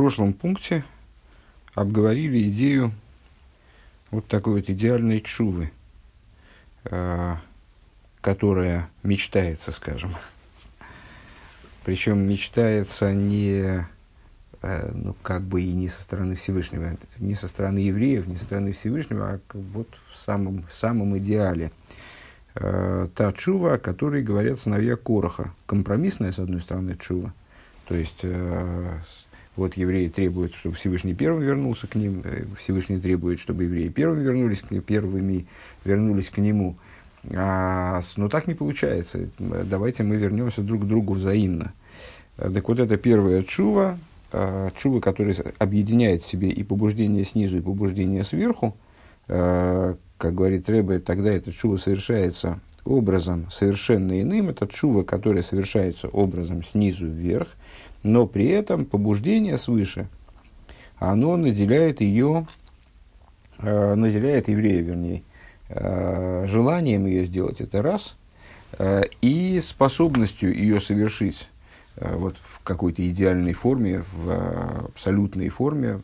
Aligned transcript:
прошлом 0.00 0.32
пункте 0.32 0.82
обговорили 1.74 2.48
идею 2.48 2.92
вот 4.10 4.26
такой 4.28 4.54
вот 4.54 4.70
идеальной 4.70 5.20
чувы, 5.20 5.72
э, 6.84 7.34
которая 8.22 8.88
мечтается, 9.02 9.72
скажем. 9.72 10.16
Причем 11.84 12.26
мечтается 12.26 13.12
не, 13.12 13.86
э, 14.62 14.90
ну, 14.94 15.14
как 15.22 15.42
бы 15.42 15.60
и 15.60 15.70
не 15.70 15.88
со 15.88 16.02
стороны 16.02 16.34
Всевышнего, 16.34 16.96
не 17.18 17.34
со 17.34 17.46
стороны 17.46 17.80
евреев, 17.80 18.26
не 18.26 18.38
со 18.38 18.44
стороны 18.44 18.72
Всевышнего, 18.72 19.32
а 19.32 19.40
вот 19.52 19.88
в 20.14 20.18
самом, 20.18 20.64
в 20.66 20.74
самом 20.74 21.18
идеале. 21.18 21.72
Э, 22.54 23.06
та 23.14 23.34
чува, 23.34 23.74
о 23.74 23.78
которой 23.78 24.22
говорят 24.22 24.58
сыновья 24.58 24.96
Короха. 24.96 25.52
Компромиссная, 25.66 26.32
с 26.32 26.38
одной 26.38 26.62
стороны, 26.62 26.96
чува. 26.96 27.34
То 27.84 27.94
есть, 27.94 28.20
э, 28.22 28.98
вот 29.60 29.76
евреи 29.76 30.08
требуют, 30.08 30.54
чтобы 30.54 30.74
Всевышний 30.76 31.14
первым 31.14 31.42
вернулся 31.42 31.86
к 31.86 31.94
ним, 31.94 32.22
э, 32.24 32.44
Всевышний 32.58 32.98
требует, 32.98 33.38
чтобы 33.38 33.64
евреи 33.64 33.88
первыми 33.88 34.24
вернулись, 34.24 34.62
первыми 34.86 35.46
вернулись 35.84 36.30
к 36.30 36.38
нему. 36.38 36.76
А, 37.34 38.00
но 38.16 38.28
так 38.28 38.46
не 38.46 38.54
получается. 38.54 39.28
Давайте 39.38 40.02
мы 40.02 40.16
вернемся 40.16 40.62
друг 40.62 40.82
к 40.82 40.86
другу 40.86 41.14
взаимно. 41.14 41.74
Э, 42.38 42.50
так 42.52 42.66
вот, 42.68 42.78
это 42.78 42.96
первая 42.96 43.42
чува, 43.42 43.98
э, 44.32 44.70
чува, 44.76 45.00
которая 45.00 45.36
объединяет 45.58 46.22
в 46.22 46.26
себе 46.26 46.48
и 46.48 46.62
побуждение 46.64 47.24
снизу, 47.24 47.58
и 47.58 47.62
побуждение 47.62 48.24
сверху. 48.24 48.76
Как 49.26 50.34
говорит 50.34 50.68
Рэбе, 50.68 50.98
тогда 50.98 51.30
эта 51.30 51.52
чува 51.52 51.76
совершается 51.76 52.58
образом 52.84 53.46
совершенно 53.52 54.20
иным. 54.20 54.48
Это 54.48 54.66
чува, 54.66 55.04
которая 55.04 55.44
совершается 55.44 56.08
образом 56.08 56.64
снизу 56.64 57.06
вверх– 57.06 57.48
но 58.02 58.26
при 58.26 58.48
этом 58.48 58.84
побуждение 58.84 59.58
свыше, 59.58 60.08
оно 60.98 61.36
наделяет 61.36 62.00
ее, 62.00 62.46
э, 63.58 63.94
наделяет 63.94 64.48
еврея, 64.48 64.82
вернее, 64.82 65.22
э, 65.68 66.44
желанием 66.46 67.06
ее 67.06 67.26
сделать, 67.26 67.60
это 67.60 67.82
раз, 67.82 68.16
э, 68.78 69.02
и 69.20 69.60
способностью 69.60 70.54
ее 70.54 70.80
совершить 70.80 71.48
э, 71.96 72.14
вот, 72.16 72.36
в 72.42 72.62
какой-то 72.62 73.06
идеальной 73.08 73.52
форме, 73.52 74.04
в 74.12 74.86
абсолютной 74.86 75.48
форме, 75.48 76.00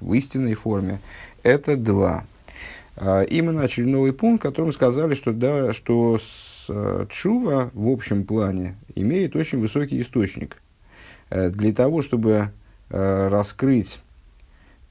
в 0.00 0.14
истинной 0.14 0.54
форме, 0.54 1.00
это 1.42 1.76
два. 1.76 2.24
Э, 2.96 3.24
и 3.24 3.42
мы 3.42 3.52
начали 3.52 3.84
новый 3.84 4.12
пункт, 4.12 4.44
в 4.44 4.48
котором 4.48 4.72
сказали, 4.72 5.14
что, 5.14 5.32
да, 5.32 5.72
что 5.72 6.18
с, 6.18 6.66
э, 6.68 7.06
чува 7.10 7.70
в 7.74 7.88
общем 7.88 8.24
плане 8.24 8.76
имеет 8.94 9.36
очень 9.36 9.58
высокий 9.58 10.00
источник– 10.00 10.62
Э, 10.71 10.71
для 11.32 11.72
того, 11.72 12.02
чтобы 12.02 12.50
э, 12.90 13.28
раскрыть, 13.28 14.00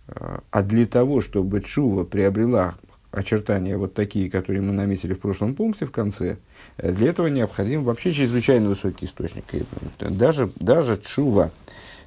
э, 0.08 0.40
а 0.50 0.62
для 0.64 0.86
того, 0.86 1.22
чтобы 1.22 1.62
Чува 1.62 2.04
приобрела 2.04 2.76
очертания 3.12 3.78
вот 3.78 3.94
такие, 3.94 4.30
которые 4.30 4.62
мы 4.62 4.74
наметили 4.74 5.14
в 5.14 5.20
прошлом 5.20 5.54
пункте 5.54 5.86
в 5.86 5.92
конце, 5.92 6.38
для 6.78 7.10
этого 7.10 7.28
необходим 7.28 7.84
вообще 7.84 8.12
чрезвычайно 8.12 8.70
высокий 8.70 9.06
источник. 9.06 9.44
И 9.54 9.64
даже, 10.00 10.52
даже 10.56 10.98
Чува, 10.98 11.52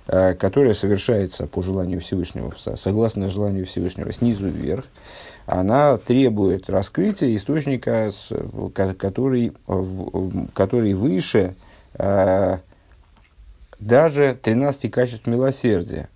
которая 0.07 0.73
совершается 0.75 1.47
по 1.47 1.63
желанию 1.63 2.01
Всевышнего, 2.01 2.55
согласно 2.77 3.29
желанию 3.29 3.67
Всевышнего, 3.67 4.13
снизу 4.13 4.49
вверх, 4.49 4.87
она 5.47 5.99
требует 5.99 6.71
раскрытия 6.71 7.37
источника, 7.37 8.11
который, 8.75 9.53
который 10.55 10.95
выше 10.95 11.55
даже 13.79 14.39
13 14.41 14.91
качеств 14.91 15.27
милосердия, 15.27 16.09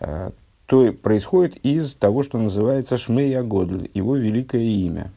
э, 0.00 0.30
то 0.66 0.92
происходит 0.92 1.56
из 1.58 1.94
того, 1.94 2.22
что 2.22 2.38
называется 2.38 2.96
Шмей 2.96 3.38
Агодль, 3.38 3.90
его 3.94 4.16
великое 4.16 4.62
имя. 4.62 5.10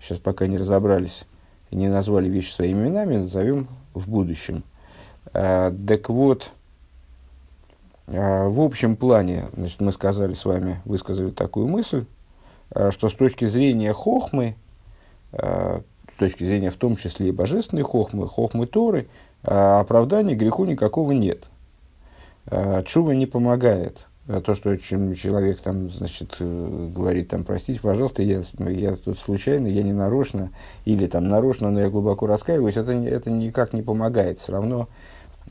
Сейчас 0.00 0.18
пока 0.18 0.46
не 0.46 0.56
разобрались 0.56 1.24
и 1.70 1.76
не 1.76 1.88
назвали 1.88 2.28
вещи 2.28 2.52
своими 2.52 2.86
именами, 2.86 3.16
назовем 3.16 3.68
в 3.92 4.08
будущем. 4.08 4.62
Э, 5.32 5.72
так 5.86 6.08
вот, 6.08 6.50
э, 8.06 8.48
в 8.48 8.60
общем 8.60 8.96
плане, 8.96 9.48
значит, 9.54 9.80
мы 9.80 9.92
сказали 9.92 10.34
с 10.34 10.44
вами, 10.44 10.80
высказали 10.84 11.30
такую 11.30 11.68
мысль, 11.68 12.06
что 12.90 13.08
с 13.08 13.14
точки 13.14 13.44
зрения 13.44 13.92
хохмы, 13.92 14.56
с 15.30 16.18
точки 16.18 16.42
зрения 16.42 16.70
в 16.70 16.74
том 16.74 16.96
числе 16.96 17.28
и 17.28 17.32
божественной 17.32 17.84
хохмы, 17.84 18.26
хохмы 18.26 18.66
Торы– 18.66 19.06
а 19.25 19.25
оправдания 19.42 20.34
греху 20.34 20.64
никакого 20.64 21.12
нет. 21.12 21.48
А 22.46 22.82
чува 22.82 23.12
не 23.12 23.26
помогает. 23.26 24.06
А 24.28 24.40
то, 24.40 24.56
что 24.56 24.76
человек 24.76 25.60
там, 25.60 25.88
значит, 25.88 26.36
э, 26.40 26.88
говорит, 26.92 27.28
там, 27.28 27.44
простите, 27.44 27.78
пожалуйста, 27.80 28.22
я, 28.22 28.42
я 28.58 28.96
тут 28.96 29.20
случайно, 29.20 29.68
я 29.68 29.84
не 29.84 29.92
нарочно, 29.92 30.50
или 30.84 31.06
там 31.06 31.28
нарочно, 31.28 31.70
но 31.70 31.80
я 31.80 31.90
глубоко 31.90 32.26
раскаиваюсь, 32.26 32.76
это, 32.76 32.90
это 32.92 33.30
никак 33.30 33.72
не 33.72 33.82
помогает. 33.82 34.40
Все 34.40 34.50
равно 34.50 34.88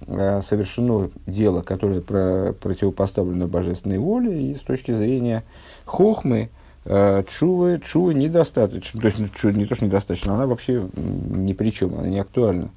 э, 0.07 0.41
совершено 0.41 1.09
дело, 1.25 1.61
которое 1.61 2.01
про, 2.01 2.51
противопоставлено 2.51 3.47
божественной 3.47 3.97
воле, 3.97 4.51
и 4.51 4.55
с 4.55 4.61
точки 4.61 4.93
зрения 4.93 5.45
хохмы, 5.85 6.49
э, 6.83 7.23
чувы, 7.29 7.79
чувы 7.79 8.13
недостаточно. 8.13 8.99
То 8.99 9.07
есть, 9.07 9.19
ну, 9.19 9.51
не 9.51 9.65
то, 9.67 9.75
что 9.75 9.85
недостаточно, 9.85 10.33
она 10.33 10.47
вообще 10.47 10.85
ни 10.97 11.53
при 11.53 11.69
чем, 11.69 11.95
она 11.95 12.09
не 12.09 12.19
актуальна. 12.19 12.71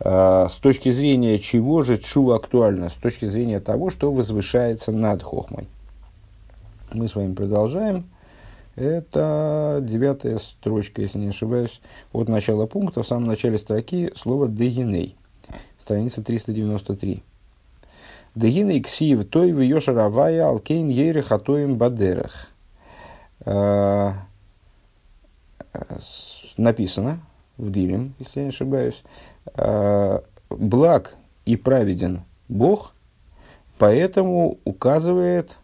А, 0.00 0.48
с 0.48 0.56
точки 0.56 0.90
зрения 0.90 1.38
чего 1.38 1.82
же 1.82 1.96
чу 1.96 2.30
актуально? 2.30 2.90
С 2.90 2.94
точки 2.94 3.26
зрения 3.26 3.60
того, 3.60 3.90
что 3.90 4.12
возвышается 4.12 4.92
над 4.92 5.22
хохмой. 5.22 5.68
Мы 6.92 7.08
с 7.08 7.14
вами 7.14 7.34
продолжаем. 7.34 8.08
Это 8.74 9.78
девятая 9.82 10.38
строчка, 10.38 11.00
если 11.00 11.18
не 11.18 11.28
ошибаюсь, 11.28 11.80
от 12.12 12.28
начала 12.28 12.66
пункта, 12.66 13.02
в 13.02 13.06
самом 13.06 13.24
начале 13.24 13.56
строки 13.56 14.12
слово 14.14 14.48
«дегиней», 14.48 15.16
страница 15.78 16.22
393. 16.22 17.22
«Дегиней 18.34 18.82
ксив 18.82 19.24
той 19.24 19.52
в 19.52 19.60
йошаравая 19.60 20.46
алкейн 20.46 20.90
ейре 20.90 21.22
хатоем 21.22 21.76
бадерах». 21.76 22.50
А, 23.46 24.26
написано 26.58 27.20
в 27.56 27.70
Дилем, 27.70 28.14
если 28.18 28.40
я 28.40 28.42
не 28.44 28.50
ошибаюсь, 28.50 29.02
Э, 29.04 29.35
благ 29.54 31.16
и 31.44 31.56
праведен 31.56 32.22
Бог, 32.48 32.94
поэтому 33.78 34.58
указывает 34.64 35.58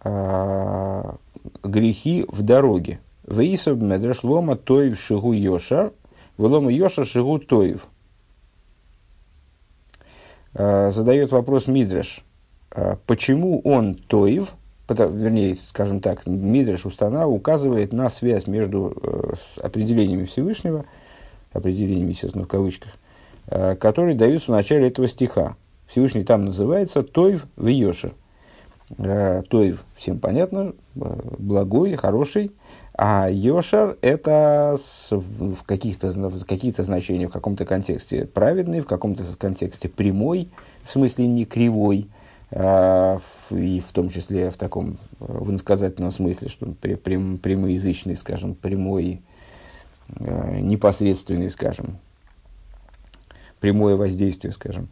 а, 0.00 1.16
грехи 1.62 2.24
в 2.28 2.42
дороге. 2.42 3.00
Вейсов 3.26 3.80
медреш 3.80 4.22
лома 4.22 4.56
тоев 4.56 4.98
шигу 4.98 5.32
йошар, 5.32 5.92
влома 6.36 6.72
йошар 6.72 7.06
шигу 7.06 7.38
тоев. 7.38 7.86
А, 10.54 10.90
задает 10.90 11.32
вопрос 11.32 11.66
Мидреш, 11.66 12.24
почему 13.06 13.60
он 13.60 13.94
тоев, 13.94 14.54
вернее, 14.88 15.56
скажем 15.68 16.00
так, 16.00 16.26
Мидреш 16.26 16.84
Устана 16.84 17.26
указывает 17.26 17.92
на 17.92 18.10
связь 18.10 18.46
между 18.46 18.94
э, 19.02 19.34
определениями 19.62 20.26
Всевышнего– 20.26 20.84
определением, 21.54 22.08
естественно, 22.08 22.44
в 22.44 22.48
кавычках, 22.48 22.92
э, 23.46 23.76
которые 23.76 24.16
даются 24.16 24.52
в 24.52 24.54
начале 24.54 24.88
этого 24.88 25.08
стиха. 25.08 25.56
Всевышний 25.86 26.24
там 26.24 26.44
называется 26.44 27.02
Тойв 27.02 27.46
в 27.56 27.66
Йошер. 27.66 28.12
Э, 28.98 29.42
Тойв, 29.48 29.84
всем 29.96 30.18
понятно, 30.18 30.74
э, 30.96 31.20
благой, 31.38 31.94
хороший, 31.94 32.50
а 32.96 33.28
Йошар– 33.30 33.96
это 34.02 34.76
в 35.10 35.64
каких-то 35.64 36.12
каких 36.46 36.76
значениях, 36.76 37.30
в 37.30 37.32
каком-то 37.32 37.64
контексте 37.64 38.26
праведный, 38.26 38.80
в 38.80 38.86
каком-то 38.86 39.24
контексте 39.36 39.88
прямой, 39.88 40.48
в 40.84 40.92
смысле 40.92 41.26
не 41.26 41.44
кривой, 41.44 42.08
и 42.52 43.82
в 43.84 43.92
том 43.92 44.10
числе 44.10 44.52
в 44.52 44.56
таком 44.56 44.98
в 45.18 45.50
иносказательном 45.50 46.12
смысле, 46.12 46.48
что 46.48 46.66
прям, 46.66 47.38
прямоязычный, 47.38 48.14
скажем, 48.14 48.54
прямой, 48.54 49.22
непосредственный, 50.08 51.50
скажем, 51.50 51.98
прямое 53.64 53.96
воздействие, 53.96 54.52
скажем. 54.52 54.88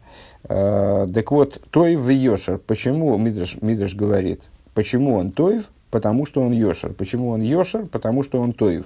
Э, 0.49 1.05
так 1.13 1.31
вот, 1.31 1.61
Тоев 1.69 1.99
в 1.99 2.09
Йошер. 2.09 2.57
Почему, 2.57 3.15
Мидраш, 3.19 3.61
Мидраш 3.61 3.93
говорит, 3.93 4.49
почему 4.73 5.13
он 5.13 5.31
Тоев? 5.31 5.65
Потому 5.91 6.25
что 6.25 6.41
он 6.41 6.53
Йошер. 6.53 6.93
Почему 6.93 7.29
он 7.29 7.41
Йошер? 7.41 7.85
Потому 7.85 8.23
что 8.23 8.41
он 8.41 8.51
Тоев. 8.51 8.85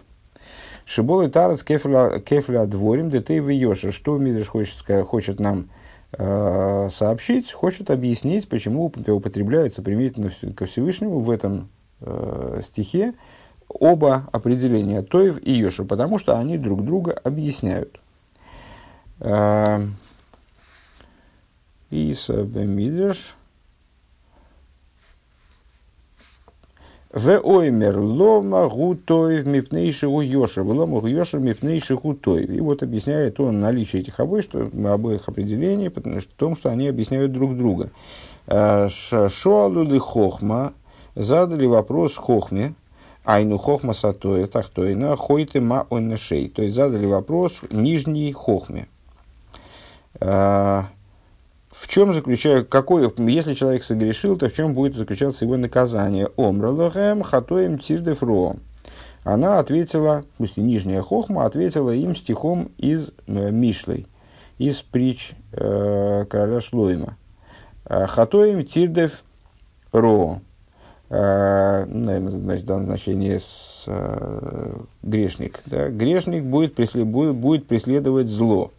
Шибол 0.84 1.22
и 1.22 1.30
Тарас 1.30 1.64
кефля 1.64 2.66
дворим, 2.66 3.10
детей 3.10 3.40
в 3.40 3.48
Йошер. 3.48 3.94
Что 3.94 4.18
Мидраш 4.18 4.48
хочет, 4.48 5.06
хочет 5.06 5.40
нам 5.40 5.70
э, 6.12 6.90
сообщить? 6.92 7.54
Хочет 7.54 7.90
объяснить, 7.90 8.50
почему 8.50 8.88
употребляются 8.88 9.82
применительно 9.82 10.32
ко 10.54 10.66
Всевышнему 10.66 11.22
в 11.22 11.32
этом 11.32 11.70
э, 12.02 12.60
стихе 12.62 13.14
оба 13.70 14.28
определения 14.32 15.02
Тоев 15.02 15.40
и 15.46 15.52
Йошев, 15.52 15.88
потому 15.88 16.18
что 16.20 16.38
они 16.38 16.58
друг 16.58 16.84
друга 16.84 17.12
объясняют. 17.24 18.00
А, 19.20 19.82
Иса 21.90 22.44
Бемидрш. 22.44 23.36
В 27.14 27.40
оймер 27.40 27.98
лома 27.98 28.68
гутоев 28.68 29.46
мипнейши 29.48 30.08
у 30.08 30.22
Йошев, 30.22 30.68
лома 30.68 31.08
Йошев 31.08 31.42
мипнейши 31.42 31.96
гутоев. 31.96 32.50
И 32.50 32.60
вот 32.60 32.84
объясняет 32.84 33.40
он 33.40 33.60
наличие 33.60 34.02
этих 34.02 34.20
обоих, 34.20 34.44
что, 34.44 34.70
обоих 34.86 35.28
определений, 35.28 35.90
потому 35.90 36.20
что 36.20 36.30
в 36.30 36.36
том, 36.36 36.56
что 36.56 36.70
они 36.70 36.88
объясняют 36.88 37.32
друг 37.32 37.58
друга. 37.58 37.92
Шоалуды 38.48 40.00
хохма 40.00 40.74
задали 41.16 41.66
вопрос 41.66 42.16
хохме, 42.18 42.76
айну 43.28 43.58
хохма 43.58 43.94
сатоя 43.94 44.48
тахтойна 44.48 45.18
хойте 45.18 45.60
ма 45.60 45.86
оннешей. 45.90 46.48
То 46.50 46.64
есть 46.64 46.76
задали 46.76 47.06
вопрос 47.06 47.62
нижней 47.70 48.32
хохме. 48.32 48.88
Э, 50.22 50.84
в 51.70 51.88
чем 51.90 52.14
заключается, 52.14 52.66
какой, 52.66 53.12
если 53.30 53.54
человек 53.54 53.84
согрешил, 53.84 54.38
то 54.38 54.50
в 54.50 54.54
чем 54.54 54.74
будет 54.74 54.96
заключаться 54.96 55.44
его 55.44 55.58
наказание? 55.58 56.30
Омралохем 56.38 57.22
хатоем 57.22 57.80
тирдефро. 57.80 58.56
Она 59.26 59.60
ответила, 59.60 60.24
смысле, 60.38 60.64
нижняя 60.64 61.02
хохма 61.02 61.46
ответила 61.46 61.92
им 61.92 62.16
стихом 62.16 62.72
из 62.78 63.12
э, 63.28 63.52
Мишлей, 63.52 64.08
из 64.58 64.82
притч 64.82 65.34
э, 65.52 66.26
короля 66.30 66.62
Шлойма. 66.62 67.18
«Э, 67.84 68.08
хатоем 68.08 68.66
тирдеф 68.66 69.24
ро. 69.92 70.40
Э, 71.10 71.86
ну, 71.86 72.06
наверное, 72.06 72.32
значит, 72.32 72.64
в 72.64 72.68
данном 72.68 72.86
значении 72.88 73.38
с, 73.38 73.86
э, 73.88 74.74
грешник. 75.04 75.62
Да? 75.66 75.90
Грешник 75.90 76.44
будет, 76.44 76.76
преслед, 76.76 77.08
будет, 77.08 77.36
будет 77.36 77.68
преследовать 77.68 78.28
зло. 78.28 78.72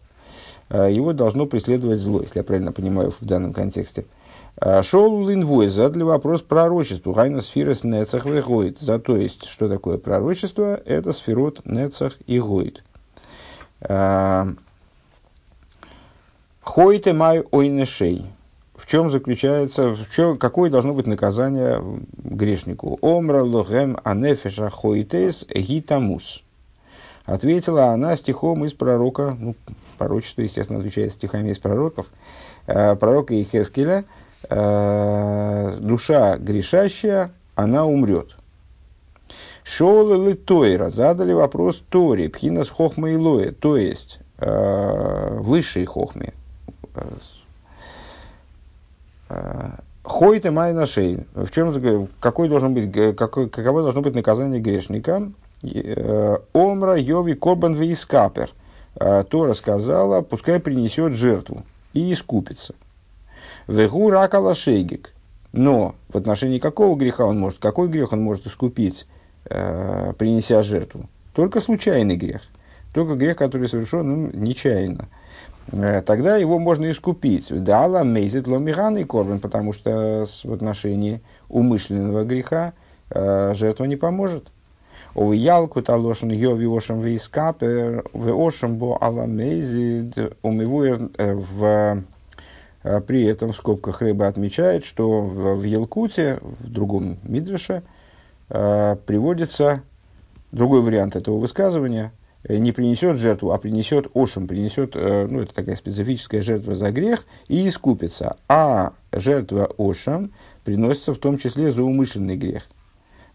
Э, 0.69 0.91
его 0.91 1.13
должно 1.13 1.47
преследовать 1.47 1.99
зло, 1.99 2.21
если 2.21 2.39
я 2.39 2.43
правильно 2.43 2.71
понимаю 2.71 3.11
в 3.11 3.25
данном 3.25 3.53
контексте. 3.53 4.05
Э, 4.61 4.83
Шоу 4.83 5.27
линвой 5.27 5.67
задали 5.67 6.03
вопрос 6.03 6.41
пророчеству. 6.41 7.13
Хайна 7.13 7.41
сферас 7.41 7.83
нецах 7.83 8.25
вегоид. 8.25 8.77
За 8.79 8.99
то 8.99 9.17
есть, 9.17 9.45
что 9.45 9.67
такое 9.67 9.97
пророчество? 9.97 10.79
Это 10.85 11.13
сферот 11.13 11.65
нецах 11.65 12.17
и 12.27 12.39
гоид. 12.39 12.83
Э, 13.81 14.45
Хойте 16.61 17.13
май 17.13 17.43
ойнешей. 17.49 18.27
В 18.79 18.85
чем 18.85 19.11
заключается, 19.11 19.89
в 19.89 20.09
чем, 20.09 20.37
какое 20.37 20.69
должно 20.69 20.93
быть 20.93 21.05
наказание 21.05 21.83
грешнику? 22.17 22.97
Омра 23.01 23.43
лохем 23.43 23.97
анефеша 24.05 24.69
хойтес 24.69 25.45
гитамус. 25.53 26.43
Ответила 27.25 27.87
она 27.87 28.15
стихом 28.15 28.63
из 28.63 28.71
пророка, 28.71 29.35
ну, 29.37 29.55
пророчество, 29.97 30.43
естественно, 30.43 30.79
отвечает 30.79 31.11
стихами 31.11 31.49
из 31.49 31.59
пророков, 31.59 32.07
э, 32.67 32.95
пророка 32.95 33.39
Ихескеля, 33.39 34.05
э, 34.49 35.77
душа 35.81 36.37
грешащая, 36.37 37.33
она 37.55 37.85
умрет. 37.85 38.37
Шоулы 39.65 40.35
Тойра 40.35 40.89
задали 40.89 41.33
вопрос 41.33 41.83
Торе, 41.89 42.29
Пхинас 42.29 42.69
Хохма 42.69 43.13
Илоэ, 43.13 43.51
то 43.51 43.75
есть 43.75 44.21
э, 44.37 45.37
высшей 45.37 45.83
Хохме. 45.83 46.33
Э, 49.29 49.69
Хойте 50.03 50.49
май 50.49 50.73
нашей. 50.73 51.27
В 51.35 51.51
чем, 51.51 52.09
какой 52.19 52.49
должен 52.49 52.73
быть, 52.73 52.91
какой, 53.15 53.49
каково 53.49 53.83
должно 53.83 54.01
быть 54.01 54.15
наказание 54.15 54.59
грешника? 54.59 55.31
Э, 55.63 56.37
Омра, 56.53 56.95
Йови, 56.97 57.33
Корбан, 57.33 57.75
Вейскапер. 57.75 58.49
А, 58.95 59.23
Тора 59.23 59.53
сказала, 59.53 60.21
пускай 60.21 60.59
принесет 60.59 61.13
жертву 61.13 61.63
и 61.93 62.11
искупится. 62.11 62.73
Вегу 63.67 64.09
ракала 64.09 64.55
шейгик. 64.55 65.13
Но 65.51 65.95
в 66.09 66.17
отношении 66.17 66.59
какого 66.59 66.95
греха 66.95 67.25
он 67.25 67.39
может, 67.39 67.59
какой 67.59 67.87
грех 67.87 68.13
он 68.13 68.21
может 68.21 68.45
искупить, 68.47 69.07
э, 69.45 70.13
принеся 70.17 70.63
жертву? 70.63 71.09
Только 71.33 71.59
случайный 71.59 72.15
грех. 72.17 72.41
Только 72.93 73.15
грех, 73.15 73.37
который 73.37 73.67
совершен 73.67 74.23
ну, 74.23 74.29
нечаянно. 74.33 75.07
Э, 75.71 76.01
тогда 76.01 76.37
его 76.37 76.59
можно 76.59 76.89
искупить. 76.91 77.47
Дала 77.63 78.03
мейзит 78.03 78.47
ломиган 78.47 78.97
и 78.97 79.03
корбан, 79.03 79.39
потому 79.39 79.73
что 79.73 80.25
в 80.43 80.53
отношении 80.53 81.21
умышленного 81.47 82.23
греха 82.23 82.73
э, 83.09 83.53
жертва 83.55 83.85
не 83.85 83.95
поможет. 83.95 84.47
Овиялку 85.15 85.81
талошен 85.81 86.31
йови 86.31 86.67
ошем 86.67 87.01
вейскапер, 87.01 88.03
в 88.13 88.31
ошем 88.31 88.77
бо 88.77 88.97
аламезид, 88.97 90.15
умивуер 90.41 91.09
э, 91.17 91.33
в 91.33 92.03
при 93.05 93.25
этом 93.25 93.51
в 93.51 93.57
скобках 93.57 94.01
рыба 94.01 94.27
отмечает, 94.27 94.85
что 94.85 95.19
в, 95.19 95.63
Елкуте, 95.63 96.39
в 96.41 96.71
другом 96.71 97.17
Мидреше, 97.23 97.83
приводится 98.47 99.83
другой 100.53 100.81
вариант 100.81 101.17
этого 101.17 101.39
высказывания. 101.39 102.13
Не 102.47 102.71
принесет 102.71 103.17
жертву, 103.17 103.51
а 103.51 103.57
принесет 103.57 104.07
ошем, 104.13 104.47
принесет, 104.47 104.95
ну, 104.95 105.41
это 105.41 105.53
такая 105.53 105.75
специфическая 105.75 106.41
жертва 106.41 106.73
за 106.75 106.91
грех, 106.91 107.25
и 107.49 107.67
искупится. 107.67 108.37
А 108.47 108.93
жертва 109.11 109.65
ошем 109.77 110.31
приносится 110.63 111.13
в 111.13 111.17
том 111.17 111.37
числе 111.37 111.71
за 111.71 111.83
умышленный 111.83 112.37
грех. 112.37 112.63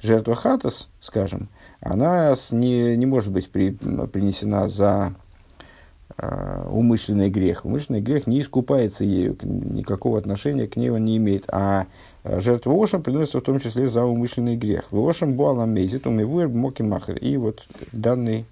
Жертва 0.01 0.35
хатас, 0.35 0.89
скажем, 1.01 1.49
она 1.81 2.35
не, 2.51 2.97
не 2.97 3.07
может 3.07 3.33
быть 3.33 3.49
при, 3.51 3.71
принесена 3.71 4.69
за 4.69 5.15
э, 6.19 6.67
умышленный 6.71 7.31
грех. 7.31 7.65
Умышленный 7.65 8.01
грех 8.01 8.27
не 8.27 8.41
искупается 8.41 9.05
ею, 9.05 9.37
никакого 9.43 10.19
отношения 10.19 10.67
к 10.67 10.77
ней 10.77 10.91
он 10.91 11.05
не 11.05 11.17
имеет. 11.17 11.45
А 11.49 11.87
жертва 12.23 12.75
Ошам 12.75 13.03
приносится 13.03 13.41
в 13.41 13.45
том 13.45 13.61
числе 13.61 13.89
за 13.89 14.05
умышленный 14.05 14.57
грех. 14.57 14.93
Ошам 14.93 15.35
буалам 15.35 15.73
мейзит 15.73 16.07
умивуэр 16.07 16.49
моки 16.49 16.83
махер. 16.83 17.17
И 17.17 17.37
вот 17.37 17.67
данный, 17.93 18.41
э, 18.41 18.45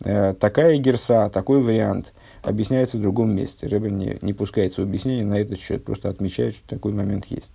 такая 0.00 0.76
герса, 0.78 1.30
такой 1.32 1.60
вариант 1.60 2.12
объясняется 2.42 2.98
в 2.98 3.02
другом 3.02 3.34
месте. 3.34 3.66
Рэбер 3.66 3.90
не, 3.90 4.18
не 4.22 4.32
пускается 4.32 4.82
в 4.82 4.84
объяснение 4.84 5.24
на 5.24 5.38
этот 5.38 5.58
счет, 5.58 5.84
просто 5.84 6.08
отмечает, 6.08 6.54
что 6.54 6.68
такой 6.68 6.92
момент 6.92 7.26
есть. 7.26 7.52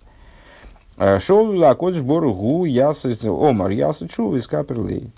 Шоу 1.20 1.56
лакодж 1.56 2.00
бору 2.02 2.34
гу 2.34 2.64
ясы 2.64 3.16
омар 3.24 3.70
ясы 3.70 4.04
из 4.04 4.46
каперлей. 4.46 5.10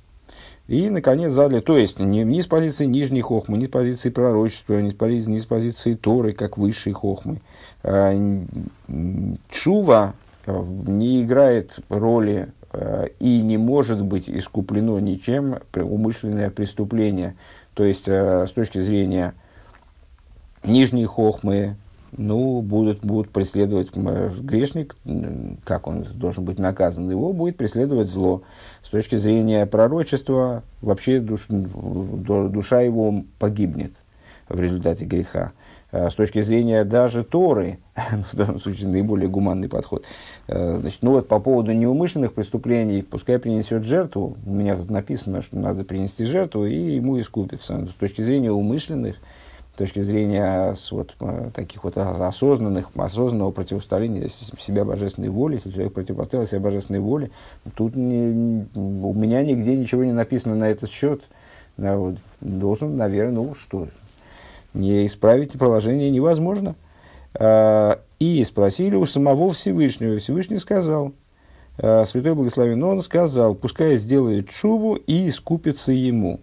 И, 0.68 0.90
наконец, 0.90 1.32
задали, 1.32 1.60
то 1.60 1.76
есть, 1.76 2.00
не, 2.00 2.24
не 2.24 2.42
с 2.42 2.46
позиции 2.46 2.86
нижней 2.86 3.20
хохмы, 3.20 3.56
не 3.56 3.66
с 3.66 3.68
позиции 3.68 4.10
пророчества, 4.10 4.80
не 4.80 4.90
с 4.90 4.94
позиции, 4.94 5.30
не 5.30 5.38
с 5.38 5.46
позиции 5.46 5.94
Торы, 5.94 6.32
как 6.32 6.58
высшей 6.58 6.92
хохмы. 6.92 7.40
А, 7.84 8.12
чува 9.48 10.14
э, 10.44 10.64
не 10.86 11.22
играет 11.22 11.76
роли 11.88 12.48
э, 12.48 12.55
и 13.20 13.42
не 13.42 13.56
может 13.58 14.02
быть 14.02 14.28
искуплено 14.28 14.98
ничем 14.98 15.56
умышленное 15.74 16.50
преступление. 16.50 17.36
То 17.74 17.84
есть, 17.84 18.08
э, 18.08 18.46
с 18.46 18.50
точки 18.52 18.80
зрения 18.80 19.34
нижней 20.64 21.04
хохмы, 21.04 21.76
ну, 22.16 22.62
будут, 22.62 23.04
будут 23.04 23.30
преследовать 23.30 23.94
грешник, 23.94 24.96
как 25.64 25.86
он 25.86 26.04
должен 26.14 26.44
быть 26.44 26.58
наказан, 26.58 27.10
его 27.10 27.32
будет 27.32 27.56
преследовать 27.56 28.08
зло. 28.08 28.42
С 28.82 28.88
точки 28.88 29.16
зрения 29.16 29.66
пророчества, 29.66 30.62
вообще 30.80 31.20
душ, 31.20 31.46
душа 31.48 32.80
его 32.80 33.24
погибнет 33.38 33.92
в 34.48 34.58
результате 34.58 35.04
греха. 35.04 35.52
А 35.98 36.10
с 36.10 36.14
точки 36.14 36.42
зрения 36.42 36.84
даже 36.84 37.24
Торы, 37.24 37.78
ну, 38.12 38.22
в 38.30 38.36
данном 38.36 38.60
случае 38.60 38.88
наиболее 38.88 39.28
гуманный 39.28 39.68
подход, 39.68 40.04
э, 40.46 40.76
значит, 40.78 40.98
ну 41.00 41.12
вот 41.12 41.26
по 41.26 41.40
поводу 41.40 41.72
неумышленных 41.72 42.34
преступлений, 42.34 43.02
пускай 43.02 43.38
принесет 43.38 43.82
жертву, 43.82 44.36
у 44.44 44.50
меня 44.50 44.76
тут 44.76 44.90
написано, 44.90 45.40
что 45.40 45.56
надо 45.56 45.84
принести 45.84 46.26
жертву, 46.26 46.66
и 46.66 46.96
ему 46.96 47.18
искупится. 47.18 47.86
С 47.86 47.94
точки 47.94 48.20
зрения 48.20 48.52
умышленных, 48.52 49.16
с 49.74 49.78
точки 49.78 50.00
зрения 50.00 50.74
вот, 50.90 51.14
э, 51.20 51.50
таких 51.54 51.82
вот 51.82 51.96
осознанных, 51.96 52.90
осознанного 52.94 53.52
противостояния 53.52 54.28
себя 54.28 54.84
божественной 54.84 55.30
воле, 55.30 55.54
если 55.56 55.70
человек 55.70 55.94
противопоставил 55.94 56.46
себя 56.46 56.60
божественной 56.60 57.00
воле, 57.00 57.30
тут 57.74 57.96
не, 57.96 58.66
у 58.74 59.14
меня 59.14 59.42
нигде 59.42 59.74
ничего 59.74 60.04
не 60.04 60.12
написано 60.12 60.56
на 60.56 60.68
этот 60.68 60.90
счет. 60.90 61.22
Должен, 62.40 62.96
наверное, 62.96 63.34
ну 63.34 63.54
что, 63.54 63.88
не 64.74 65.06
исправить 65.06 65.52
положение 65.58 66.10
невозможно. 66.10 66.74
А, 67.34 68.00
и 68.18 68.42
спросили 68.44 68.94
у 68.94 69.06
самого 69.06 69.50
Всевышнего. 69.50 70.18
Всевышний 70.18 70.58
сказал, 70.58 71.12
а, 71.78 72.04
Святой 72.06 72.34
Благословен, 72.34 72.82
он 72.82 73.02
сказал, 73.02 73.54
пускай 73.54 73.96
сделает 73.96 74.50
шуву 74.50 74.94
и 74.94 75.28
искупится 75.28 75.92
ему. 75.92 76.40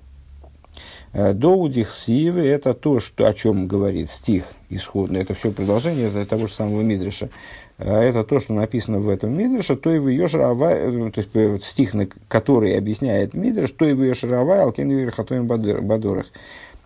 Э, 1.13 1.34
Доудих 1.34 1.92
Сиевы– 1.92 2.42
это 2.48 2.74
то, 2.74 3.00
что, 3.00 3.27
о 3.27 3.34
чем 3.34 3.68
говорит 3.68 4.10
стих 4.10 4.46
исходный. 4.70 5.22
Это 5.22 5.36
все 5.36 5.51
продолжение 5.51 6.10
того 6.25 6.48
же 6.48 6.53
самого 6.53 6.82
Мидриша. 6.82 7.30
Э, 7.77 8.00
это 8.01 8.24
то, 8.24 8.39
что 8.39 8.53
написано 8.53 9.00
в 9.00 9.10
этом 9.10 9.38
Мидрише, 9.38 9.75
то 9.75 9.92
и 9.92 10.00
в 10.00 10.08
ее 10.08 10.27
то 10.27 11.12
есть 11.15 11.65
стих, 11.65 11.94
который 12.27 12.77
объясняет 12.77 13.36
Мидриш, 13.36 13.72
то 13.72 13.86
и 13.86 13.94
в 13.94 14.01
ее 14.01 14.15
шарава, 14.15 14.63
алкен 14.63 14.89
верхатоем 14.89 15.46
бадорах. 15.48 16.27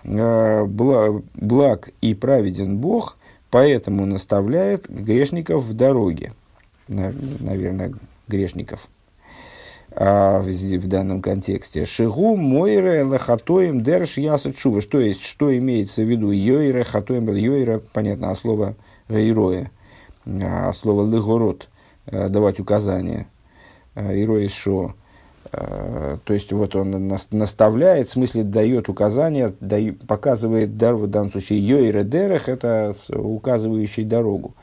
Э, 0.08 0.64
благ 0.66 1.90
и 2.00 2.14
праведен 2.14 2.78
Бог, 2.78 3.18
поэтому 3.50 4.06
наставляет 4.06 4.90
грешников 4.90 5.66
в 5.66 5.74
дороге. 5.74 6.32
Наверное, 6.88 7.94
грешников. 8.28 8.88
а, 9.92 10.40
в, 10.40 10.46
в 10.46 10.88
данном 10.88 11.22
контексте. 11.22 11.86
Шигу 11.86 12.38
мойре 12.38 13.04
лахатоем 13.04 13.82
дерш 13.82 14.18
ясу 14.18 14.54
чува. 14.54 14.80
Что 14.80 15.00
есть, 15.00 15.22
что 15.22 15.56
имеется 15.58 16.04
в 16.04 16.10
виду? 16.10 16.32
Йойре 16.32 16.86
хатоем, 16.86 17.30
йойре, 17.30 17.82
понятно, 17.92 18.32
а 18.32 18.36
слово 18.36 18.76
гейроя, 19.10 19.72
а 20.26 20.72
слово 20.72 21.10
легород, 21.10 21.68
а, 22.06 22.30
давать 22.30 22.62
указания. 22.62 23.28
Ироис 23.96 24.54
шо. 24.54 24.96
То 25.52 26.34
есть, 26.34 26.52
вот 26.52 26.76
он 26.76 27.08
наставляет, 27.32 28.10
в 28.10 28.12
смысле 28.12 28.44
дает 28.44 28.90
указания, 28.90 29.54
дает, 29.60 30.06
показывает, 30.08 30.78
дар, 30.78 30.96
в 30.96 31.08
данном 31.08 31.32
случае, 31.32 31.66
йойре 31.66 32.04
дерех, 32.04 32.50
это 32.50 32.94
указывающий 33.10 34.04
дорогу. 34.04 34.54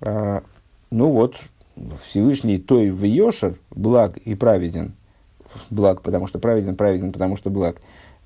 Ну 0.00 0.40
вот, 0.90 1.36
Всевышний 2.04 2.58
той 2.58 2.90
в 2.90 3.04
Йошер, 3.04 3.58
благ 3.70 4.16
и 4.18 4.34
праведен, 4.34 4.92
благ, 5.70 6.02
потому 6.02 6.26
что 6.26 6.38
праведен, 6.38 6.74
праведен, 6.74 7.12
потому 7.12 7.36
что 7.36 7.50
благ, 7.50 7.80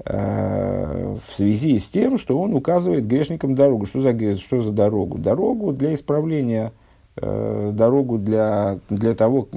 э, 0.04 1.16
в 1.16 1.34
связи 1.34 1.78
с 1.78 1.88
тем, 1.88 2.18
что 2.18 2.40
он 2.40 2.54
указывает 2.54 3.06
грешникам 3.06 3.54
дорогу. 3.54 3.86
Что 3.86 4.00
за, 4.00 4.36
что 4.36 4.62
за 4.62 4.72
дорогу? 4.72 5.18
Дорогу 5.18 5.72
для 5.72 5.94
исправления, 5.94 6.72
э, 6.72 6.85
дорогу 7.20 8.18
для, 8.18 8.78
для 8.90 9.14
того, 9.14 9.48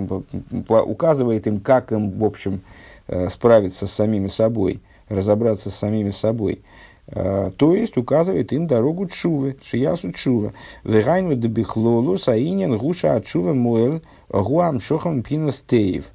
указывает 0.70 1.46
им, 1.48 1.60
как 1.60 1.92
им, 1.92 2.12
в 2.12 2.24
общем, 2.24 2.62
э, 3.08 3.28
справиться 3.30 3.86
с 3.86 3.92
самими 3.92 4.28
собой, 4.28 4.80
разобраться 5.10 5.70
с 5.70 5.76
самими 5.76 6.12
собой. 6.12 6.62
А, 7.12 7.52
то 7.52 7.74
есть 7.74 7.98
указывает 7.98 8.54
им 8.54 8.68
дорогу 8.68 9.08
чувы, 9.08 9.58
шиясу 9.64 10.12
чува. 10.12 10.54
Вегайну 10.84 11.36
дебихлолу 11.36 12.18
саинен 12.18 12.78
гуша 12.78 13.16
от 13.16 13.34
моэл 13.34 14.02
гуам 14.30 14.80
шохам 14.80 15.24
пинас 15.24 15.64
теев. 15.66 16.06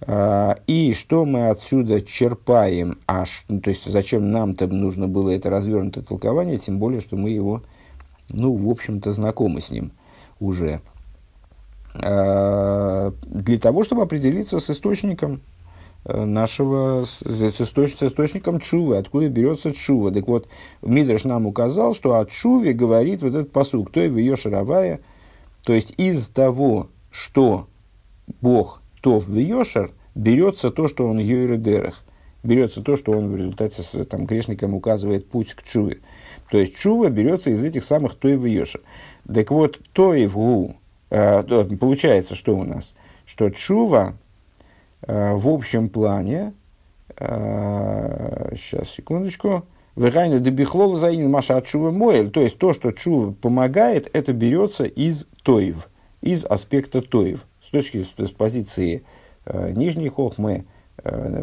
А, 0.00 0.58
и 0.66 0.94
что 0.94 1.24
мы 1.24 1.48
отсюда 1.48 2.00
черпаем, 2.00 2.98
аж, 3.06 3.44
ну, 3.48 3.60
то 3.60 3.70
есть 3.70 3.84
зачем 3.84 4.30
нам-то 4.30 4.66
нужно 4.68 5.08
было 5.08 5.30
это 5.30 5.50
развернутое 5.50 6.04
толкование, 6.04 6.58
тем 6.58 6.78
более, 6.78 7.00
что 7.00 7.16
мы 7.16 7.30
его, 7.30 7.62
ну, 8.30 8.54
в 8.54 8.70
общем-то, 8.70 9.12
знакомы 9.12 9.60
с 9.60 9.70
ним 9.70 9.92
уже. 10.40 10.80
А, 11.94 13.12
для 13.26 13.58
того, 13.58 13.84
чтобы 13.84 14.02
определиться 14.02 14.60
с 14.60 14.70
источником 14.70 15.40
Э, 16.04 16.24
нашего, 16.24 17.04
с, 17.04 17.20
с, 17.20 17.54
с 17.54 18.02
источником 18.02 18.60
чувы, 18.60 18.96
откуда 18.96 19.28
берется 19.28 19.72
чува. 19.72 20.10
Так 20.10 20.26
вот, 20.26 20.48
Мидраш 20.80 21.24
нам 21.24 21.46
указал, 21.46 21.94
что 21.94 22.18
о 22.18 22.24
чуве 22.24 22.72
говорит 22.72 23.20
вот 23.20 23.34
этот 23.34 23.52
посук, 23.52 23.92
то 23.92 24.00
ее 24.00 24.34
шаровая, 24.34 25.00
то 25.64 25.74
есть 25.74 25.92
из 25.98 26.28
того, 26.28 26.88
что 27.10 27.66
Бог 28.40 28.80
то 29.02 29.18
в 29.18 29.36
Йошер, 29.36 29.90
берется 30.14 30.70
то, 30.70 30.88
что 30.88 31.06
он 31.06 31.18
Йойредерах, 31.18 32.02
берется 32.42 32.82
то, 32.82 32.96
что 32.96 33.12
он 33.12 33.30
в 33.30 33.36
результате 33.36 33.82
с 33.82 34.04
там, 34.06 34.24
грешникам 34.24 34.74
указывает 34.74 35.28
путь 35.28 35.52
к 35.54 35.62
чуве. 35.62 35.98
То 36.50 36.58
есть 36.58 36.76
чува 36.76 37.10
берется 37.10 37.50
из 37.50 37.62
этих 37.62 37.84
самых 37.84 38.14
то 38.14 38.28
и 38.28 38.36
в 38.36 38.44
Йошер. 38.44 38.80
Так 39.32 39.50
вот, 39.50 39.80
то 39.92 40.14
и 40.14 40.26
в 40.26 40.34
гу, 40.34 40.76
э, 41.10 41.42
получается, 41.78 42.34
что 42.34 42.56
у 42.56 42.64
нас? 42.64 42.94
Что 43.26 43.50
чува, 43.50 44.14
Э, 45.06 45.34
в 45.34 45.48
общем 45.48 45.88
плане, 45.88 46.52
сейчас, 47.16 48.82
э, 48.82 48.84
секундочку, 48.96 49.64
Вегайну 49.96 50.38
дебихлол 50.38 50.96
заинин 50.96 51.30
маша 51.30 51.56
от 51.56 51.66
шува 51.66 51.90
моэль. 51.90 52.30
То 52.30 52.40
есть 52.40 52.58
то, 52.58 52.72
что 52.72 52.92
чува 52.92 53.32
помогает, 53.32 54.08
это 54.12 54.32
берется 54.32 54.84
из 54.84 55.26
тоев, 55.42 55.88
из 56.20 56.44
аспекта 56.44 57.02
тоев. 57.02 57.44
С 57.64 57.70
точки 57.70 58.04
с 58.04 58.30
позиции 58.30 59.02
э, 59.44 59.72
нижней 59.72 60.08
хохмы, 60.08 60.66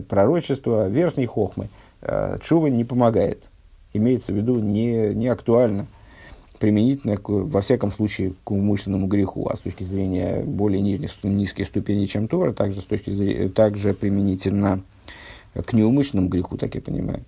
пророчества, 0.09 0.89
верхней 0.89 1.27
хохмы, 1.27 1.69
чува 2.41 2.67
не 2.67 2.83
помогает. 2.83 3.49
Имеется 3.95 4.33
в 4.33 4.35
виду 4.35 4.59
не, 4.59 5.13
не 5.13 5.27
актуально 5.27 5.87
применительно, 6.59 7.17
к, 7.17 7.29
во 7.29 7.61
всяком 7.61 7.91
случае, 7.91 8.33
к 8.43 8.51
умышленному 8.51 9.07
греху, 9.07 9.47
а 9.47 9.55
с 9.55 9.59
точки 9.59 9.83
зрения 9.83 10.43
более 10.43 10.81
нижних, 10.81 11.11
низких 11.23 11.67
ступеней, 11.67 12.07
чем 12.07 12.27
Тора, 12.27 12.53
также, 12.53 12.81
с 12.81 12.85
точки 12.85 13.11
зрения, 13.11 13.49
также 13.49 13.93
применительно 13.93 14.81
к 15.53 15.73
неумышленному 15.73 16.29
греху, 16.29 16.57
так 16.57 16.75
я 16.75 16.81
понимаю. 16.81 17.23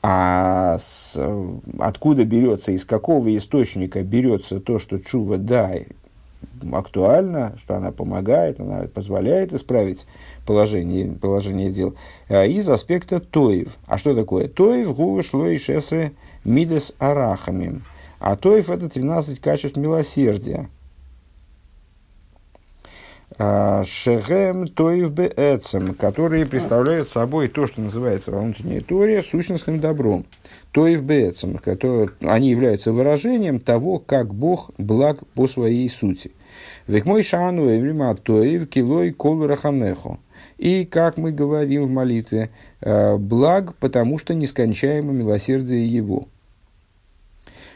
А 0.00 0.78
с, 0.78 1.18
откуда 1.78 2.24
берется, 2.24 2.72
из 2.72 2.84
какого 2.84 3.36
источника 3.36 4.02
берется 4.02 4.60
то, 4.60 4.78
что 4.78 4.98
чува, 4.98 5.38
да, 5.38 5.72
актуально, 6.72 7.54
что 7.58 7.76
она 7.76 7.90
помогает, 7.90 8.60
она 8.60 8.84
позволяет 8.84 9.52
исправить 9.52 10.06
положение, 10.48 11.12
положение 11.12 11.70
дел, 11.70 11.94
а 12.30 12.46
из 12.46 12.66
аспекта 12.70 13.20
тоев. 13.20 13.76
А 13.86 13.98
что 13.98 14.14
такое? 14.14 14.48
Тоев, 14.48 14.96
гува, 14.96 15.22
шло 15.22 15.46
и 15.46 15.58
шесре, 15.58 16.12
мидес 16.42 16.94
арахамим. 16.98 17.82
А 18.18 18.34
тоев 18.34 18.70
это 18.70 18.88
13 18.88 19.40
качеств 19.40 19.76
милосердия. 19.76 20.70
А, 23.36 23.84
Шехем 23.84 24.68
тоев 24.68 25.12
беэцем, 25.12 25.94
которые 25.94 26.46
представляют 26.46 27.10
собой 27.10 27.48
то, 27.48 27.66
что 27.66 27.82
называется 27.82 28.32
во 28.32 28.40
внутренней 28.40 28.80
торе 28.80 29.22
сущностным 29.22 29.80
добром. 29.80 30.24
Тоев 30.72 31.02
беэцем, 31.02 31.58
которые, 31.58 32.08
они 32.22 32.48
являются 32.48 32.90
выражением 32.90 33.60
того, 33.60 33.98
как 33.98 34.32
Бог 34.32 34.70
благ 34.78 35.18
по 35.34 35.46
своей 35.46 35.90
сути. 35.90 36.32
Век 36.86 37.04
мой 37.04 37.22
шану 37.22 37.68
эврима 37.68 38.14
тоев 38.16 38.66
килой 38.70 39.12
кол 39.12 39.46
рахамехо. 39.46 40.18
И, 40.58 40.84
как 40.84 41.16
мы 41.16 41.30
говорим 41.32 41.86
в 41.86 41.90
молитве, 41.90 42.50
«А, 42.80 43.16
благ, 43.16 43.74
потому 43.76 44.18
что 44.18 44.34
нескончаемо 44.34 45.12
милосердие 45.12 45.86
его. 45.86 46.28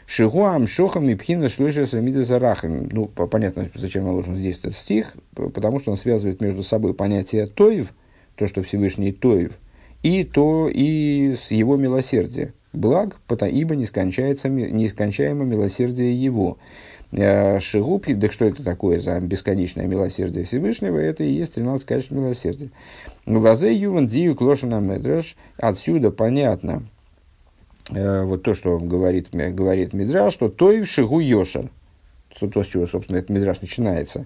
Шигуам 0.05 0.67
шохам 0.67 1.09
и 1.09 1.15
пхина 1.15 1.47
шлыша 1.47 1.85
самида 1.85 2.23
зарахами. 2.23 2.89
Ну, 2.91 3.07
понятно, 3.07 3.69
зачем 3.73 4.03
наложен 4.03 4.35
здесь 4.35 4.59
этот 4.59 4.75
стих, 4.75 5.15
потому 5.33 5.79
что 5.79 5.91
он 5.91 5.97
связывает 5.97 6.41
между 6.41 6.61
собой 6.63 6.93
понятие 6.93 7.47
тоев, 7.47 7.93
то, 8.35 8.47
что 8.47 8.63
Всевышний 8.63 9.13
тоев, 9.13 9.53
и 10.01 10.25
то, 10.25 10.69
и 10.71 11.35
с 11.41 11.51
его 11.51 11.77
милосердия. 11.77 12.53
Благ, 12.73 13.19
ибо 13.29 13.75
нескончаемо 13.75 15.45
милосердие 15.45 16.21
его. 16.21 16.57
Э, 17.15 17.59
Шигупи, 17.59 18.13
да 18.13 18.29
что 18.29 18.45
это 18.45 18.63
такое 18.63 18.99
за 18.99 19.19
бесконечное 19.19 19.87
милосердие 19.87 20.45
Всевышнего? 20.45 20.97
Это 20.97 21.23
и 21.23 21.31
есть 21.31 21.53
13 21.53 21.85
качеств 21.85 22.11
милосердия. 22.11 22.69
Вазе 23.25 23.73
юван 23.73 24.07
дию 24.07 24.35
клошина 24.35 24.79
медраш. 24.79 25.35
Отсюда 25.57 26.11
понятно, 26.11 26.83
Э, 27.89 28.23
вот 28.23 28.43
то, 28.43 28.53
что 28.53 28.79
говорит, 28.79 29.29
говорит 29.31 29.93
Мидраш, 29.93 30.33
что 30.33 30.49
той 30.49 30.81
в 30.81 30.89
шигу 30.89 31.19
йошер, 31.19 31.69
то, 32.39 32.63
с 32.63 32.67
чего, 32.67 32.87
собственно, 32.87 33.17
этот 33.17 33.29
Мидраш 33.29 33.61
начинается, 33.61 34.21
э, 34.21 34.25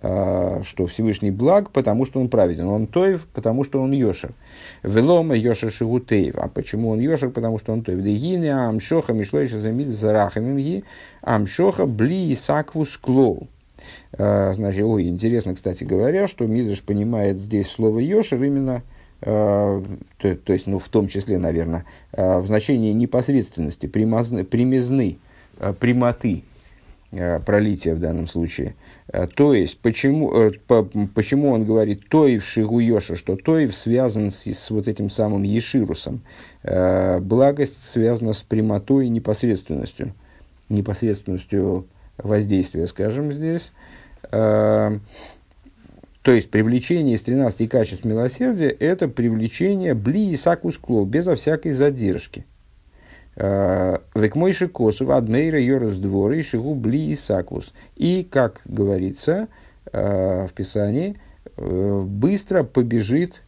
что 0.00 0.86
Всевышний 0.88 1.30
благ, 1.30 1.70
потому 1.70 2.04
что 2.04 2.20
он 2.20 2.28
праведен. 2.28 2.66
Он 2.66 2.86
тоев, 2.86 3.26
потому 3.32 3.62
что 3.62 3.80
он 3.80 3.92
йошер. 3.92 4.32
Велома 4.82 5.36
йошер 5.36 5.70
шигу 5.70 6.00
теев. 6.00 6.34
А 6.36 6.48
почему 6.48 6.90
он 6.90 6.98
йошер? 6.98 7.30
Потому 7.30 7.58
что 7.58 7.72
он 7.72 7.82
тоев. 7.82 8.02
Дегине 8.02 8.54
амшоха 8.54 9.12
мишлойша 9.12 9.60
замид 9.60 9.88
зарахамимги 9.88 10.82
амшоха 11.22 11.86
бли 11.86 12.32
исаквус 12.32 12.96
клоу. 12.96 13.46
Э, 14.18 14.52
значит, 14.54 14.82
ой, 14.82 15.08
интересно, 15.08 15.54
кстати 15.54 15.84
говоря, 15.84 16.26
что 16.26 16.46
Мидраш 16.46 16.82
понимает 16.82 17.38
здесь 17.38 17.68
слово 17.68 18.00
йошер 18.00 18.42
именно 18.42 18.82
Э, 19.26 19.82
то, 20.18 20.36
то 20.36 20.52
есть, 20.52 20.66
ну, 20.66 20.78
в 20.78 20.88
том 20.88 21.08
числе, 21.08 21.38
наверное, 21.38 21.86
э, 22.12 22.38
в 22.40 22.46
значении 22.46 22.92
непосредственности, 22.92 23.86
примазны, 23.86 24.44
примизны, 24.44 25.18
э, 25.58 25.72
прямоты 25.78 26.42
пролития 27.46 27.94
в 27.94 28.00
данном 28.00 28.26
случае. 28.26 28.74
То 29.36 29.52
есть, 29.54 29.78
почему, 29.80 30.52
по, 30.66 30.82
почему 30.82 31.50
он 31.50 31.64
говорит 31.64 32.08
Тоев 32.08 32.44
Шигуеша, 32.44 33.16
что 33.16 33.36
Тоев 33.36 33.74
связан 33.74 34.30
с, 34.30 34.46
с 34.46 34.70
вот 34.70 34.88
этим 34.88 35.10
самым 35.10 35.42
Еширусом. 35.42 36.22
Благость 36.62 37.84
связана 37.84 38.32
с 38.32 38.42
прямотой 38.42 39.06
и 39.06 39.10
непосредственностью, 39.10 40.14
непосредственностью 40.70 41.86
воздействия, 42.16 42.86
скажем 42.86 43.30
здесь. 43.30 43.72
То 44.30 45.00
есть 46.32 46.50
привлечение 46.50 47.16
из 47.16 47.20
13 47.20 47.68
качеств 47.68 48.06
милосердия– 48.06 48.68
это 48.80 49.08
привлечение 49.08 49.92
бли 49.92 50.30
и 50.30 50.36
сакус 50.36 50.78
клол, 50.78 51.04
безо 51.04 51.36
всякой 51.36 51.72
задержки. 51.72 52.46
А, 53.36 54.00
Век 54.14 54.36
мойши 54.36 54.68
косу 54.68 55.10
адмейра 55.10 55.60
йорас 55.60 55.96
дворы 55.96 56.42
шигу 56.42 56.74
бли 56.74 57.10
и 57.10 57.16
сакус. 57.16 57.72
И, 57.96 58.26
как 58.28 58.60
говорится 58.64 59.48
а, 59.92 60.46
в 60.46 60.52
Писании, 60.52 61.16
э, 61.56 62.02
быстро 62.06 62.62
побежит 62.64 63.40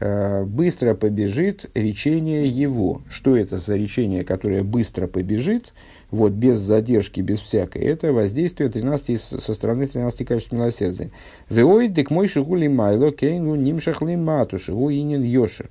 быстро 0.00 0.94
побежит 0.94 1.70
речение 1.74 2.46
его. 2.46 3.02
Что 3.08 3.36
это 3.36 3.58
за 3.58 3.76
речение, 3.76 4.24
которое 4.24 4.64
быстро 4.64 5.06
побежит? 5.06 5.72
вот, 6.14 6.32
без 6.32 6.58
задержки, 6.58 7.20
без 7.20 7.40
всякой, 7.40 7.82
это 7.82 8.12
воздействие 8.12 8.70
13, 8.70 9.20
со 9.20 9.54
стороны 9.54 9.86
13 9.86 10.26
качеств 10.26 10.52
милосердия. 10.52 11.10
Веой 11.50 11.88
дек 11.88 12.10
мой 12.10 12.28
шигули 12.28 12.68
майло 12.68 13.12
кейну 13.12 13.54
нимшахли 13.56 14.16
мату 14.16 14.58
шигу 14.58 14.90
инин 14.90 15.22
йошер. 15.22 15.68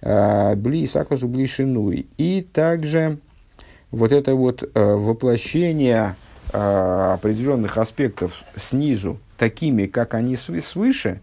А, 0.00 0.54
бли 0.54 0.86
сакосу 0.86 1.28
бли 1.28 1.46
шинуй. 1.46 2.06
И 2.18 2.42
также 2.42 3.18
вот 3.90 4.12
это 4.12 4.34
вот 4.34 4.62
а, 4.74 4.96
воплощение 4.96 6.14
а, 6.52 7.14
определенных 7.14 7.78
аспектов 7.78 8.42
снизу, 8.56 9.18
такими, 9.36 9.86
как 9.86 10.14
они 10.14 10.36
свыше, 10.36 11.20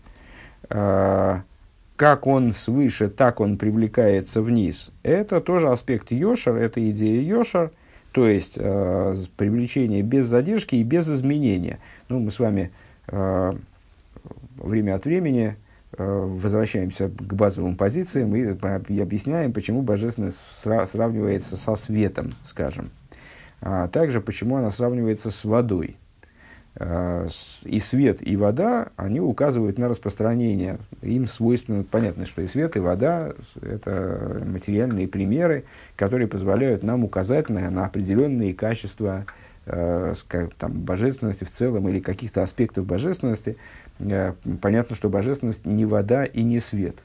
как 0.67 2.27
он 2.27 2.53
свыше, 2.53 3.10
так 3.10 3.39
он 3.39 3.58
привлекается 3.58 4.41
вниз. 4.41 4.91
Это 5.03 5.41
тоже 5.41 5.70
аспект 5.70 6.12
Йошер, 6.12 6.55
это 6.55 6.89
идея 6.89 7.22
Йошер, 7.22 7.72
то 8.12 8.27
есть 8.27 8.53
э, 8.55 9.13
привлечение 9.36 10.01
без 10.01 10.25
задержки 10.25 10.75
и 10.75 10.84
без 10.84 11.10
изменения. 11.10 11.79
Ну, 12.08 12.20
мы 12.20 12.32
с 12.32 12.39
вами 12.39 12.72
э, 13.08 13.53
время 14.55 14.96
от 14.96 15.03
времени 15.03 15.48
э, 15.48 15.64
возвращаемся 16.04 17.10
к 17.10 17.34
базовым 17.34 17.75
позициям 17.75 18.36
и, 18.36 18.56
и 18.94 19.00
объясняем, 19.00 19.54
почему 19.54 19.82
божественность 19.82 20.38
сра- 20.64 20.86
сравнивается 20.86 21.58
со 21.58 21.75
светом, 21.75 22.36
скажем. 22.44 22.92
А 23.62 23.88
также, 23.88 24.22
почему 24.22 24.58
она 24.58 24.72
сравнивается 24.72 25.32
с 25.32 25.44
водой. 25.44 25.98
Э, 26.78 27.28
и 27.64 27.80
свет, 27.80 28.18
и 28.22 28.36
вода, 28.36 28.90
они 28.98 29.22
указывают 29.22 29.78
на 29.78 29.88
распространение. 29.88 30.78
Им 31.02 31.28
свойственно, 31.28 31.84
понятно, 31.84 32.25
что 32.25 32.42
и 32.42 32.48
свет, 32.48 32.75
и 32.75 32.80
вода– 32.80 33.34
это 33.62 34.42
материальные 34.46 35.08
примеры, 35.08 35.64
которые 35.96 36.28
позволяют 36.28 36.84
нам 36.84 37.06
указать 37.06 37.50
на, 37.50 37.70
на 37.70 37.86
определенные 37.86 38.54
качества 38.54 39.25
э, 39.66 40.14
там, 40.60 40.72
божественности 40.74 41.46
в 41.46 41.52
целом 41.52 41.88
или 41.88 42.02
каких-то 42.02 42.44
аспектов 42.44 42.86
божественности. 42.86 43.56
Э, 44.00 44.34
понятно, 44.62 44.96
что 44.96 45.10
божественность 45.10 45.66
не 45.66 45.86
вода 45.86 46.25
и 46.25 46.44
не 46.44 46.60
свет. 46.60 46.98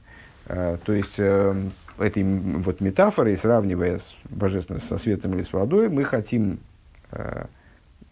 Э, 0.46 0.78
то 0.84 0.92
есть, 0.92 1.14
э, 1.18 1.54
этой 1.98 2.22
вот 2.22 2.80
метафорой, 2.80 3.36
сравнивая 3.36 3.98
с 3.98 4.14
божественностью 4.28 4.96
со 4.96 5.02
светом 5.02 5.34
или 5.34 5.42
с 5.42 5.52
водой, 5.52 5.88
мы 5.88 6.04
хотим 6.04 6.58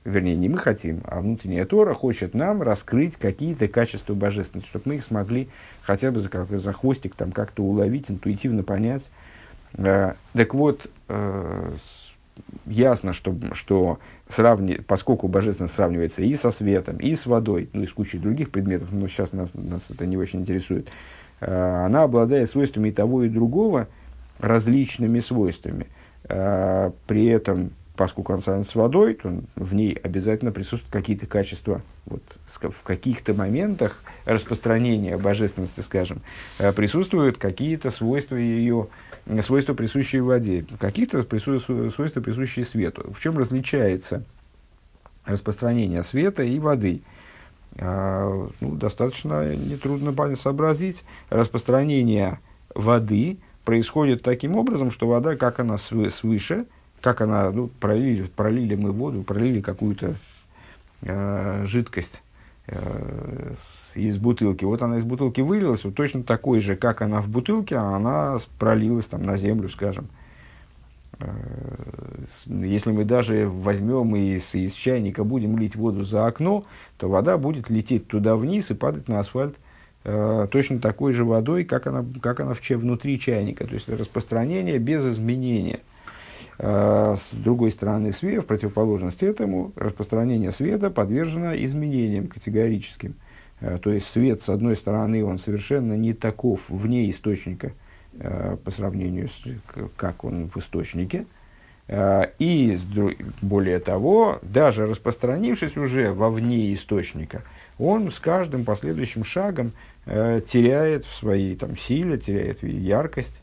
вернее, 0.04 0.34
не 0.34 0.48
мы 0.48 0.58
хотим, 0.58 1.02
а 1.04 1.20
внутренняя 1.20 1.64
Тора 1.64 1.94
хочет 1.94 2.34
нам 2.34 2.62
раскрыть 2.62 3.16
какие-то 3.16 3.68
качества 3.68 4.14
божественности, 4.14 4.68
чтобы 4.68 4.88
мы 4.88 4.94
их 4.96 5.04
смогли 5.04 5.48
хотя 5.82 6.10
бы 6.10 6.18
за, 6.18 6.28
как, 6.28 6.48
за 6.48 6.72
хвостик 6.72 7.14
там 7.14 7.30
как-то 7.30 7.62
уловить, 7.62 8.10
интуитивно 8.10 8.64
понять. 8.64 9.10
Так 9.76 10.54
вот, 10.54 10.90
ясно, 12.66 13.12
что, 13.12 13.34
что 13.52 13.98
сравни, 14.28 14.74
поскольку 14.86 15.28
божественность 15.28 15.74
сравнивается 15.74 16.22
и 16.22 16.34
со 16.34 16.50
светом, 16.50 16.96
и 16.96 17.14
с 17.14 17.26
водой, 17.26 17.68
ну 17.72 17.82
и 17.82 17.86
с 17.86 17.92
кучей 17.92 18.18
других 18.18 18.50
предметов, 18.50 18.88
но 18.92 19.08
сейчас 19.08 19.32
нас, 19.32 19.48
нас 19.54 19.86
это 19.90 20.06
не 20.06 20.16
очень 20.16 20.40
интересует, 20.40 20.88
э, 21.40 21.84
она 21.84 22.02
обладает 22.02 22.50
свойствами 22.50 22.88
и 22.88 22.92
того, 22.92 23.24
и 23.24 23.28
другого, 23.28 23.88
различными 24.38 25.20
свойствами. 25.20 25.86
Э, 26.24 26.90
при 27.06 27.26
этом 27.26 27.70
он 28.32 28.40
сравнен 28.40 28.64
с 28.64 28.74
водой, 28.74 29.14
то 29.14 29.42
в 29.56 29.74
ней 29.74 29.92
обязательно 29.92 30.52
присутствуют 30.52 30.92
какие-то 30.92 31.26
качества. 31.26 31.82
Вот, 32.06 32.22
в 32.46 32.82
каких-то 32.84 33.34
моментах 33.34 33.98
распространения 34.24 35.18
божественности, 35.18 35.80
скажем, 35.80 36.22
э, 36.58 36.72
присутствуют 36.72 37.38
какие-то 37.38 37.90
свойства 37.90 38.36
ее, 38.36 38.88
свойства, 39.40 39.74
присущие 39.74 40.22
воде, 40.22 40.64
какие-то 40.78 41.24
свойства, 41.24 42.20
присущие 42.20 42.64
свету. 42.64 43.12
В 43.12 43.20
чем 43.20 43.36
различается 43.36 44.22
распространение 45.24 46.02
света 46.04 46.44
и 46.44 46.58
воды? 46.60 47.02
А, 47.78 48.48
ну, 48.60 48.76
достаточно 48.76 49.54
нетрудно 49.54 50.36
сообразить. 50.36 51.04
Распространение 51.30 52.38
воды 52.74 53.38
происходит 53.64 54.22
таким 54.22 54.56
образом, 54.56 54.92
что 54.92 55.08
вода, 55.08 55.34
как 55.34 55.58
она 55.58 55.78
свыше– 55.78 56.66
как 57.00 57.20
она, 57.20 57.50
ну, 57.50 57.68
пролили, 57.68 58.22
пролили 58.24 58.74
мы 58.74 58.92
воду, 58.92 59.22
пролили 59.22 59.60
какую-то 59.60 60.14
э, 61.02 61.64
жидкость 61.66 62.22
э, 62.66 63.54
из 63.94 64.18
бутылки. 64.18 64.64
Вот 64.64 64.82
она 64.82 64.98
из 64.98 65.04
бутылки 65.04 65.40
вылилась, 65.40 65.84
вот 65.84 65.94
точно 65.94 66.22
такой 66.22 66.60
же, 66.60 66.76
как 66.76 67.02
она 67.02 67.20
в 67.20 67.28
бутылке, 67.28 67.76
а 67.76 67.96
она 67.96 68.38
пролилась 68.58 69.06
там 69.06 69.22
на 69.22 69.36
землю, 69.36 69.68
скажем. 69.68 70.08
Э, 71.20 71.30
если 72.46 72.92
мы 72.92 73.04
даже 73.04 73.48
возьмем 73.48 74.14
и 74.16 74.36
из, 74.36 74.54
из 74.54 74.72
чайника 74.72 75.24
будем 75.24 75.58
лить 75.58 75.76
воду 75.76 76.04
за 76.04 76.26
окно, 76.26 76.64
то 76.96 77.08
вода 77.08 77.38
будет 77.38 77.70
лететь 77.70 78.06
туда 78.06 78.36
вниз 78.36 78.70
и 78.70 78.74
падать 78.74 79.08
на 79.08 79.20
асфальт 79.20 79.56
э, 80.04 80.46
точно 80.50 80.78
такой 80.78 81.12
же 81.12 81.24
водой, 81.24 81.64
как 81.64 81.86
она, 81.86 82.04
как 82.20 82.40
она 82.40 82.54
в, 82.54 82.70
внутри 82.70 83.18
чайника. 83.18 83.66
То 83.66 83.74
есть 83.74 83.88
распространение 83.88 84.78
без 84.78 85.04
изменения. 85.04 85.80
А, 86.60 87.14
с 87.16 87.28
другой 87.32 87.70
стороны, 87.70 88.12
свет, 88.12 88.42
в 88.42 88.46
противоположность 88.46 89.22
этому, 89.22 89.72
распространение 89.76 90.50
света 90.50 90.90
подвержено 90.90 91.54
изменениям 91.54 92.26
категорическим. 92.26 93.14
А, 93.60 93.78
то 93.78 93.92
есть 93.92 94.08
свет, 94.08 94.42
с 94.42 94.48
одной 94.48 94.74
стороны, 94.74 95.24
он 95.24 95.38
совершенно 95.38 95.92
не 95.92 96.14
таков 96.14 96.62
вне 96.68 97.08
источника 97.10 97.72
а, 98.18 98.56
по 98.56 98.72
сравнению 98.72 99.28
с 99.28 99.42
как 99.96 100.24
он 100.24 100.48
в 100.48 100.56
источнике. 100.58 101.26
И 102.38 102.78
более 103.40 103.78
того, 103.78 104.40
даже 104.42 104.84
распространившись 104.84 105.78
уже 105.78 106.12
вовне 106.12 106.74
источника, 106.74 107.44
он 107.78 108.10
с 108.10 108.20
каждым 108.20 108.66
последующим 108.66 109.24
шагом 109.24 109.72
теряет 110.04 111.06
в 111.06 111.14
своей 111.14 111.56
там, 111.56 111.78
силе, 111.78 112.18
теряет 112.18 112.62
яркость, 112.62 113.40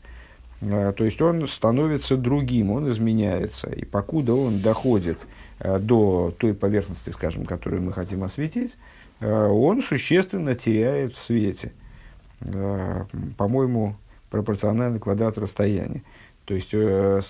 то 0.60 1.04
есть 1.04 1.20
он 1.20 1.46
становится 1.46 2.16
другим, 2.16 2.70
он 2.70 2.88
изменяется. 2.88 3.68
И 3.70 3.84
покуда 3.84 4.34
он 4.34 4.60
доходит 4.60 5.18
э, 5.58 5.78
до 5.78 6.34
той 6.38 6.54
поверхности, 6.54 7.10
скажем, 7.10 7.44
которую 7.44 7.82
мы 7.82 7.92
хотим 7.92 8.22
осветить, 8.22 8.76
э, 9.20 9.46
он 9.48 9.82
существенно 9.82 10.54
теряет 10.54 11.14
в 11.14 11.18
свете. 11.18 11.72
По-моему, 13.38 13.96
пропорционально 14.30 14.98
квадрату 14.98 15.40
расстояния. 15.40 16.02
То 16.44 16.54
есть 16.54 16.72
в 16.72 17.22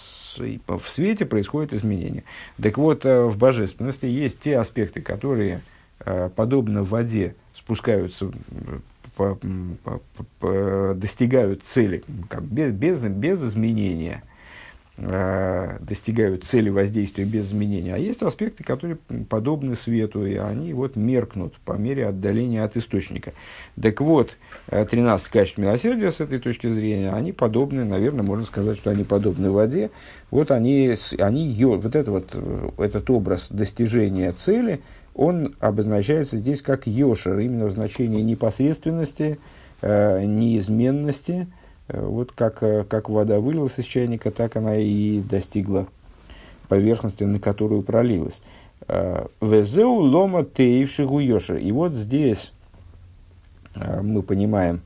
свете 0.88 1.24
происходит 1.26 1.72
изменение. 1.72 2.24
Так 2.60 2.76
вот, 2.76 3.04
в 3.04 3.36
божественности 3.38 4.06
есть 4.06 4.40
те 4.40 4.58
аспекты, 4.58 5.00
которые, 5.00 5.62
подобно 6.34 6.82
воде, 6.82 7.36
спускаются 7.54 8.32
по, 9.16 9.38
по, 9.82 10.00
по, 10.38 10.94
достигают 10.94 11.64
цели 11.64 12.04
как 12.28 12.42
без, 12.42 12.70
без, 12.72 13.02
без 13.02 13.42
изменения, 13.42 14.22
э, 14.98 15.78
достигают 15.80 16.44
цели 16.44 16.68
воздействия 16.68 17.24
без 17.24 17.46
изменения. 17.46 17.94
А 17.94 17.98
есть 17.98 18.22
аспекты, 18.22 18.62
которые 18.62 18.98
подобны 19.28 19.74
свету, 19.74 20.26
и 20.26 20.34
они 20.34 20.74
вот 20.74 20.96
меркнут 20.96 21.54
по 21.64 21.72
мере 21.72 22.06
отдаления 22.06 22.62
от 22.62 22.76
источника. 22.76 23.32
Так 23.80 24.02
вот, 24.02 24.36
13 24.68 25.26
э, 25.26 25.30
качеств 25.32 25.58
милосердия 25.58 26.10
с 26.10 26.20
этой 26.20 26.38
точки 26.38 26.70
зрения, 26.72 27.10
они 27.10 27.32
подобны, 27.32 27.84
наверное, 27.84 28.24
можно 28.24 28.44
сказать, 28.44 28.76
что 28.76 28.90
они 28.90 29.04
подобны 29.04 29.50
воде. 29.50 29.90
Вот 30.30 30.50
они, 30.50 30.94
они 31.18 31.64
вот, 31.64 31.94
это 31.94 32.10
вот 32.10 32.30
э, 32.34 32.68
этот 32.78 33.08
образ 33.08 33.48
достижения 33.50 34.30
цели– 34.32 34.80
он 35.16 35.54
обозначается 35.60 36.36
здесь 36.36 36.60
как 36.60 36.86
йошер, 36.86 37.38
именно 37.38 37.66
в 37.66 37.70
значении 37.70 38.20
непосредственности, 38.20 39.38
э, 39.80 40.22
неизменности. 40.24 41.46
Э, 41.88 42.04
вот 42.04 42.32
как, 42.32 42.62
э, 42.62 42.84
как 42.84 43.08
вода 43.08 43.40
вылилась 43.40 43.78
из 43.78 43.86
чайника, 43.86 44.30
так 44.30 44.56
она 44.56 44.76
и 44.76 45.20
достигла 45.20 45.86
поверхности, 46.68 47.24
на 47.24 47.38
которую 47.38 47.82
пролилась. 47.82 48.42
Везеу 49.40 49.94
лома 49.94 50.44
теевшигу 50.44 51.18
йошер. 51.20 51.56
И 51.56 51.72
вот 51.72 51.92
здесь 51.92 52.52
мы 53.74 54.22
понимаем, 54.22 54.82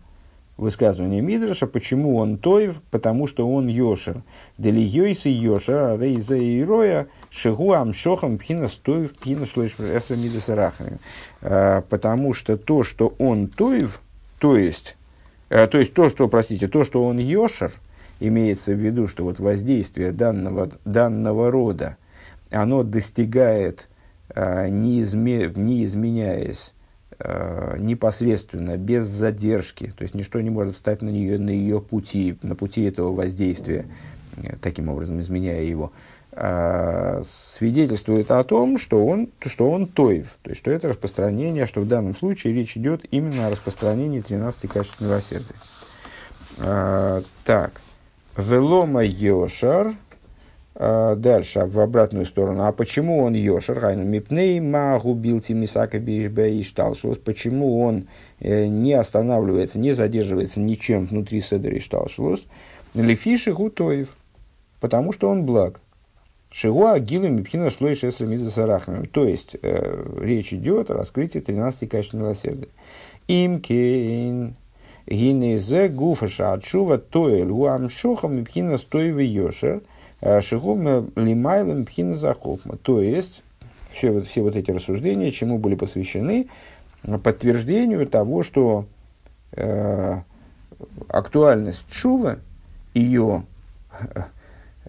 высказывание 0.60 1.22
Мидраша, 1.22 1.66
почему 1.66 2.16
он 2.16 2.36
тоев, 2.36 2.76
потому 2.90 3.26
что 3.26 3.48
он 3.48 3.66
йошер. 3.66 4.22
Дели 4.58 4.80
йойси 4.80 5.28
йошер, 5.28 5.98
рейзе 5.98 6.42
и 6.42 6.62
роя, 6.62 7.08
шигу 7.30 7.72
амшохам 7.72 8.38
пхина 8.38 8.68
стоев 8.68 9.14
пхина 9.14 9.46
шлоиш 9.46 9.76
эса 9.78 10.16
мидасарахами. 10.16 10.98
А, 11.40 11.80
потому 11.88 12.34
что 12.34 12.56
то, 12.58 12.82
что 12.82 13.14
он 13.18 13.48
тоев, 13.48 14.00
то 14.38 14.56
есть, 14.56 14.96
а, 15.48 15.66
то 15.66 15.78
есть 15.78 15.94
то, 15.94 16.10
что, 16.10 16.28
простите, 16.28 16.68
то, 16.68 16.84
что 16.84 17.04
он 17.04 17.18
йошер, 17.18 17.72
имеется 18.20 18.74
в 18.74 18.78
виду, 18.78 19.08
что 19.08 19.24
вот 19.24 19.38
воздействие 19.38 20.12
данного, 20.12 20.70
данного 20.84 21.50
рода, 21.50 21.96
оно 22.50 22.82
достигает, 22.82 23.88
а, 24.28 24.68
не, 24.68 25.00
изме, 25.00 25.50
не 25.56 25.84
изменяясь, 25.84 26.74
э, 27.20 27.76
непосредственно, 27.78 28.76
без 28.76 29.06
задержки, 29.06 29.92
то 29.96 30.02
есть 30.02 30.14
ничто 30.14 30.40
не 30.40 30.50
может 30.50 30.76
встать 30.76 31.02
на 31.02 31.10
нее, 31.10 31.38
на 31.38 31.50
ее 31.50 31.80
пути, 31.80 32.36
на 32.42 32.56
пути 32.56 32.82
этого 32.82 33.14
воздействия, 33.14 33.86
э, 34.36 34.56
таким 34.60 34.88
образом 34.88 35.20
изменяя 35.20 35.62
его, 35.62 35.92
э, 36.32 37.22
свидетельствует 37.26 38.30
о 38.30 38.42
том, 38.44 38.78
что 38.78 39.04
он, 39.04 39.28
что 39.46 39.70
он 39.70 39.86
тоев, 39.86 40.36
то 40.42 40.50
есть 40.50 40.60
что 40.60 40.70
это 40.70 40.88
распространение, 40.88 41.66
что 41.66 41.80
в 41.80 41.88
данном 41.88 42.16
случае 42.16 42.54
речь 42.54 42.76
идет 42.76 43.04
именно 43.10 43.46
о 43.46 43.50
распространении 43.50 44.20
13 44.20 44.68
качеств 44.68 45.00
милосердия. 45.00 45.54
Э, 46.58 47.22
так, 47.44 47.80
велома 48.36 49.04
йошар, 49.04 49.94
дальше, 50.80 51.66
в 51.66 51.78
обратную 51.78 52.24
сторону. 52.24 52.64
А 52.64 52.72
почему 52.72 53.18
он 53.22 53.34
йошар? 53.34 53.80
Хайну 53.80 54.02
мипней 54.02 54.60
магу 54.60 55.12
билти 55.12 55.52
мисака 55.52 56.00
шталшус. 56.62 57.18
Почему 57.18 57.82
он 57.82 58.08
э, 58.38 58.66
не 58.66 58.94
останавливается, 58.94 59.78
не 59.78 59.92
задерживается 59.92 60.58
ничем 60.58 61.04
внутри 61.04 61.42
седера 61.42 61.76
и 61.76 61.80
шталшус? 61.80 62.46
Лефиши 62.94 63.52
гутоев. 63.52 64.08
Потому 64.80 65.12
что 65.12 65.28
он 65.28 65.44
благ. 65.44 65.80
Шигуа 66.50 66.98
Гилу 66.98 67.28
Мипхина 67.28 67.68
Шлой 67.68 67.94
Шесра 67.94 68.26
Мидасарахмем. 68.26 69.04
То 69.04 69.24
есть, 69.24 69.56
э, 69.60 70.04
речь 70.18 70.54
идет 70.54 70.90
о 70.90 70.94
раскрытии 70.94 71.40
13 71.40 71.90
качеств 71.90 72.14
милосердия. 72.14 72.68
Им 73.28 73.60
кейн 73.60 74.56
гинезе 75.06 75.88
гуфаша 75.88 76.54
отшува 76.54 76.96
тоэль 76.98 77.50
уам 77.50 77.90
шоха 77.90 78.28
Мипхина 78.28 78.78
Стоевый 78.78 79.26
Йошер 79.26 79.82
Шигум 80.22 81.10
Лимайла 81.16 81.72
Мипхина 81.72 82.14
Захопма. 82.14 82.76
То 82.76 83.00
есть, 83.00 83.42
все, 83.92 84.10
вот, 84.10 84.26
все 84.26 84.42
вот 84.42 84.56
эти 84.56 84.70
рассуждения, 84.70 85.30
чему 85.30 85.58
были 85.58 85.74
посвящены, 85.74 86.48
подтверждению 87.02 88.06
того, 88.06 88.42
что 88.42 88.86
э, 89.52 90.20
актуальность 91.08 91.84
чува, 91.90 92.38
ее 92.94 93.44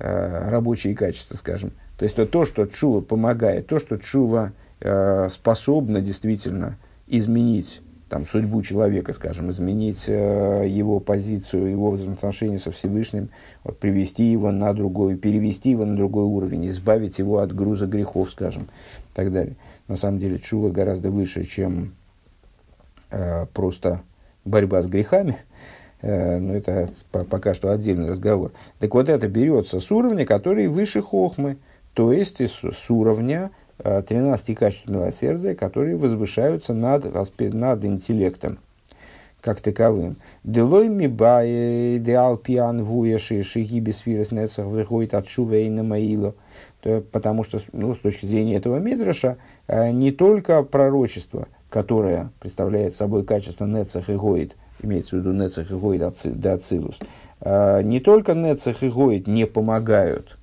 Э, 0.03 0.49
рабочие 0.49 0.95
качества, 0.95 1.35
скажем. 1.35 1.73
То 1.97 2.05
есть 2.05 2.15
то, 2.15 2.25
то 2.25 2.45
что 2.45 2.65
чува 2.65 3.01
помогает, 3.01 3.67
то, 3.67 3.77
что 3.77 3.97
чува 3.97 4.51
э, 4.79 5.27
способна 5.29 6.01
действительно 6.01 6.77
изменить 7.05 7.81
там, 8.11 8.27
судьбу 8.27 8.61
человека, 8.61 9.13
скажем, 9.13 9.49
изменить 9.49 10.05
э, 10.07 10.65
его 10.67 10.99
позицию, 10.99 11.71
его 11.71 11.89
взаимоотношения 11.91 12.59
со 12.59 12.71
Всевышним, 12.71 13.29
вот, 13.63 13.79
привести 13.79 14.25
его 14.25 14.51
на 14.51 14.73
другой, 14.73 15.15
перевести 15.15 15.71
его 15.71 15.85
на 15.85 15.95
другой 15.95 16.25
уровень, 16.25 16.67
избавить 16.67 17.17
его 17.17 17.39
от 17.39 17.55
груза 17.55 17.87
грехов, 17.87 18.29
скажем, 18.29 18.63
и 18.63 19.15
так 19.15 19.31
далее. 19.31 19.55
На 19.87 19.95
самом 19.95 20.19
деле 20.19 20.39
чува 20.39 20.69
гораздо 20.69 21.09
выше, 21.09 21.45
чем 21.45 21.95
э, 23.09 23.45
просто 23.53 24.01
борьба 24.45 24.81
с 24.81 24.87
грехами, 24.87 25.37
Э, 26.01 26.39
но 26.39 26.55
это 26.55 26.89
пока 27.11 27.53
что 27.53 27.71
отдельный 27.71 28.09
разговор. 28.09 28.51
Так 28.79 28.93
вот, 28.93 29.07
это 29.07 29.27
берется 29.27 29.79
с 29.79 29.91
уровня, 29.91 30.25
который 30.25 30.67
выше 30.67 31.01
хохмы, 31.01 31.57
то 31.93 32.11
есть 32.11 32.41
с 32.41 32.89
уровня 32.89 33.51
13 33.83 34.49
э, 34.49 34.55
качеств 34.55 34.87
милосердия, 34.89 35.55
которые 35.55 35.97
возвышаются 35.97 36.73
над, 36.73 37.05
над 37.39 37.85
интеллектом 37.85 38.59
как 39.41 39.59
таковым. 39.59 40.17
Делой 40.43 40.87
ми 40.87 41.07
бае 41.07 41.97
деал 41.99 42.37
пиан 42.37 42.83
вуеши 42.83 43.41
шиги 43.41 43.79
бесфирес 43.79 44.31
нецах 44.31 44.67
выходит 44.67 45.15
от 45.15 45.27
шувейна 45.27 45.83
маило. 45.83 46.35
Потому 47.11 47.43
что, 47.43 47.59
ну, 47.73 47.93
с 47.93 47.99
точки 47.99 48.25
зрения 48.25 48.55
этого 48.55 48.77
мидраша, 48.77 49.37
э, 49.67 49.91
не 49.91 50.11
только 50.11 50.63
пророчество, 50.63 51.47
которое 51.69 52.29
представляет 52.39 52.95
собой 52.95 53.23
качество 53.23 53.65
нецах 53.65 54.09
и 54.09 54.13
гоит, 54.13 54.55
имеется 54.83 55.15
в 55.15 55.19
виду 55.19 55.31
Нецах 55.31 55.71
и 55.71 55.75
Гоид 55.75 56.03
Дацилус, 56.23 56.99
а, 57.39 57.81
не 57.81 57.99
только 57.99 58.33
Нецах 58.33 58.83
и 58.83 58.89
Гоид 58.89 59.27
не 59.27 59.45
помогают, 59.45 60.37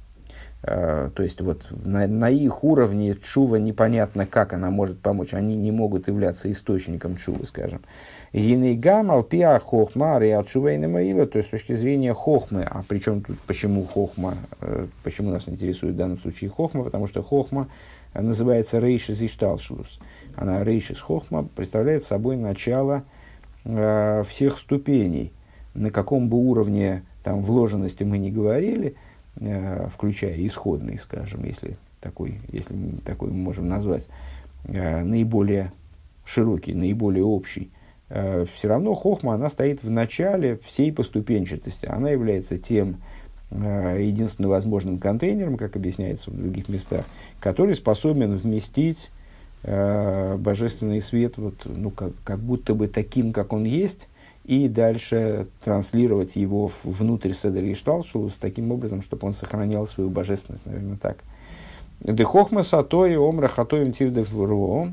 то 0.60 1.12
есть 1.18 1.40
вот 1.40 1.68
на, 1.70 2.06
на 2.08 2.30
их 2.30 2.64
уровне 2.64 3.14
Чува 3.14 3.56
непонятно, 3.56 4.26
как 4.26 4.52
она 4.52 4.70
может 4.70 4.98
помочь, 4.98 5.32
они 5.32 5.54
не 5.54 5.70
могут 5.70 6.08
являться 6.08 6.50
источником 6.50 7.16
Чувы, 7.16 7.46
скажем. 7.46 7.80
Гинейгам, 8.32 9.10
Алпиа, 9.10 9.58
Хохма, 9.60 10.18
Риат 10.18 10.48
Шувейна 10.48 10.88
Маила, 10.88 11.26
то 11.26 11.38
есть 11.38 11.48
с 11.48 11.50
точки 11.52 11.74
зрения 11.74 12.12
Хохмы, 12.12 12.62
а 12.68 12.82
причем 12.86 13.22
тут 13.22 13.38
почему 13.46 13.84
Хохма, 13.84 14.34
э, 14.60 14.86
почему 15.04 15.30
нас 15.30 15.48
интересует 15.48 15.94
в 15.94 15.96
данном 15.96 16.18
случае 16.18 16.50
Хохма, 16.50 16.82
потому 16.82 17.06
что 17.06 17.22
Хохма 17.22 17.68
называется 18.12 18.80
Рейшис 18.80 19.22
Ишталшлус. 19.22 20.00
Она 20.34 20.64
Рейшис 20.64 21.00
Хохма 21.00 21.48
представляет 21.54 22.04
собой 22.04 22.36
начало– 22.36 23.04
э, 23.68 24.24
всех 24.28 24.58
ступеней, 24.58 25.32
на 25.74 25.90
каком 25.90 26.28
бы 26.28 26.38
уровне 26.38 27.04
там, 27.22 27.42
вложенности 27.42 28.02
мы 28.02 28.18
не 28.18 28.30
говорили, 28.30 28.88
э, 28.88 28.94
включая 29.94 30.34
исходный, 30.46 30.98
скажем, 30.98 31.44
если 31.44 31.76
такой, 32.00 32.40
если 32.50 32.74
такой 33.04 33.30
мы 33.30 33.36
можем 33.36 33.68
назвать, 33.68 34.08
э, 34.64 35.02
наиболее 35.02 35.72
широкий, 36.24 36.74
наиболее 36.74 37.24
общий, 37.24 37.70
э, 38.08 38.46
все 38.54 38.68
равно 38.68 38.94
хохма, 38.94 39.34
она 39.34 39.48
стоит 39.50 39.82
в 39.82 39.90
начале 39.90 40.58
всей 40.64 40.92
поступенчатости. 40.92 41.86
Она 41.86 42.10
является 42.10 42.58
тем 42.58 43.00
э, 43.50 43.98
единственным 44.02 44.50
возможным 44.50 44.98
контейнером, 44.98 45.56
как 45.56 45.76
объясняется 45.76 46.30
в 46.30 46.36
других 46.36 46.68
местах, 46.68 47.06
который 47.40 47.74
способен 47.74 48.34
вместить 48.34 49.10
э, 49.62 50.36
божественный 50.36 51.00
свет, 51.00 51.38
вот, 51.38 51.62
ну, 51.64 51.90
как, 51.90 52.12
как 52.24 52.40
будто 52.40 52.74
бы 52.74 52.88
таким, 52.88 53.32
как 53.32 53.52
он 53.52 53.64
есть, 53.64 54.08
и 54.48 54.66
дальше 54.66 55.46
транслировать 55.62 56.34
его 56.36 56.72
внутрь 56.82 57.34
Седер 57.34 57.64
и 57.64 57.74
Шталшулус 57.74 58.32
таким 58.40 58.72
образом, 58.72 59.02
чтобы 59.02 59.26
он 59.26 59.34
сохранял 59.34 59.86
свою 59.86 60.08
божественность, 60.08 60.64
наверное, 60.64 60.96
так. 60.96 61.18
Дехохма 62.00 62.62
сатои 62.62 63.14
омра 63.14 63.48
хатоем 63.48 63.92
тирдев 63.92 64.34
ро. 64.34 64.88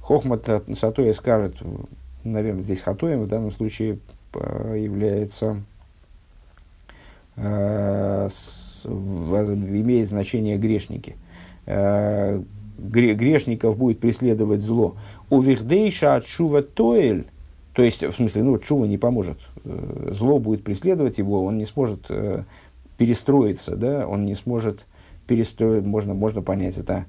Хохма 0.00 0.40
сатои 0.74 1.12
скажет, 1.12 1.56
наверное, 2.24 2.62
здесь 2.62 2.80
хатоем 2.80 3.24
в 3.24 3.28
данном 3.28 3.50
случае 3.50 3.98
является 4.32 5.62
э, 7.36 8.28
имеет 8.86 10.08
значение 10.08 10.56
грешники. 10.56 11.16
Э, 11.66 12.40
грешников 12.78 13.76
будет 13.76 14.00
преследовать 14.00 14.62
зло. 14.62 14.96
У 15.28 15.42
вихдейша 15.42 16.14
от 16.16 16.26
шува 16.26 16.62
тоэль, 16.62 17.26
то 17.78 17.84
есть, 17.84 18.02
в 18.02 18.12
смысле, 18.12 18.42
ну, 18.42 18.58
чува 18.58 18.86
не 18.86 18.98
поможет. 18.98 19.38
Э, 19.64 20.08
зло 20.10 20.40
будет 20.40 20.64
преследовать 20.64 21.18
его, 21.18 21.44
он 21.44 21.58
не 21.58 21.64
сможет 21.64 22.06
э, 22.08 22.42
перестроиться, 22.96 23.76
да, 23.76 24.04
он 24.08 24.24
не 24.24 24.34
сможет 24.34 24.84
перестроить, 25.28 25.84
можно, 25.84 26.12
можно 26.12 26.42
понять 26.42 26.76
это, 26.76 27.04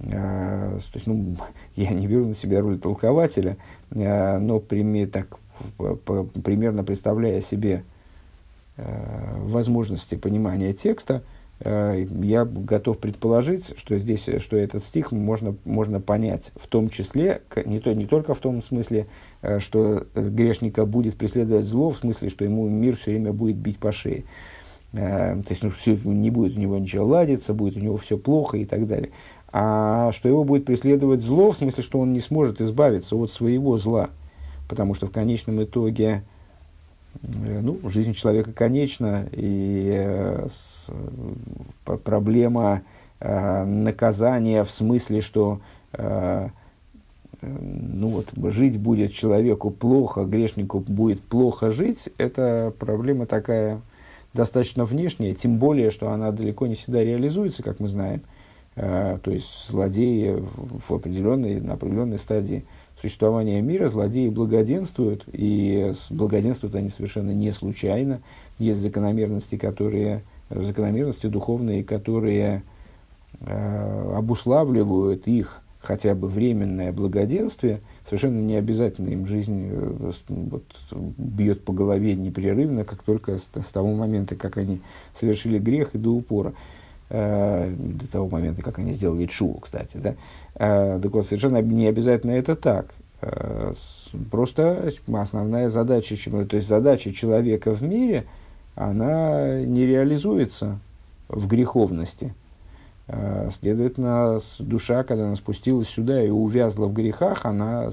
э, 0.00 0.10
то 0.10 0.92
есть, 0.92 1.06
ну, 1.06 1.34
я 1.76 1.92
не 1.92 2.06
беру 2.06 2.26
на 2.26 2.34
себя 2.34 2.60
роль 2.60 2.78
толкователя, 2.78 3.56
но 3.88 4.60
прими, 4.60 5.06
так, 5.06 5.38
примерно 6.44 6.84
представляя 6.84 7.40
себе 7.40 7.82
возможности 8.76 10.16
понимания 10.16 10.74
текста, 10.74 11.22
я 11.64 12.44
готов 12.44 12.98
предположить, 12.98 13.74
что 13.78 13.96
здесь, 13.98 14.28
что 14.38 14.56
этот 14.56 14.84
стих 14.84 15.12
можно, 15.12 15.54
можно 15.64 16.00
понять 16.00 16.52
в 16.56 16.66
том 16.66 16.88
числе, 16.88 17.42
не, 17.64 17.78
то, 17.78 17.92
не 17.92 18.06
только 18.06 18.34
в 18.34 18.38
том 18.38 18.62
смысле, 18.62 19.06
э, 19.42 19.60
что 19.60 20.06
грешника 20.14 20.86
будет 20.86 21.16
преследовать 21.16 21.64
зло, 21.64 21.90
в 21.90 21.98
смысле, 21.98 22.30
что 22.30 22.44
ему 22.44 22.68
мир 22.68 22.96
все 22.96 23.12
время 23.12 23.32
будет 23.32 23.56
бить 23.56 23.78
по 23.78 23.92
шее. 23.92 24.24
Э, 24.92 25.40
то 25.42 25.50
есть 25.50 25.62
ну, 25.62 25.70
все, 25.70 25.96
не 26.02 26.30
будет 26.30 26.56
у 26.56 26.60
него 26.60 26.78
ничего 26.78 27.06
ладиться, 27.06 27.54
будет 27.54 27.76
у 27.76 27.80
него 27.80 27.96
все 27.96 28.18
плохо 28.18 28.56
и 28.56 28.64
так 28.64 28.88
далее. 28.88 29.10
А 29.52 30.10
что 30.12 30.28
его 30.28 30.42
будет 30.44 30.64
преследовать 30.64 31.20
зло, 31.20 31.52
в 31.52 31.56
смысле, 31.56 31.82
что 31.82 32.00
он 32.00 32.12
не 32.12 32.20
сможет 32.20 32.60
избавиться 32.60 33.14
от 33.16 33.30
своего 33.30 33.78
зла. 33.78 34.10
Потому 34.68 34.94
что 34.94 35.06
в 35.06 35.12
конечном 35.12 35.62
итоге 35.62 36.22
Э, 36.22 36.31
ну, 37.20 37.78
жизнь 37.84 38.14
человека 38.14 38.52
конечна, 38.52 39.28
и 39.32 39.90
э, 39.94 40.46
э, 40.88 41.96
проблема 42.04 42.82
э, 43.20 43.64
наказания 43.64 44.64
в 44.64 44.70
смысле, 44.70 45.20
что 45.20 45.60
э, 45.92 46.48
ну 47.40 48.08
вот, 48.08 48.52
жить 48.52 48.78
будет 48.78 49.12
человеку 49.12 49.70
плохо, 49.70 50.24
грешнику 50.24 50.80
будет 50.80 51.20
плохо 51.20 51.70
жить, 51.70 52.08
это 52.18 52.72
проблема 52.78 53.26
такая 53.26 53.80
достаточно 54.32 54.84
внешняя, 54.84 55.34
тем 55.34 55.58
более, 55.58 55.90
что 55.90 56.10
она 56.10 56.30
далеко 56.32 56.66
не 56.66 56.74
всегда 56.74 57.04
реализуется, 57.04 57.62
как 57.62 57.80
мы 57.80 57.88
знаем. 57.88 58.22
Э, 58.74 59.18
то 59.22 59.30
есть 59.30 59.68
злодеи 59.68 60.42
в 60.56 60.94
определенной, 60.94 61.60
на 61.60 61.74
определенной 61.74 62.18
стадии– 62.18 62.64
существования 63.00 63.60
мира 63.62 63.88
злодеи 63.88 64.28
благоденствуют, 64.28 65.24
и 65.32 65.92
благоденствуют 66.10 66.74
они 66.74 66.88
совершенно 66.88 67.30
не 67.32 67.52
случайно. 67.52 68.20
Есть 68.58 68.80
закономерности, 68.80 69.56
которые, 69.56 70.22
закономерности 70.50 71.26
духовные, 71.26 71.84
которые 71.84 72.62
э, 73.40 74.14
обуславливают 74.16 75.26
их 75.26 75.62
хотя 75.80 76.14
бы 76.14 76.28
временное 76.28 76.92
благоденствие, 76.92 77.80
совершенно 78.04 78.38
не 78.38 78.54
обязательно 78.54 79.08
им 79.08 79.26
жизнь 79.26 79.68
э, 79.70 80.12
вот, 80.28 80.64
бьет 81.18 81.64
по 81.64 81.72
голове 81.72 82.14
непрерывно, 82.14 82.84
как 82.84 83.02
только 83.02 83.38
с, 83.38 83.50
с 83.52 83.72
того 83.72 83.92
момента, 83.94 84.36
как 84.36 84.58
они 84.58 84.80
совершили 85.12 85.58
грех 85.58 85.94
и 85.94 85.98
до 85.98 86.10
упора. 86.10 86.54
до 87.10 88.06
того 88.10 88.26
момента, 88.30 88.62
как 88.62 88.78
они 88.78 88.92
сделали 88.92 89.26
чуву, 89.26 89.60
кстати. 89.60 89.98
Да? 89.98 90.14
Так 90.62 91.12
вот, 91.12 91.26
совершенно 91.26 91.60
не 91.60 91.88
обязательно 91.88 92.32
это 92.32 92.54
так. 92.54 92.86
Просто 94.30 94.92
основная 95.12 95.68
задача, 95.68 96.16
то 96.30 96.56
есть 96.56 96.68
задача 96.68 97.12
человека 97.12 97.74
в 97.74 97.82
мире, 97.82 98.26
она 98.76 99.60
не 99.60 99.86
реализуется 99.86 100.78
в 101.28 101.48
греховности. 101.48 102.32
Следовательно, 103.60 104.38
душа, 104.60 105.02
когда 105.02 105.26
она 105.26 105.34
спустилась 105.34 105.88
сюда 105.88 106.22
и 106.22 106.30
увязла 106.30 106.86
в 106.86 106.92
грехах, 106.92 107.44
она, 107.44 107.90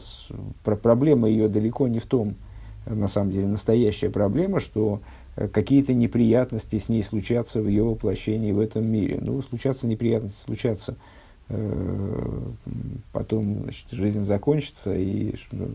проблема 0.63 1.27
ее 1.27 1.47
далеко 1.47 1.87
не 1.87 1.97
в 1.97 2.05
том, 2.05 2.35
на 2.85 3.07
самом 3.07 3.31
деле, 3.31 3.47
настоящая 3.47 4.11
проблема, 4.11 4.59
что 4.59 5.01
Э, 5.39 5.47
какие-то 5.47 5.93
неприятности 5.93 6.77
с 6.77 6.89
ней 6.89 7.01
случатся 7.01 7.61
в 7.61 7.67
ее 7.67 7.83
воплощении 7.83 8.51
в 8.51 8.59
этом 8.59 8.85
мире. 8.85 9.19
Ну, 9.21 9.41
случатся 9.41 9.87
неприятности, 9.87 10.43
случатся. 10.43 10.95
Э, 11.49 12.39
потом 13.11 13.63
значит, 13.63 13.85
жизнь 13.91 14.23
закончится, 14.23 14.95
и 14.95 15.35
ну, 15.51 15.69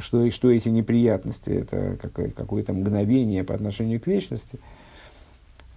что, 0.00 0.30
что 0.30 0.50
эти 0.50 0.68
неприятности? 0.68 1.50
Это 1.50 1.96
какое- 2.00 2.30
какое-то 2.30 2.72
мгновение 2.72 3.44
по 3.44 3.54
отношению 3.54 4.00
к 4.00 4.06
вечности. 4.06 4.58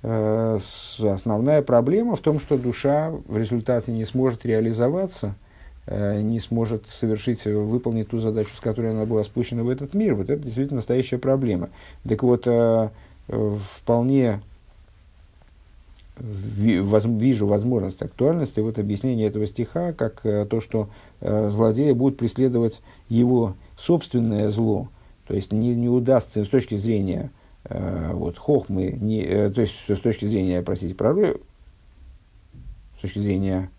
Э, 0.04 0.58
основная 1.04 1.62
проблема 1.62 2.16
в 2.16 2.22
том, 2.22 2.40
что 2.40 2.58
душа 2.58 3.12
в 3.28 3.38
результате 3.38 3.92
не 3.92 4.06
сможет 4.06 4.46
реализоваться– 4.46 5.36
Э, 5.88 6.22
не 6.22 6.40
сможет 6.40 6.86
совершить, 6.88 7.44
выполнить 7.46 8.10
ту 8.10 8.20
задачу, 8.20 8.52
с 8.56 8.60
которой 8.60 8.92
она 8.92 9.06
была 9.06 9.24
спущена 9.24 9.64
в 9.64 9.70
этот 9.70 9.94
мир. 9.96 10.14
Вот 10.14 10.30
это 10.30 10.42
действительно 10.44 10.78
настоящая 10.78 11.18
проблема. 11.18 11.70
Так 12.08 12.22
вот, 12.24 12.48
вполне 13.28 14.42
вижу 16.22 17.48
возможность 17.48 18.02
актуальности 18.02 18.60
вот 18.60 18.78
объяснения 18.80 19.26
этого 19.26 19.48
стиха, 19.48 19.94
как 19.94 20.22
то, 20.22 20.62
что 20.62 20.90
злодея 21.22 21.94
будут 21.96 22.18
преследовать 22.18 22.82
его 23.10 23.56
собственное 23.78 24.50
зло. 24.50 24.90
То 25.28 25.34
есть 25.34 25.52
не, 25.52 25.76
не 25.76 25.90
удастся 25.90 26.44
с 26.44 26.48
точки 26.48 26.76
зрения 26.76 27.32
вот, 27.70 28.38
хохмы, 28.38 28.92
не, 29.00 29.50
то 29.50 29.62
есть 29.62 29.76
с 29.88 30.00
точки 30.00 30.26
зрения, 30.26 30.62
простите, 30.62 30.96
прорыва, 30.96 31.38
с 32.98 33.02
точки 33.02 33.20
зрения 33.20 33.70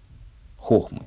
хохмы, 0.57 1.03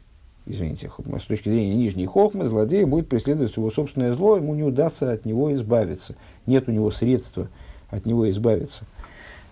извините, 0.46 0.90
с 0.90 1.24
точки 1.24 1.50
зрения 1.50 1.74
нижней 1.74 2.06
хохмы, 2.06 2.48
злодей 2.48 2.84
будет 2.84 3.10
преследовать 3.10 3.56
его 3.56 3.72
собственное 3.72 4.14
зло, 4.14 4.38
ему 4.38 4.54
не 4.56 4.64
удастся 4.64 5.12
от 5.12 5.26
него 5.26 5.54
избавиться. 5.54 6.16
Нет 6.46 6.68
у 6.68 6.72
него 6.72 6.92
средства 6.92 7.48
от 7.90 8.06
него 8.06 8.30
избавиться. 8.30 8.86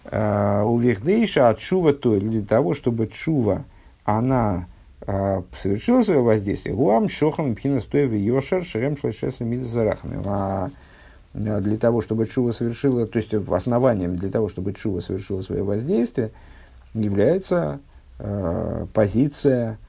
А, 0.06 0.63
у 0.63 0.78
Вехдейша 0.78 1.50
от 1.50 1.60
Шува 1.60 1.94
то, 1.94 2.20
для 2.20 2.42
того, 2.42 2.74
чтобы 2.74 3.08
Чува, 3.08 3.66
она 4.04 4.68
а, 5.02 5.44
совершила 5.62 6.04
свое 6.04 6.22
воздействие, 6.22 6.76
Гуам 6.76 7.10
Шохан 7.10 7.56
Пхина 7.56 7.80
Стоев 7.80 8.12
Йошар 8.12 8.63
Шерем 8.63 8.98
Шлешеса 8.98 9.44
Мидзарахами. 9.44 10.22
А 10.26 10.70
для 11.34 11.78
того, 11.78 12.02
чтобы 12.02 12.28
Чува 12.28 12.52
совершила, 12.52 13.08
то 13.08 13.18
есть 13.18 13.34
основанием 13.34 14.16
для 14.16 14.30
того, 14.30 14.50
чтобы 14.50 14.74
Чува 14.74 15.00
совершила 15.00 15.42
свое 15.42 15.63
воздействие, 15.63 16.30
является 16.94 17.80
э, 18.20 18.86
позиция 18.94 19.80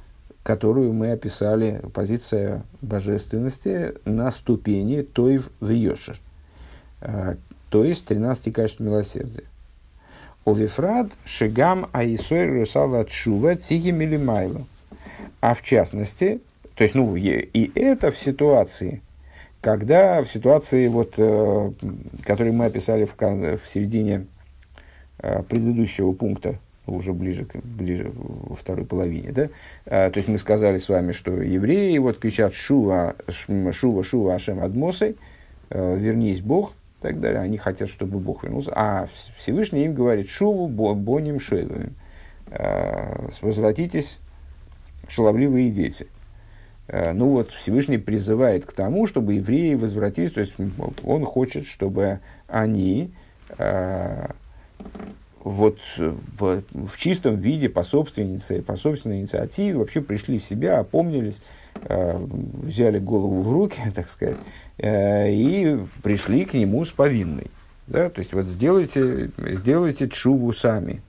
которую 0.45 0.93
мы 0.93 1.11
описали, 1.11 1.83
позиция 1.95 2.63
божественности 2.83 3.95
на 4.05 4.31
ступени 4.31 5.01
Тойв 5.01 5.51
в 5.59 5.71
Йошер, 5.71 6.21
а, 7.01 7.37
то 7.71 7.83
есть 7.83 8.05
13 8.05 8.53
качеств 8.53 8.79
милосердия. 8.81 9.45
Овифрад 10.45 11.09
шигам 11.25 11.89
аисой 11.93 12.47
русала 12.47 13.05
чува 13.05 13.55
тиги 13.55 13.91
милимайло. 13.91 14.67
А 15.41 15.55
в 15.55 15.63
частности, 15.63 16.41
то 16.75 16.85
есть, 16.85 16.95
ну, 16.95 17.17
и 17.17 17.73
это 17.75 18.11
в 18.11 18.19
ситуации, 18.19 19.03
когда 19.61 20.23
в 20.23 20.31
ситуации, 20.31 20.89
вот, 20.89 21.15
э, 21.17 21.73
которую 22.23 22.53
мы 22.53 22.67
описали 22.67 23.07
в, 23.07 23.17
в 23.17 23.69
середине 23.69 24.27
э, 25.19 25.43
предыдущего 25.43 26.13
пункта, 26.13 26.59
уже 26.87 27.13
ближе, 27.13 27.47
ближе 27.63 28.11
во 28.15 28.57
второй 28.57 28.85
половине. 28.85 29.33
Да? 29.33 29.49
А, 29.87 30.11
то 30.11 30.19
есть 30.19 30.29
мы 30.29 30.39
сказали 30.39 30.79
с 30.79 30.89
вами, 30.89 31.13
что 31.13 31.33
евреи 31.41 31.97
вот 31.99 32.19
кричат 32.19 32.55
«Шува, 32.55 33.17
Шува, 33.29 34.05
Шува, 34.05 34.35
Ашем 34.35 34.61
Адмосой», 34.61 35.17
э, 35.71 35.97
«Вернись, 35.99 36.41
Бог», 36.41 36.75
так 37.05 37.21
далее. 37.21 37.41
Они 37.41 37.57
хотят, 37.57 37.89
чтобы 37.89 38.19
Бог 38.19 38.43
вернулся. 38.43 38.73
А 38.75 39.09
Всевышний 39.37 39.85
им 39.85 39.95
говорит 39.95 40.29
«Шуву, 40.29 40.67
Боним, 40.69 41.39
Шевым». 41.39 41.95
Э, 42.47 43.29
«Возвратитесь, 43.41 44.19
шаловливые 45.09 45.71
дети». 45.71 46.07
Э, 46.89 47.13
ну 47.13 47.29
вот 47.29 47.51
Всевышний 47.51 47.99
призывает 47.99 48.65
к 48.65 48.73
тому, 48.73 49.07
чтобы 49.07 49.35
евреи 49.35 49.75
возвратились, 49.75 50.33
то 50.33 50.41
есть 50.41 50.55
он 51.05 51.25
хочет, 51.25 51.67
чтобы 51.67 52.21
они 52.49 53.13
вот 55.45 55.79
э, 55.99 56.15
в, 56.39 56.63
в 56.73 56.97
чистом 56.97 57.37
виде 57.37 57.69
по 57.69 57.83
собственной, 57.83 58.41
по 58.63 58.77
собственной 58.77 59.21
инициативе 59.21 59.79
вообще 59.79 60.01
пришли 60.01 60.39
в 60.39 60.45
себя, 60.45 60.79
опомнились, 60.79 61.43
э, 61.85 62.19
взяли 62.19 62.99
голову 62.99 63.43
в 63.43 63.53
руки, 63.53 63.81
так 63.95 64.09
сказать, 64.09 64.39
и 64.79 65.79
пришли 66.03 66.45
к 66.45 66.55
нему 66.55 66.85
с 66.85 66.91
повинной. 66.91 67.47
Да? 67.87 68.11
То 68.11 68.21
есть 68.21 68.33
вот 68.33 68.47
сделайте, 68.47 69.31
сделайте 69.39 70.09
чуву 70.09 70.53
сами. 70.53 71.03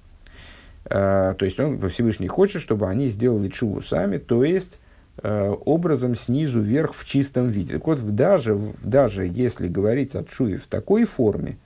Э, 0.86 1.34
то 1.38 1.46
есть 1.46 1.60
он 1.60 1.80
Всевышний 1.90 2.28
хочет, 2.28 2.62
чтобы 2.62 2.88
они 2.88 3.10
сделали 3.10 3.50
чуву 3.50 3.82
сами, 3.82 4.18
то 4.18 4.44
есть 4.44 4.78
э, 5.24 5.56
образом 5.66 6.16
снизу 6.16 6.62
вверх 6.62 6.94
в 6.94 7.06
чистом 7.06 7.50
виде. 7.50 7.74
Так 7.74 7.88
вот, 7.88 8.16
даже, 8.16 8.60
даже 8.84 9.26
если 9.26 9.68
говорить 9.68 10.16
о 10.16 10.24
чуве 10.24 10.58
в 10.58 10.68
такой 10.68 11.06
форме, 11.06 11.58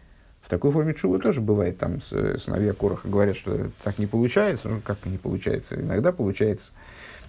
в 0.42 0.50
такой 0.50 0.72
форме 0.72 0.94
чува 0.94 1.20
тоже 1.20 1.42
бывает. 1.42 1.78
Там 1.78 2.02
сыновья 2.02 2.74
Короха 2.74 3.08
говорят, 3.08 3.36
что 3.36 3.70
так 3.84 4.00
не 4.00 4.08
получается. 4.08 4.70
Ну, 4.70 4.82
как-то 4.84 5.10
не 5.10 5.18
получается. 5.18 5.76
Иногда 5.76 6.12
получается. 6.12 6.72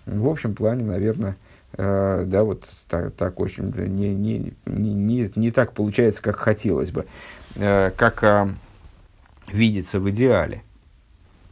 В 0.07 0.29
общем 0.29 0.55
плане, 0.55 0.85
наверное, 0.85 1.33
э, 1.33 1.35
да, 1.83 2.45
вот 2.45 2.65
так, 2.89 3.15
так 3.15 3.41
очень 3.41 3.73
не, 3.75 4.15
не, 4.15 4.53
не, 4.67 4.93
не, 4.95 5.33
не 5.35 5.51
так 5.51 5.73
получается, 5.73 6.23
как 6.23 6.37
хотелось 6.37 6.91
бы. 6.91 7.07
Э, 7.57 7.91
как 7.97 8.23
э, 8.23 8.49
видится 9.53 10.01
в 10.01 10.09
идеале. 10.11 10.63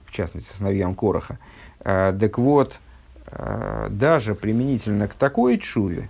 В 0.07 0.13
частности, 0.13 0.51
сыновьям 0.57 0.95
Короха. 0.95 1.39
Э, 1.81 2.17
так 2.19 2.39
вот, 2.39 2.79
э, 3.27 3.89
даже 3.91 4.35
применительно 4.35 5.09
к 5.09 5.15
такой 5.15 5.59
чуве, 5.59 6.09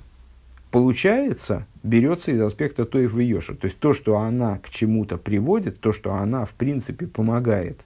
получается, 0.70 1.66
берется 1.82 2.32
из 2.32 2.40
аспекта 2.40 2.84
той 2.84 3.06
в 3.06 3.18
Йоша. 3.18 3.54
То 3.54 3.66
есть 3.66 3.78
то, 3.78 3.92
что 3.92 4.18
она 4.18 4.58
к 4.58 4.70
чему-то 4.70 5.16
приводит, 5.16 5.80
то, 5.80 5.92
что 5.92 6.14
она 6.14 6.44
в 6.44 6.50
принципе 6.50 7.06
помогает, 7.06 7.80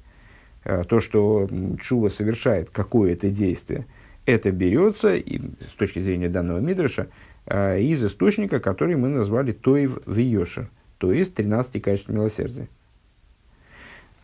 э, 0.65 0.85
то, 0.85 1.01
что 1.01 1.49
Чува 1.81 2.09
совершает 2.09 2.71
какое-то 2.71 3.31
действие, 3.31 3.87
это 4.27 4.51
берется 4.51 5.15
и, 5.15 5.41
с 5.41 5.75
точки 5.77 5.99
зрения 6.01 6.29
данного 6.29 6.59
Мидраша 6.59 7.09
э, 7.47 7.81
из 7.81 8.05
источника, 8.05 8.61
который 8.61 8.97
мы 8.97 9.09
назвали 9.09 9.53
Тоев 9.53 9.99
в 10.07 10.17
Йоша, 10.17 10.69
то 10.99 11.13
есть 11.13 11.35
13 11.35 11.83
качеств 11.83 12.09
милосердия. 12.09 12.69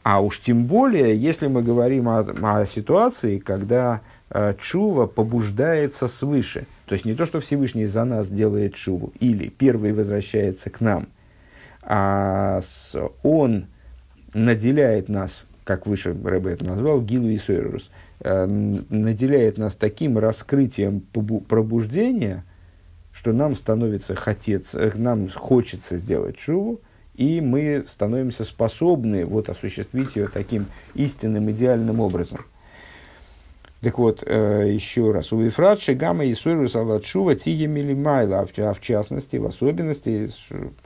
А 0.03 0.23
уж 0.23 0.41
тем 0.41 0.65
более, 0.65 1.17
если 1.17 1.49
мы 1.49 1.63
говорим 1.63 2.09
о, 2.09 2.21
о 2.21 2.65
ситуации, 2.65 3.39
когда 3.39 4.01
э, 4.31 4.55
чува 4.59 5.07
побуждается 5.07 6.09
свыше– 6.09 6.67
то 6.89 6.95
есть 6.95 7.05
не 7.05 7.15
то, 7.15 7.27
что 7.27 7.41
Всевышний 7.41 7.85
за 7.85 8.05
нас 8.05 8.29
делает 8.29 8.77
шуву, 8.77 9.13
или 9.21 9.49
первый 9.49 9.93
возвращается 9.93 10.71
к 10.71 10.81
нам, 10.81 11.09
а 11.83 12.63
с, 12.63 12.97
он 13.23 13.67
наделяет 14.33 15.11
нас, 15.11 15.47
как 15.65 15.87
выше 15.87 16.17
Рэбе 16.25 16.53
это 16.53 16.65
назвал, 16.65 17.03
Гилу 17.03 17.29
и 17.29 17.37
Сойрус, 17.37 17.91
наделяет 18.21 19.59
нас 19.59 19.75
таким 19.75 20.19
раскрытием 20.19 21.01
пробуждения, 21.01 22.45
что 23.13 23.33
нам 23.33 23.55
становится 23.55 24.15
хотец, 24.15 24.75
э, 24.75 24.93
нам 24.95 25.29
хочется 25.29 25.97
сделать 25.97 26.39
шуву, 26.39 26.81
и 27.15 27.41
мы 27.41 27.85
становимся 27.87 28.45
способны 28.45 29.25
вот, 29.25 29.49
осуществить 29.49 30.17
ее 30.17 30.29
таким 30.29 30.67
истинным, 30.95 31.51
идеальным 31.51 32.01
образом– 32.01 32.45
так 33.81 33.97
вот, 33.99 34.25
э, 34.27 34.65
еще 34.73 35.13
раз. 35.13 35.33
У 35.33 35.41
Ефрат 35.41 35.81
Шигама 35.81 36.25
и 36.25 36.35
Суэрус 36.35 36.75
Аллатшува 36.75 37.37
Тиги 37.37 37.67
Милимайла, 37.67 38.41
а 38.41 38.75
в 38.75 38.81
частности, 38.81 39.37
в 39.37 39.47
особенности, 39.47 40.33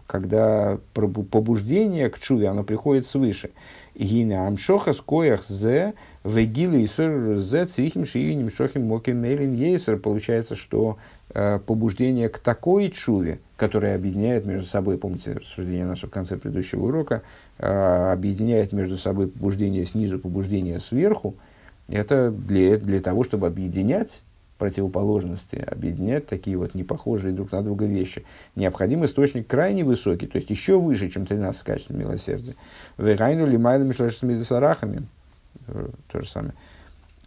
когда 0.07 0.79
побуждение 0.92 2.11
к 2.11 2.18
чуве, 2.18 2.49
оно 2.49 2.64
приходит 2.64 3.07
свыше. 3.07 3.53
Гина 3.95 4.47
Амшоха 4.47 4.92
Скоях 4.92 5.47
Зе 5.47 5.95
Вегилу 6.24 6.76
и 6.76 6.87
Суэрус 6.87 7.42
Зе 7.42 7.66
Црихим 7.66 8.04
Шииним 8.04 8.50
Шохим 8.50 8.87
Моким 8.87 9.20
Мейлин 9.20 9.54
Ейсер. 9.54 9.96
Получается, 9.96 10.54
что 10.54 10.98
э, 11.35 11.58
побуждение 11.58 12.28
к 12.28 12.38
такой 12.38 12.90
чуве, 12.90 13.40
которая 13.56 13.96
объединяет 13.96 14.46
между 14.46 14.68
собой, 14.68 14.98
помните 14.98 15.32
рассуждение 15.32 15.85
нашего 15.85 16.11
в 16.11 16.12
конце 16.12 16.37
предыдущего 16.37 16.85
урока, 16.85 17.22
э, 17.58 18.12
объединяет 18.12 18.72
между 18.72 18.96
собой 18.96 19.28
побуждение 19.28 19.85
снизу, 19.85 20.18
побуждение 20.18 20.78
сверху, 20.78 21.35
Это 21.88 22.30
для, 22.30 22.78
для 22.78 23.00
того, 23.00 23.24
чтобы 23.24 23.48
объединять 23.48 24.20
противоположности, 24.58 25.56
объединять 25.56 26.28
такие 26.28 26.56
вот 26.56 26.74
непохожие 26.74 27.35
друг 27.35 27.50
на 27.50 27.62
друга 27.62 27.85
вещи. 27.85 28.24
Необходим 28.54 29.04
источник 29.04 29.48
крайне 29.48 29.82
высокий, 29.82 30.28
то 30.28 30.37
есть 30.37 30.50
еще 30.50 30.78
выше, 30.78 31.11
чем 31.11 31.26
13 31.26 31.64
качеств 31.64 31.90
милосердия. 31.90 32.54
Вегайну 32.96 33.44
лимайда 33.44 33.85
мишлашами 33.85 34.40
сарахами. 34.44 35.02
То 35.66 36.20
же 36.20 36.29
самое. 36.29 36.55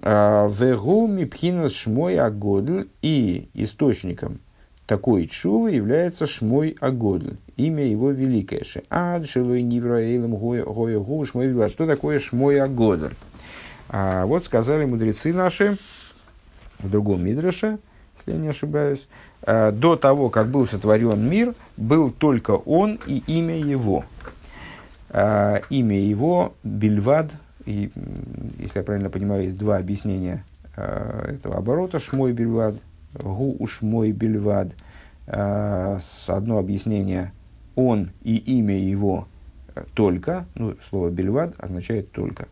А, 0.02 0.48
Вегу 0.48 1.08
мипхинас 1.08 1.74
шмой 1.74 2.20
агодль 2.20 2.88
и 3.02 3.50
источником 3.54 4.40
такой 4.86 5.28
чувы 5.28 5.72
является 5.72 6.28
шмой 6.28 6.78
агодль. 6.80 7.38
Имя 7.56 7.86
его 7.86 8.12
великое. 8.12 8.64
Ад 8.90 9.28
шилой 9.28 9.62
нивраэлем 9.62 10.36
гоя 10.36 11.00
гу 11.00 11.26
шмой 11.26 11.70
Что 11.70 11.86
такое 11.86 12.20
шмой 12.20 12.60
агодль? 12.60 13.14
А 13.90 14.26
вот 14.26 14.46
сказали 14.46 14.86
мудрецы 14.86 15.32
наши, 15.32 15.78
в 16.80 16.90
другом 16.90 17.24
Мидреше, 17.24 17.78
если 18.18 18.32
я 18.32 18.38
не 18.38 18.48
ошибаюсь, 18.50 19.08
э, 19.44 19.72
до 19.72 19.96
того, 19.96 20.30
как 20.30 20.48
был 20.48 20.66
сотворен 20.66 21.22
мир, 21.30 21.54
был 21.78 22.12
только 22.12 22.52
он 22.52 23.00
и 23.06 23.24
имя 23.28 23.58
его. 23.58 24.04
Э, 25.10 25.62
имя 25.70 26.00
его 26.00 26.54
Бельвад, 26.64 27.32
и, 27.66 27.92
если 28.60 28.80
я 28.80 28.84
правильно 28.84 29.10
понимаю, 29.10 29.44
есть 29.44 29.58
два 29.58 29.78
объяснения 29.78 30.44
э, 30.76 31.36
этого 31.36 31.58
оборота, 31.58 32.00
шмой 32.00 32.34
Бельвад, 32.34 32.76
гу 33.14 33.56
ушмой 33.60 34.12
Бельвад. 34.12 34.70
Одно 35.28 36.60
объяснение 36.60 37.32
он 37.74 38.12
и 38.22 38.36
имя 38.36 38.78
его 38.78 39.28
только, 39.96 40.46
ну, 40.54 40.76
слово 40.88 41.10
Бельвад 41.10 41.56
означает 41.58 42.12
только. 42.12 42.48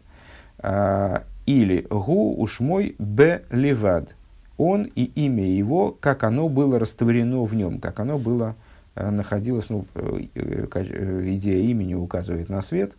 Или 1.45 1.85
гу 1.87 2.33
ушмой 2.41 2.95
б 2.97 3.43
левад– 3.51 4.09
он 4.57 4.83
и 4.83 5.03
имя 5.03 5.45
его, 5.45 5.91
как 5.99 6.23
оно 6.23 6.49
было 6.49 6.79
растворено 6.79 7.43
в 7.43 7.55
нем, 7.55 7.79
как 7.79 7.99
оно 7.99 8.17
было 8.19 8.55
э, 8.95 9.09
находилось, 9.09 9.69
ну, 9.69 9.85
э, 9.95 10.25
э, 10.35 11.33
идея 11.35 11.63
имени 11.63 11.95
указывает 11.95 12.49
на 12.49 12.61
свет 12.61 12.93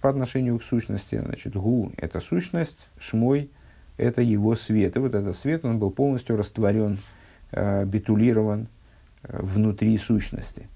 по 0.00 0.10
отношению 0.10 0.58
к 0.58 0.62
сущности. 0.62 1.20
Значит, 1.24 1.54
гу– 1.54 1.92
это 1.96 2.20
сущность, 2.20 2.88
шмой– 2.98 3.50
это 3.96 4.22
его 4.22 4.54
свет. 4.54 4.96
И 4.96 4.98
вот 4.98 5.14
этот 5.14 5.36
свет, 5.36 5.64
он 5.64 5.78
был 5.78 5.90
полностью 5.90 6.36
растворен, 6.36 6.98
битулирован 7.52 8.68
внутри 9.22 9.96
сущности. 9.98 10.68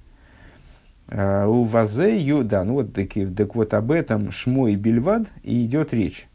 У 1.13 1.65
вазе 1.65 2.43
да, 2.45 2.63
ну 2.65 2.75
вот, 2.75 2.93
так, 2.93 3.09
так 3.37 3.55
вот 3.57 3.75
об 3.75 3.91
этом 3.91 4.31
шмой 4.31 4.77
бельвад 4.77 5.27
и 5.43 5.67
идет 5.67 5.93
речь. 5.93 6.31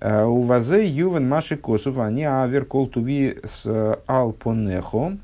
Э, 0.00 0.24
у 0.24 0.42
вазе 0.42 0.86
ювен 0.86 1.28
маши 1.28 1.56
косов, 1.56 1.98
они 1.98 2.24
авер 2.24 2.64
колтуви 2.64 3.38
с 3.44 3.66
э, 3.66 3.96
алпонехо. 4.06 5.18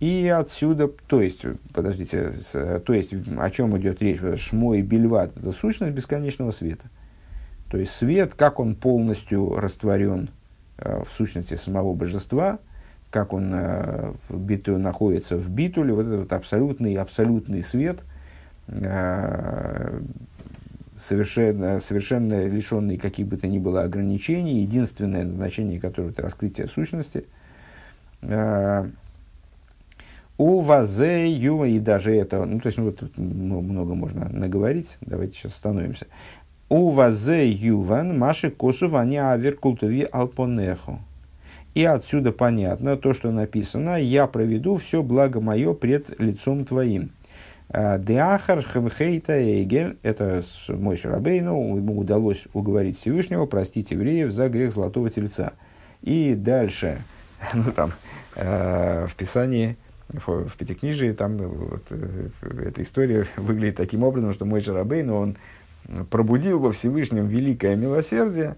И 0.00 0.28
отсюда, 0.28 0.88
то 0.88 1.22
есть, 1.22 1.42
подождите, 1.72 2.32
то 2.52 2.92
есть, 2.92 3.12
о 3.38 3.50
чем 3.50 3.78
идет 3.78 4.02
речь? 4.02 4.20
Шмо 4.40 4.74
и 4.74 4.82
бельват– 4.82 5.36
это 5.36 5.52
сущность 5.52 5.94
бесконечного 5.94 6.50
света. 6.50 6.86
То 7.70 7.78
есть, 7.78 7.92
свет, 7.92 8.34
как 8.34 8.60
он 8.60 8.74
полностью 8.74 9.56
растворен 9.56 10.30
э, 10.78 11.02
в 11.04 11.16
сущности 11.16 11.54
самого 11.54 11.94
божества, 11.94 12.58
как 13.10 13.32
он 13.32 13.54
в 14.28 14.36
биту, 14.36 14.76
находится 14.76 15.36
в 15.36 15.48
битуле, 15.48 15.94
вот 15.94 16.06
этот 16.06 16.32
абсолютный, 16.32 16.96
абсолютный 16.96 17.62
свет, 17.62 18.00
совершенно, 20.98 21.78
совершенно 21.80 22.46
лишенный 22.46 22.96
каких 22.96 23.28
бы 23.28 23.36
то 23.36 23.46
ни 23.46 23.58
было 23.58 23.82
ограничений, 23.82 24.62
единственное 24.62 25.24
назначение 25.24 25.80
которого 25.80 26.10
это 26.10 26.22
раскрытие 26.22 26.66
сущности. 26.66 27.26
У 30.36 30.60
вазе 30.60 31.30
юва, 31.30 31.66
и 31.66 31.78
даже 31.78 32.14
это, 32.14 32.44
ну, 32.44 32.58
то 32.58 32.66
есть, 32.66 32.78
ну, 32.78 32.86
вот 32.86 32.98
тут 32.98 33.16
много 33.16 33.94
можно 33.94 34.28
наговорить, 34.28 34.98
давайте 35.00 35.34
сейчас 35.34 35.52
остановимся. 35.52 36.06
У 36.68 36.90
вазе 36.90 37.48
юван 37.48 38.18
маши 38.18 38.50
косу 38.50 38.94
они 38.96 39.16
авер 39.16 39.56
культуви 39.56 40.08
алпонеху. 40.10 40.98
И 41.74 41.84
отсюда 41.84 42.32
понятно 42.32 42.96
то, 42.96 43.12
что 43.12 43.30
написано, 43.30 44.00
я 44.00 44.26
проведу 44.26 44.76
все 44.76 45.02
благо 45.02 45.40
мое 45.40 45.72
пред 45.74 46.18
лицом 46.20 46.64
твоим. 46.64 47.10
А, 47.68 47.98
Деахар 47.98 48.62
Хемхейта 48.62 49.34
Эйгель, 49.34 49.98
это 50.02 50.42
мой 50.68 50.96
Шарабейну, 50.96 51.76
ему 51.76 51.98
удалось 51.98 52.46
уговорить 52.52 52.98
Всевышнего 52.98 53.46
простить 53.46 53.90
евреев 53.90 54.32
за 54.32 54.48
грех 54.48 54.72
Золотого 54.72 55.10
Тельца. 55.10 55.52
И 56.02 56.34
дальше, 56.34 57.02
ну 57.54 57.72
там, 57.72 57.92
э, 58.36 59.06
в 59.08 59.14
Писании, 59.16 59.76
в, 60.26 60.48
в 60.48 60.56
Пятикнижии, 60.56 61.12
там 61.12 61.36
вот, 61.36 61.84
э, 61.90 62.28
эта 62.42 62.82
история 62.82 63.26
выглядит 63.36 63.76
таким 63.76 64.02
образом, 64.02 64.34
что 64.34 64.44
мой 64.44 64.60
Шарабейну, 64.60 65.14
он 65.16 65.36
пробудил 66.10 66.58
во 66.58 66.72
Всевышнем 66.72 67.26
великое 67.26 67.76
милосердие, 67.76 68.56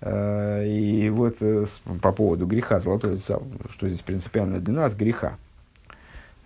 э, 0.00 0.66
и 0.66 1.08
вот 1.10 1.36
э, 1.40 1.66
по 2.02 2.12
поводу 2.12 2.46
греха 2.46 2.80
Золотого 2.80 3.16
Тельца, 3.16 3.40
что 3.70 3.88
здесь 3.88 4.02
принципиально 4.02 4.60
для 4.60 4.74
нас, 4.74 4.94
греха. 4.94 5.38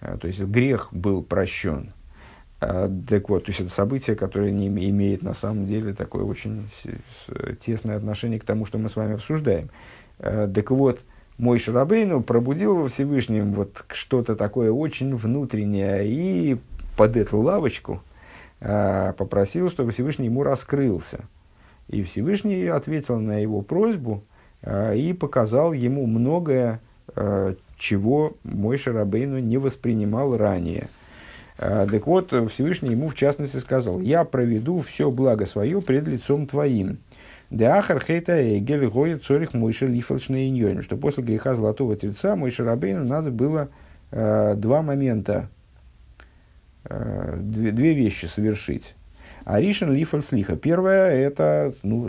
Э, 0.01 0.17
то 0.21 0.27
есть 0.27 0.41
грех 0.41 0.89
был 0.93 1.23
прощен, 1.23 1.93
так 2.61 3.31
вот, 3.31 3.47
то 3.47 3.51
есть 3.51 3.61
это 3.63 3.71
событие, 3.71 4.15
которое 4.15 4.51
не 4.51 4.69
имеет 4.69 5.23
на 5.23 5.33
самом 5.33 5.67
деле 5.67 5.95
такое 5.95 6.25
очень 6.25 6.69
тесное 7.59 7.97
отношение 7.97 8.39
к 8.39 8.45
тому, 8.45 8.67
что 8.67 8.77
мы 8.77 8.91
с 8.91 8.97
вами 8.97 9.15
обсуждаем. 9.15 9.71
Так 10.19 10.71
вот, 10.71 11.01
мой 11.41 11.59
Шарабейну 11.59 12.23
пробудил 12.23 12.77
во 12.77 12.89
Всевышнем 12.89 13.53
вот 13.53 13.85
что-то 13.89 14.37
такое 14.37 14.71
очень 14.71 15.15
внутреннее 15.17 16.07
и 16.07 16.59
под 16.97 17.17
эту 17.17 17.39
лавочку 17.39 18.03
а, 18.61 19.13
попросил, 19.15 19.71
чтобы 19.71 19.93
Всевышний 19.93 20.27
ему 20.27 20.43
раскрылся. 20.43 21.25
И 21.89 22.03
Всевышний 22.05 22.67
ответил 22.67 23.19
на 23.19 23.39
его 23.39 23.63
просьбу 23.63 24.23
и 24.65 25.17
показал 25.19 25.73
ему 25.73 26.07
многое, 26.07 26.81
чего 27.79 28.35
мой 28.45 28.77
Шарабейну 28.77 29.39
не 29.39 29.57
воспринимал 29.59 30.37
ранее– 30.37 30.89
так 31.61 32.07
вот, 32.07 32.33
Всевышний 32.51 32.93
ему 32.93 33.09
в 33.09 33.15
частности 33.15 33.59
сказал, 33.59 34.01
«Я 34.01 34.25
проведу 34.25 34.81
все 34.81 35.11
благо 35.11 35.45
свое 35.45 35.83
пред 35.83 36.09
лицом 36.09 36.47
твоим». 36.47 37.01
Деахар 37.51 38.01
хейта 38.01 38.59
эгель 38.59 38.87
гоя 38.87 39.19
цорих 39.19 39.55
мойша 39.55 39.87
лифалшный 39.87 40.49
иньон, 40.49 40.83
что 40.83 40.97
после 40.97 41.25
греха 41.25 41.55
золотого 41.55 41.97
тельца 41.97 42.37
Мойша 42.37 42.65
Рабейну 42.65 43.05
надо 43.05 43.33
было 43.33 43.71
э, 44.13 44.55
два 44.57 44.83
момента, 44.83 45.49
э, 46.85 47.39
две, 47.41 47.73
две 47.73 47.95
вещи 47.95 48.27
совершить. 48.27 48.95
Аришин 49.45 49.93
лифальс 49.93 50.31
лиха. 50.31 50.55
Первое, 50.55 51.11
это 51.11 51.75
ну, 51.83 52.09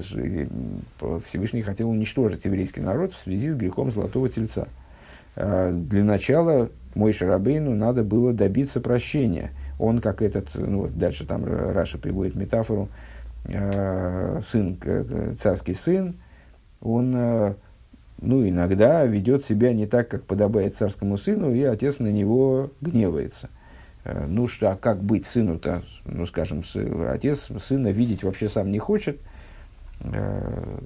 Всевышний 1.25 1.63
хотел 1.63 1.89
уничтожить 1.89 2.45
еврейский 2.45 2.81
народ 2.81 3.13
в 3.13 3.23
связи 3.23 3.49
с 3.49 3.55
грехом 3.55 3.89
золотого 3.89 4.29
тельца. 4.29 4.67
Э, 5.35 5.71
для 5.71 6.03
начала 6.03 6.69
мой 6.93 7.13
Шарабейну 7.13 7.73
надо 7.73 8.03
было 8.03 8.31
добиться 8.31 8.79
прощения. 8.79 9.49
Он, 9.79 10.01
как 10.01 10.21
этот, 10.21 10.51
ну, 10.53 10.87
дальше 10.87 11.25
там 11.25 11.43
Раша 11.45 11.97
приводит 11.97 12.35
метафору, 12.35 12.89
э, 12.91 13.10
сын, 13.45 14.77
царский 15.39 15.73
сын, 15.73 16.15
он, 16.81 17.13
э, 17.15 17.53
ну, 18.21 18.47
иногда 18.47 19.05
ведет 19.05 19.45
себя 19.45 19.73
не 19.73 19.85
так, 19.85 20.09
как 20.09 20.23
подобает 20.23 20.75
царскому 20.75 21.17
сыну, 21.17 21.53
и 21.53 21.63
отец 21.63 21.99
на 21.99 22.11
него 22.11 22.71
гневается. 22.81 23.49
Э, 24.03 24.25
ну 24.27 24.47
что, 24.47 24.71
а 24.71 24.75
как 24.75 25.01
быть 25.01 25.25
сыну-то? 25.25 25.83
Ну, 26.05 26.25
скажем, 26.25 26.63
отец 27.09 27.49
сына 27.63 27.89
видеть 27.89 28.23
вообще 28.23 28.49
сам 28.49 28.71
не 28.71 28.79
хочет. 28.79 29.19
Э, 30.01 30.79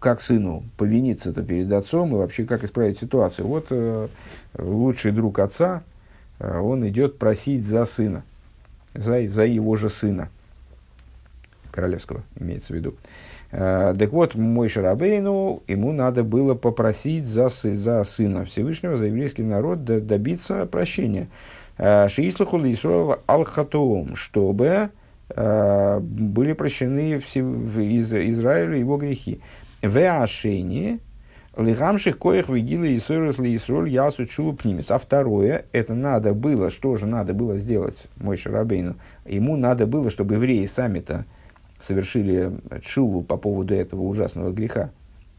как 0.00 0.20
сыну 0.20 0.64
повиниться-то 0.78 1.44
перед 1.44 1.70
отцом 1.72 2.12
и 2.12 2.18
вообще 2.18 2.44
как 2.44 2.64
исправить 2.64 2.98
ситуацию. 2.98 3.46
Вот 3.46 3.68
э, 3.70 4.08
лучший 4.58 5.12
друг 5.12 5.38
отца, 5.38 5.84
э, 6.40 6.58
он 6.58 6.86
идет 6.88 7.18
просить 7.18 7.64
за 7.64 7.84
сына, 7.84 8.24
за, 8.94 9.28
за 9.28 9.44
его 9.44 9.76
же 9.76 9.88
сына, 9.88 10.28
королевского 11.72 12.22
имеется 12.38 12.72
в 12.72 12.76
виду. 12.76 12.94
Э, 13.50 13.94
так 13.98 14.12
вот, 14.12 14.34
мой 14.34 14.68
Шарабейну, 14.68 15.62
ему 15.66 15.92
надо 15.92 16.22
было 16.22 16.54
попросить 16.54 17.26
за, 17.26 17.48
за 17.48 18.04
сына 18.04 18.44
Всевышнего, 18.44 18.96
за 18.96 19.06
еврейский 19.06 19.42
народ 19.42 19.84
добиться 19.84 20.66
прощения. 20.66 21.28
Э, 21.78 22.08
Шиислаху 22.08 22.58
Исруэл 22.58 23.18
Алхатуом, 23.26 24.16
чтобы 24.16 24.90
э, 25.28 26.00
были 26.00 26.52
прощены 26.52 27.18
все, 27.20 27.40
из 27.40 28.12
Израилю 28.12 28.76
его 28.76 28.96
грехи. 28.96 29.40
Веашени, 29.82 31.00
лигамших 31.56 32.18
коих 32.18 32.48
вигила 32.48 32.84
и 32.84 32.98
соросли 32.98 33.54
Исроль 33.54 33.88
ясу 33.88 34.26
чупнимис. 34.26 34.90
А 34.90 34.98
второе, 34.98 35.66
это 35.72 35.94
надо 35.94 36.34
было, 36.34 36.70
что 36.70 36.96
же 36.96 37.06
надо 37.06 37.34
было 37.34 37.56
сделать 37.56 38.06
мой 38.16 38.36
Шарабейну? 38.36 38.96
Ему 39.26 39.56
надо 39.56 39.86
было, 39.86 40.08
чтобы 40.08 40.36
евреи 40.36 40.66
сами-то 40.66 41.26
совершили 41.82 42.52
чуву 42.80 43.22
по 43.22 43.36
поводу 43.36 43.74
этого 43.74 44.02
ужасного 44.02 44.52
греха. 44.52 44.90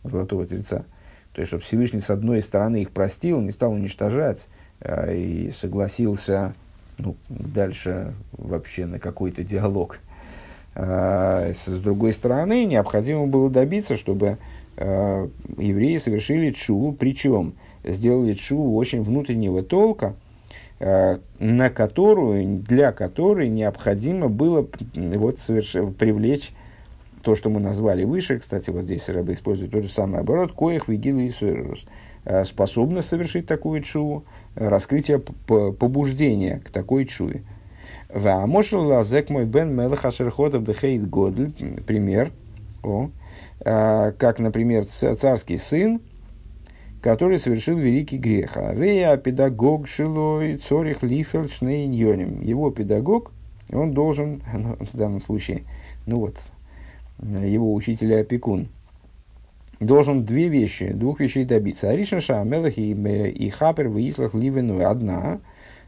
золотого 0.04 0.46
тельца. 0.46 0.84
То 1.32 1.39
есть, 1.39 1.48
чтобы 1.48 1.64
Всевышний 1.64 2.02
с 2.02 2.10
одной 2.10 2.41
стороны 2.41 2.82
их 2.82 2.91
простил, 2.91 3.39
не 3.39 3.52
стал 3.52 3.72
уничтожать 3.72 4.48
э, 4.82 5.16
и 5.16 5.50
согласился 5.50 6.54
ну, 7.00 7.16
дальше 7.30 8.14
вообще 8.34 8.86
на 8.86 9.00
какой-то 9.00 9.44
диалог. 9.44 10.00
А, 10.76 11.52
с 11.54 11.68
другой 11.68 12.14
стороны, 12.14 12.66
необходимо 12.66 13.28
было 13.28 13.50
добиться, 13.50 13.96
чтобы 13.96 14.38
э, 14.78 15.28
евреи 15.58 15.98
совершили 15.98 16.52
чу, 16.52 16.96
причем 17.00 17.56
сделали 17.84 18.34
чу 18.34 18.76
очень 18.76 19.02
внутреннего 19.02 19.64
толка, 19.64 20.08
э, 20.08 20.22
на 21.40 21.70
которую, 21.70 22.58
для 22.60 22.92
которой 22.92 23.48
необходимо 23.48 24.28
было 24.28 24.68
вот, 24.96 25.40
соверш... 25.40 25.76
привлечь 25.98 26.52
то, 27.24 27.36
что 27.36 27.50
мы 27.50 27.62
назвали 27.62 28.04
выше, 28.04 28.38
кстати, 28.40 28.70
вот 28.70 28.84
здесь 28.84 29.08
Рэбе 29.08 29.34
использует 29.34 29.72
тот 29.72 29.84
же 29.84 29.90
самый 29.90 30.20
оборот, 30.20 30.52
коих 30.52 30.90
видил 30.90 31.20
и 31.20 31.32
э, 32.26 32.44
способность 32.44 33.08
совершить 33.08 33.48
такую 33.48 33.82
чуву, 33.82 34.26
раскрытие 34.56 35.20
побуждения 35.20 36.62
к 36.66 36.70
такой 36.70 37.06
чуве. 37.06 37.44
Ваамошел 38.10 38.86
лазек 38.86 39.30
мой 39.30 39.46
бен 39.46 39.74
мелах 39.74 40.06
ашерходов 40.06 40.66
дехейт 40.66 41.10
годль, 41.10 41.54
пример, 41.88 42.32
о, 42.84 43.10
а, 43.66 44.12
как, 44.12 44.40
например, 44.40 44.86
царский 44.86 45.58
сын, 45.58 46.02
который 47.04 47.38
совершил 47.38 47.78
великий 47.78 48.18
грех. 48.18 48.58
А 48.58 48.74
Рея 48.74 49.18
педагог 49.18 49.88
шилой 49.88 50.58
цорих 50.58 51.04
лифел 51.04 51.47
шнейньоним. 51.47 52.41
Его 52.41 52.72
педагог, 52.72 53.32
он 53.72 53.93
должен, 53.93 54.41
ну, 54.58 54.78
в 54.80 54.97
данном 54.97 55.22
случае, 55.22 55.64
ну 56.08 56.18
вот, 56.18 56.38
его 57.22 57.76
учитель 57.76 58.14
и 58.14 58.16
опекун, 58.16 58.70
должен 59.80 60.26
две 60.26 60.47
вещи, 60.47 60.91
двух 60.93 61.20
вещей 61.20 61.45
добиться. 61.45 61.89
Аришин 61.91 62.22
Шамелах 62.22 62.80
и, 62.80 62.93
и 62.93 63.49
Хапер 63.49 63.89
в 63.89 63.99
Ислах 63.99 64.34
Ливену. 64.34 64.84
Одна, 64.84 65.41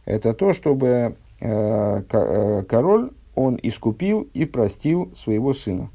это 0.05 0.35
то, 0.35 0.53
чтобы 0.53 1.15
Э, 1.41 2.01
э, 2.09 2.63
король, 2.67 3.11
он 3.35 3.59
искупил 3.61 4.27
и 4.33 4.45
простил 4.45 5.11
своего 5.15 5.53
сына. 5.53 5.89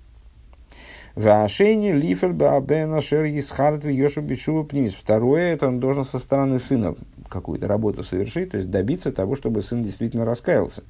Вашени 1.15 1.93
лифер 1.93 2.33
баабена 2.33 3.01
шер 3.01 3.25
исхарт 3.27 3.85
йошев 3.85 4.25
бешува 4.25 4.63
пнимис. 4.63 4.95
Второе, 4.95 5.53
это 5.53 5.67
он 5.67 5.81
должен 5.81 6.05
со 6.05 6.19
стороны 6.19 6.59
сына 6.59 6.95
какую-то 7.29 7.67
работу 7.67 8.03
совершить, 8.05 8.51
то 8.51 8.57
есть 8.57 8.71
добиться 8.71 9.13
того, 9.13 9.37
чтобы 9.37 9.63
сын 9.63 9.83
действительно 9.83 10.25
раскаялся. 10.25 10.83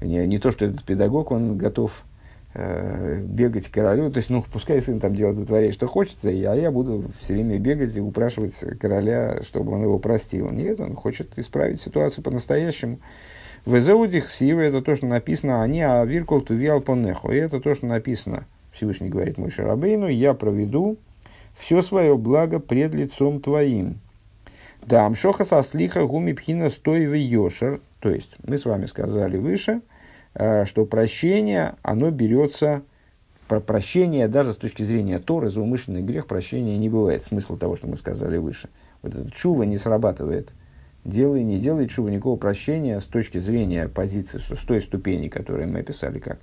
Не, 0.00 0.26
не 0.26 0.38
то, 0.38 0.50
что 0.50 0.66
этот 0.66 0.84
педагог, 0.84 1.30
он 1.30 1.56
готов 1.56 2.02
э, 2.54 3.20
бегать 3.24 3.68
королю, 3.68 4.10
то 4.10 4.18
есть, 4.18 4.30
ну, 4.30 4.44
пускай 4.52 4.80
сын 4.80 4.98
там 4.98 5.14
делает, 5.14 5.36
вытворяет, 5.36 5.74
что 5.74 5.86
хочется, 5.86 6.28
а 6.28 6.32
я 6.32 6.70
буду 6.70 7.10
все 7.20 7.34
время 7.34 7.58
бегать 7.58 7.96
и 7.96 8.00
упрашивать 8.00 8.54
короля, 8.80 9.42
чтобы 9.42 9.72
он 9.72 9.82
его 9.82 9.98
простил. 9.98 10.50
Нет, 10.50 10.80
он 10.80 10.94
хочет 10.94 11.38
исправить 11.38 11.80
ситуацию 11.80 12.24
по-настоящему. 12.24 12.98
В 13.64 13.78
Эзеудих 13.78 14.28
Сива 14.28 14.60
это 14.60 14.82
то, 14.82 14.96
что 14.96 15.06
написано, 15.06 15.62
они 15.62 15.82
а 15.82 16.04
виркул 16.04 16.40
тувиал 16.40 16.80
понеху. 16.80 17.30
И 17.30 17.36
это 17.36 17.60
то, 17.60 17.74
что 17.74 17.86
написано. 17.86 18.46
Всевышний 18.72 19.08
говорит 19.08 19.38
мой 19.38 19.50
Шарабейну, 19.50 20.08
я 20.08 20.34
проведу 20.34 20.96
все 21.54 21.82
свое 21.82 22.16
благо 22.16 22.58
пред 22.58 22.94
лицом 22.94 23.40
твоим. 23.40 24.00
Да, 24.86 25.06
амшоха 25.06 25.44
со 25.44 25.62
слиха 25.62 26.06
гуми 26.06 26.32
пхина 26.32 26.70
стой 26.70 27.06
в 27.06 27.14
йошер. 27.14 27.80
То 28.00 28.10
есть, 28.10 28.30
мы 28.44 28.58
с 28.58 28.64
вами 28.64 28.86
сказали 28.86 29.36
выше– 29.36 29.80
Э, 30.34 30.64
что 30.64 30.86
прощение, 30.86 31.74
оно 31.82 32.10
берется, 32.10 32.82
про 33.48 33.60
прощение 33.60 34.28
даже 34.28 34.54
с 34.54 34.56
точки 34.56 34.82
зрения 34.82 35.18
Торы, 35.18 35.50
за 35.50 35.60
умышленный 35.60 36.02
грех 36.02 36.26
прощения 36.26 36.78
не 36.78 36.88
бывает. 36.88 37.22
Смысл 37.22 37.56
того, 37.56 37.76
что 37.76 37.86
мы 37.86 37.96
сказали 37.96 38.38
выше. 38.38 38.68
Вот 39.02 39.14
этот 39.14 39.34
чува 39.34 39.64
не 39.64 39.76
срабатывает. 39.76 40.52
Делай, 41.04 41.42
не 41.42 41.58
делай 41.58 41.88
чува, 41.88 42.08
никакого 42.08 42.36
прощения 42.36 43.00
с 43.00 43.04
точки 43.04 43.38
зрения 43.38 43.88
позиции, 43.88 44.38
с 44.38 44.64
той 44.64 44.80
ступени, 44.80 45.28
которую 45.28 45.68
мы 45.68 45.80
описали, 45.80 46.20
как 46.20 46.38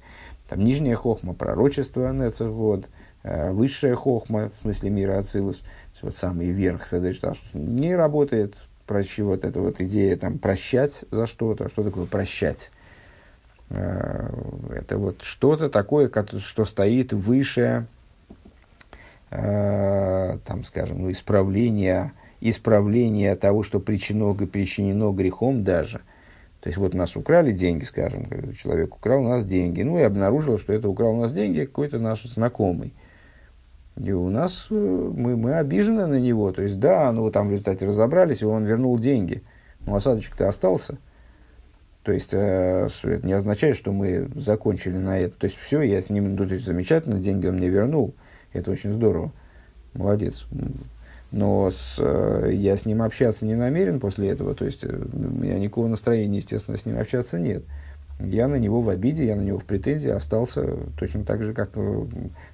там 0.49 0.63
нижняя 0.63 0.95
хохма, 0.95 1.33
пророчество, 1.33 2.13
вот, 2.39 2.87
э, 3.23 3.51
высшая 3.51 3.95
хохма, 3.95 4.49
в 4.59 4.61
смысле 4.63 4.89
мира 4.89 5.17
Ацилус, 5.17 5.61
вот 6.01 6.15
самый 6.15 6.49
верх, 6.49 6.85
что 6.87 7.35
не 7.53 7.95
работает 7.95 8.55
прощи, 8.85 9.21
вот 9.21 9.45
эта 9.45 9.61
вот 9.61 9.79
идея 9.79 10.17
там 10.17 10.39
прощать 10.39 11.05
за 11.11 11.27
что-то, 11.27 11.69
что 11.69 11.83
такое 11.83 12.05
прощать? 12.05 12.71
Э, 13.69 14.29
это 14.71 14.97
вот 14.97 15.21
что-то 15.21 15.69
такое, 15.69 16.11
что 16.39 16.65
стоит 16.65 17.13
выше, 17.13 17.85
э, 19.29 20.37
там, 20.45 20.63
скажем, 20.63 21.03
ну, 21.03 21.11
исправления, 21.11 22.13
исправления 22.41 23.35
того, 23.35 23.63
что 23.63 23.79
причинено, 23.79 24.33
причинено 24.33 25.11
грехом 25.11 25.63
даже. 25.63 26.01
То 26.61 26.67
есть 26.67 26.77
вот 26.77 26.93
нас 26.93 27.15
украли 27.15 27.51
деньги, 27.51 27.85
скажем, 27.85 28.27
человек 28.61 28.95
украл 28.95 29.23
у 29.23 29.29
нас 29.29 29.45
деньги, 29.45 29.81
ну 29.81 29.97
и 29.97 30.01
обнаружил, 30.01 30.57
что 30.57 30.73
это 30.73 30.89
украл 30.89 31.15
у 31.15 31.21
нас 31.21 31.31
деньги 31.31 31.65
какой-то 31.65 31.99
наш 31.99 32.23
знакомый. 32.23 32.93
И 33.95 34.11
у 34.11 34.29
нас 34.29 34.67
э, 34.69 34.73
мы, 34.73 35.35
мы 35.35 35.55
обижены 35.55 36.05
на 36.05 36.19
него. 36.19 36.51
То 36.51 36.61
есть, 36.61 36.79
да, 36.79 37.11
ну 37.11 37.29
там 37.31 37.47
в 37.47 37.51
результате 37.51 37.85
разобрались, 37.85 38.41
и 38.41 38.45
он 38.45 38.65
вернул 38.65 38.97
деньги. 38.97 39.43
Но 39.85 39.95
осадочек-то 39.95 40.47
остался– 40.47 40.97
то 42.03 42.13
есть, 42.13 42.29
э, 42.31 42.87
это 43.03 43.27
не 43.27 43.33
означает, 43.33 43.75
что 43.75 43.91
мы 43.91 44.29
закончили 44.35 44.97
на 44.97 45.19
это. 45.19 45.37
То 45.37 45.45
есть, 45.45 45.57
все, 45.57 45.81
я 45.81 46.01
с 46.01 46.09
ним, 46.09 46.35
ну, 46.35 46.47
то 46.47 46.53
есть, 46.53 46.65
замечательно, 46.65 47.19
деньги 47.19 47.47
он 47.47 47.57
мне 47.57 47.69
вернул. 47.69 48.15
Это 48.53 48.71
очень 48.71 48.91
здорово. 48.91 49.31
Молодец. 49.93 50.45
Но 51.31 51.69
с, 51.69 51.97
э, 51.99 52.51
я 52.53 52.75
с 52.75 52.85
ним 52.85 53.01
общаться 53.01 53.45
не 53.45 53.55
намерен 53.55 53.99
после 53.99 54.29
этого. 54.29 54.55
То 54.55 54.65
есть, 54.65 54.83
э, 54.83 54.87
у 54.87 55.41
меня 55.41 55.59
никакого 55.59 55.87
настроения, 55.87 56.37
естественно, 56.37 56.77
с 56.77 56.85
ним 56.85 56.99
общаться 56.99 57.37
нет. 57.37 57.63
Я 58.19 58.47
на 58.47 58.55
него 58.55 58.81
в 58.81 58.89
обиде, 58.89 59.25
я 59.25 59.35
на 59.35 59.41
него 59.41 59.59
в 59.59 59.65
претензии 59.65 60.09
остался 60.09 60.77
точно 60.99 61.23
так 61.23 61.41
же, 61.43 61.53
как... 61.53 61.71
То 61.71 62.07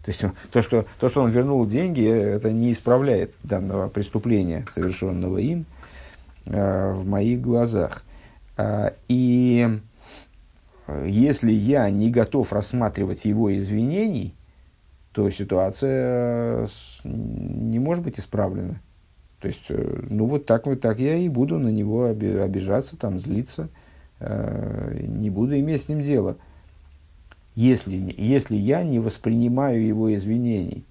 есть, 0.05 0.21
то 0.51 0.61
что, 0.61 0.85
то, 0.99 1.09
что 1.09 1.21
он 1.21 1.31
вернул 1.31 1.65
деньги, 1.65 2.05
это 2.05 2.51
не 2.51 2.73
исправляет 2.73 3.33
данного 3.43 3.87
преступления, 3.87 4.65
совершенного 4.71 5.37
им, 5.37 5.65
в 6.45 7.03
моих 7.05 7.41
глазах. 7.41 8.03
А, 8.57 8.93
и 9.07 9.67
э, 10.87 11.05
если 11.09 11.51
я 11.51 11.89
не 11.89 12.09
готов 12.09 12.53
рассматривать 12.53 13.25
его 13.25 13.55
извинений, 13.55 14.33
то 15.15 15.29
ситуация 15.29 16.67
не 17.05 17.79
может 17.79 18.03
быть 18.03 18.19
исправлена. 18.19 18.81
То 19.39 19.47
есть, 19.47 19.63
э, 19.69 19.99
ну 20.09 20.25
вот 20.25 20.45
так 20.45 20.67
вот 20.67 20.81
так 20.81 20.99
я 20.99 21.15
и 21.15 21.29
буду 21.29 21.57
на 21.57 21.69
него 21.69 22.05
обижаться, 22.05 22.97
там, 22.97 23.17
злиться, 23.17 23.69
э, 24.19 24.99
не 25.07 25.29
буду 25.29 25.57
иметь 25.57 25.83
с 25.83 25.87
ним 25.87 26.01
дело. 26.01 26.35
Если, 27.55 28.13
если 28.17 28.57
я 28.57 28.83
не 28.83 28.99
воспринимаю 28.99 29.85
его 29.87 30.13
извинений. 30.13 30.83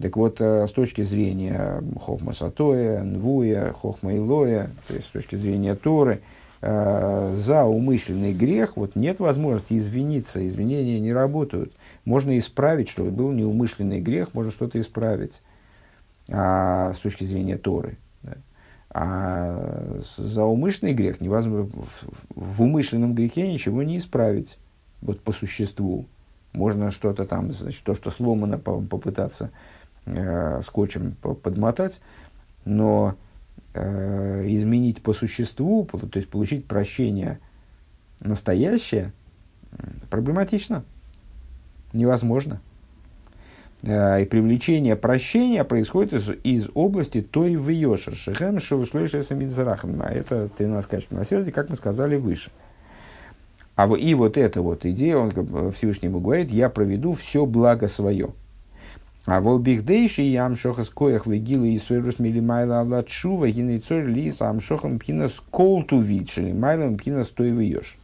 Так 0.00 0.16
вот, 0.16 0.40
с 0.40 0.70
точки 0.70 1.02
зрения 1.02 1.82
Хохма 2.00 2.32
Сатоя, 2.32 3.02
Нвуя, 3.02 3.72
Хохма 3.72 4.16
Илоя, 4.16 4.70
то 4.86 4.94
есть 4.94 5.08
с 5.08 5.10
точки 5.10 5.34
зрения 5.34 5.74
Торы– 5.74 6.20
Э, 6.30 6.43
за 6.64 7.64
умышленный 7.64 8.32
грех 8.32 8.76
вот 8.76 8.96
нет 8.96 9.18
возможности 9.18 9.76
извиниться, 9.76 10.46
извинения 10.46 10.98
не 10.98 11.12
работают. 11.12 11.74
Можно 12.04 12.38
исправить, 12.38 12.88
что 12.88 13.04
был 13.04 13.32
неумышленный 13.32 14.00
грех, 14.00 14.32
можно 14.32 14.50
что-то 14.50 14.80
исправить 14.80 15.42
а, 16.30 16.94
с 16.94 16.98
точки 16.98 17.24
зрения 17.24 17.58
Торы. 17.58 17.98
Да. 18.22 18.36
А 18.90 20.00
за 20.16 20.44
умышленный 20.44 20.94
грех 20.94 21.20
невозможно, 21.20 21.70
в, 21.70 22.04
в 22.34 22.62
умышленном 22.62 23.14
грехе 23.14 23.52
ничего 23.52 23.82
не 23.82 23.98
исправить, 23.98 24.58
вот 25.02 25.20
по 25.20 25.32
существу. 25.32 26.06
Можно 26.52 26.90
что-то 26.90 27.26
там, 27.26 27.52
значит, 27.52 27.82
то, 27.82 27.94
что 27.94 28.10
сломано, 28.10 28.58
попытаться 28.58 29.50
э, 30.06 30.60
скотчем 30.62 31.12
подмотать, 31.20 32.00
но 32.64 33.16
э, 33.74 34.44
изменить 34.48 35.02
по 35.02 35.12
существу, 35.12 35.84
то 35.84 36.16
есть 36.16 36.28
получить 36.28 36.66
прощение 36.66 37.38
настоящее, 38.20 39.12
проблематично, 40.10 40.84
невозможно. 41.92 42.60
Э, 43.82 44.22
и 44.22 44.24
привлечение 44.24 44.96
прощения 44.96 45.64
происходит 45.64 46.14
из, 46.14 46.30
из 46.42 46.68
области 46.74 47.20
той 47.20 47.56
в 47.56 47.68
Йошер, 47.68 48.14
Шехем 48.14 48.60
Шевышлойшеса 48.60 49.34
Мидзарахам. 49.34 50.00
А 50.02 50.10
это 50.10 50.48
13 50.48 50.90
качеств 50.90 51.12
милосердия, 51.12 51.52
как 51.52 51.70
мы 51.70 51.76
сказали 51.76 52.16
выше. 52.16 52.50
А 53.76 53.92
и 53.92 54.14
вот 54.14 54.36
эта 54.36 54.62
вот 54.62 54.86
идея, 54.86 55.16
он 55.16 55.72
Всевышнему 55.72 56.20
говорит, 56.20 56.50
я 56.50 56.70
проведу 56.70 57.12
все 57.12 57.44
благо 57.44 57.88
свое. 57.88 58.32
А 59.26 59.40
волбихдейши 59.40 60.22
и 60.22 60.36
амшохас 60.36 60.90
коях 60.90 61.26
вегилы 61.26 61.72
и 61.72 61.78
сойрус 61.78 62.18
милимайла 62.18 62.80
авлачува 62.80 63.48
гины 63.48 63.78
цорь 63.78 64.04
лис 64.04 64.42
амшохам 64.42 64.98
пхина 64.98 65.28
сколту 65.28 65.98
вичели 65.98 66.52
майлом 66.52 66.98
пхина 66.98 67.24
стоевиешь. 67.24 67.96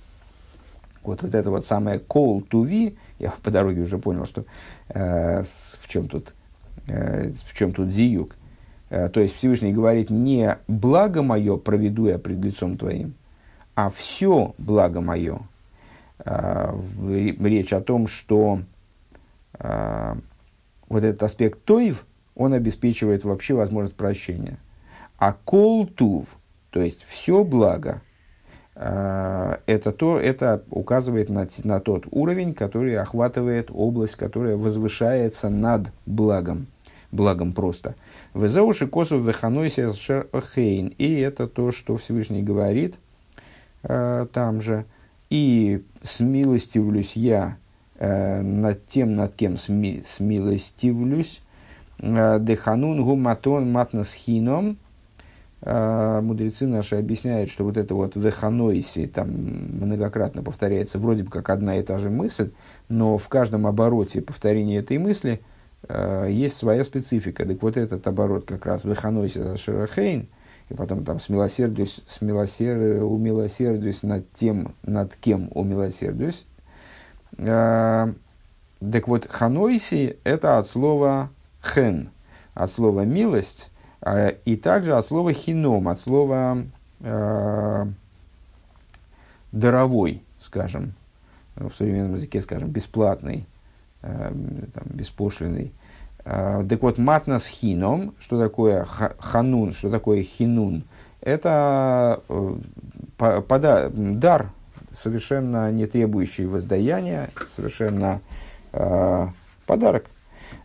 Вот, 1.02 1.22
вот 1.22 1.34
это 1.34 1.50
вот 1.50 1.66
самое 1.66 1.98
кол 1.98 2.40
туви, 2.40 2.96
я 3.18 3.32
по 3.42 3.50
дороге 3.50 3.82
уже 3.82 3.98
понял, 3.98 4.24
что 4.24 4.44
э, 4.88 5.44
в 5.80 5.88
чем 5.88 6.08
тут 6.08 6.34
в 6.86 7.56
чем 7.56 7.72
тут 7.72 7.90
зиюк? 7.90 8.34
То 8.88 9.20
есть 9.20 9.36
Всевышний 9.36 9.72
говорит, 9.72 10.10
не 10.10 10.58
благо 10.66 11.22
мое 11.22 11.56
проведу 11.56 12.08
я 12.08 12.18
пред 12.18 12.42
лицом 12.44 12.76
твоим, 12.76 13.14
а 13.76 13.90
все 13.90 14.54
благо 14.58 15.00
мое. 15.00 15.38
Речь 16.24 17.72
о 17.72 17.80
том, 17.80 18.08
что 18.08 18.62
вот 20.90 21.04
этот 21.04 21.22
аспект 21.22 21.64
тоев, 21.64 22.04
он 22.34 22.52
обеспечивает 22.52 23.24
вообще 23.24 23.54
возможность 23.54 23.96
прощения. 23.96 24.58
А 25.18 25.32
колтув, 25.32 26.26
то 26.70 26.80
есть 26.80 27.02
все 27.06 27.44
благо, 27.44 28.02
э, 28.74 29.56
это, 29.66 29.92
то, 29.92 30.18
это 30.18 30.62
указывает 30.70 31.30
на, 31.30 31.48
на 31.64 31.80
тот 31.80 32.04
уровень, 32.10 32.52
который 32.52 32.96
охватывает 32.98 33.70
область, 33.72 34.16
которая 34.16 34.56
возвышается 34.56 35.48
над 35.48 35.92
благом, 36.06 36.66
благом 37.12 37.52
просто. 37.52 37.94
Везеуши 38.34 38.86
косу 38.86 39.20
веханойся 39.20 39.92
хейн. 40.54 40.88
И 40.98 41.20
это 41.20 41.46
то, 41.46 41.72
что 41.72 41.96
Всевышний 41.96 42.42
говорит 42.42 42.96
э, 43.84 44.26
там 44.32 44.60
же. 44.60 44.86
И 45.28 45.84
смилостивлюсь 46.02 47.14
я 47.14 47.58
над 48.00 48.86
тем, 48.86 49.14
над 49.14 49.34
кем 49.34 49.58
сми, 49.58 50.02
смилостивлюсь. 50.06 51.42
Э, 51.98 52.38
Деханун 52.40 53.02
гуматон 53.02 53.70
матнасхином. 53.70 54.78
Э, 55.62 56.20
мудрецы 56.22 56.66
наши 56.66 56.96
объясняют, 56.96 57.50
что 57.50 57.64
вот 57.64 57.76
это 57.76 57.94
вот 57.94 58.16
веханойси 58.16 59.06
там 59.06 59.28
многократно 59.30 60.42
повторяется 60.42 60.98
вроде 60.98 61.24
бы 61.24 61.30
как 61.30 61.50
одна 61.50 61.76
и 61.76 61.82
та 61.82 61.98
же 61.98 62.08
мысль, 62.08 62.50
но 62.88 63.18
в 63.18 63.28
каждом 63.28 63.66
обороте 63.66 64.22
повторения 64.22 64.78
этой 64.78 64.98
мысли 64.98 65.40
есть 66.28 66.58
своя 66.58 66.84
специфика. 66.84 67.46
Так 67.46 67.62
вот 67.62 67.78
этот 67.78 68.06
оборот 68.06 68.44
как 68.46 68.66
раз 68.66 68.84
веханойси 68.84 69.56
шерахейн, 69.56 70.28
и 70.68 70.74
потом 70.74 71.04
там 71.04 71.20
смилосердюсь, 71.20 72.00
смилосер, 72.06 73.02
умилосердюсь 73.02 74.02
над 74.02 74.30
тем, 74.34 74.74
над 74.82 75.16
кем 75.16 75.48
умилосердюсь, 75.54 76.46
Э, 76.49 76.49
так 77.36 79.08
вот, 79.08 79.26
ханойси– 79.28 80.18
это 80.24 80.58
от 80.58 80.68
слова 80.68 81.30
хен, 81.62 82.10
от 82.54 82.70
слова 82.70 83.04
милость, 83.04 83.70
э, 84.00 84.36
и 84.44 84.56
также 84.56 84.94
от 84.94 85.06
слова 85.06 85.32
хином, 85.32 85.88
от 85.88 86.00
слова 86.00 86.64
э, 87.00 87.86
даровой, 89.52 90.22
скажем, 90.40 90.94
в 91.56 91.70
современном 91.72 92.16
языке, 92.16 92.40
скажем, 92.40 92.70
бесплатный, 92.70 93.46
э, 94.02 94.32
там, 94.72 94.84
беспошлиный. 94.86 95.72
Э, 96.24 96.64
так 96.68 96.82
вот, 96.82 96.98
матнас 96.98 97.46
хином, 97.46 98.14
что 98.18 98.40
такое 98.40 98.84
ханун, 98.84 99.72
что 99.72 99.90
такое 99.90 100.22
хинун, 100.22 100.84
это 101.20 102.22
э, 102.28 102.56
дар, 103.18 104.50
совершенно 104.92 105.70
не 105.70 105.86
требующий 105.86 106.46
воздаяния, 106.46 107.30
совершенно 107.46 108.20
э, 108.72 109.26
подарок. 109.66 110.06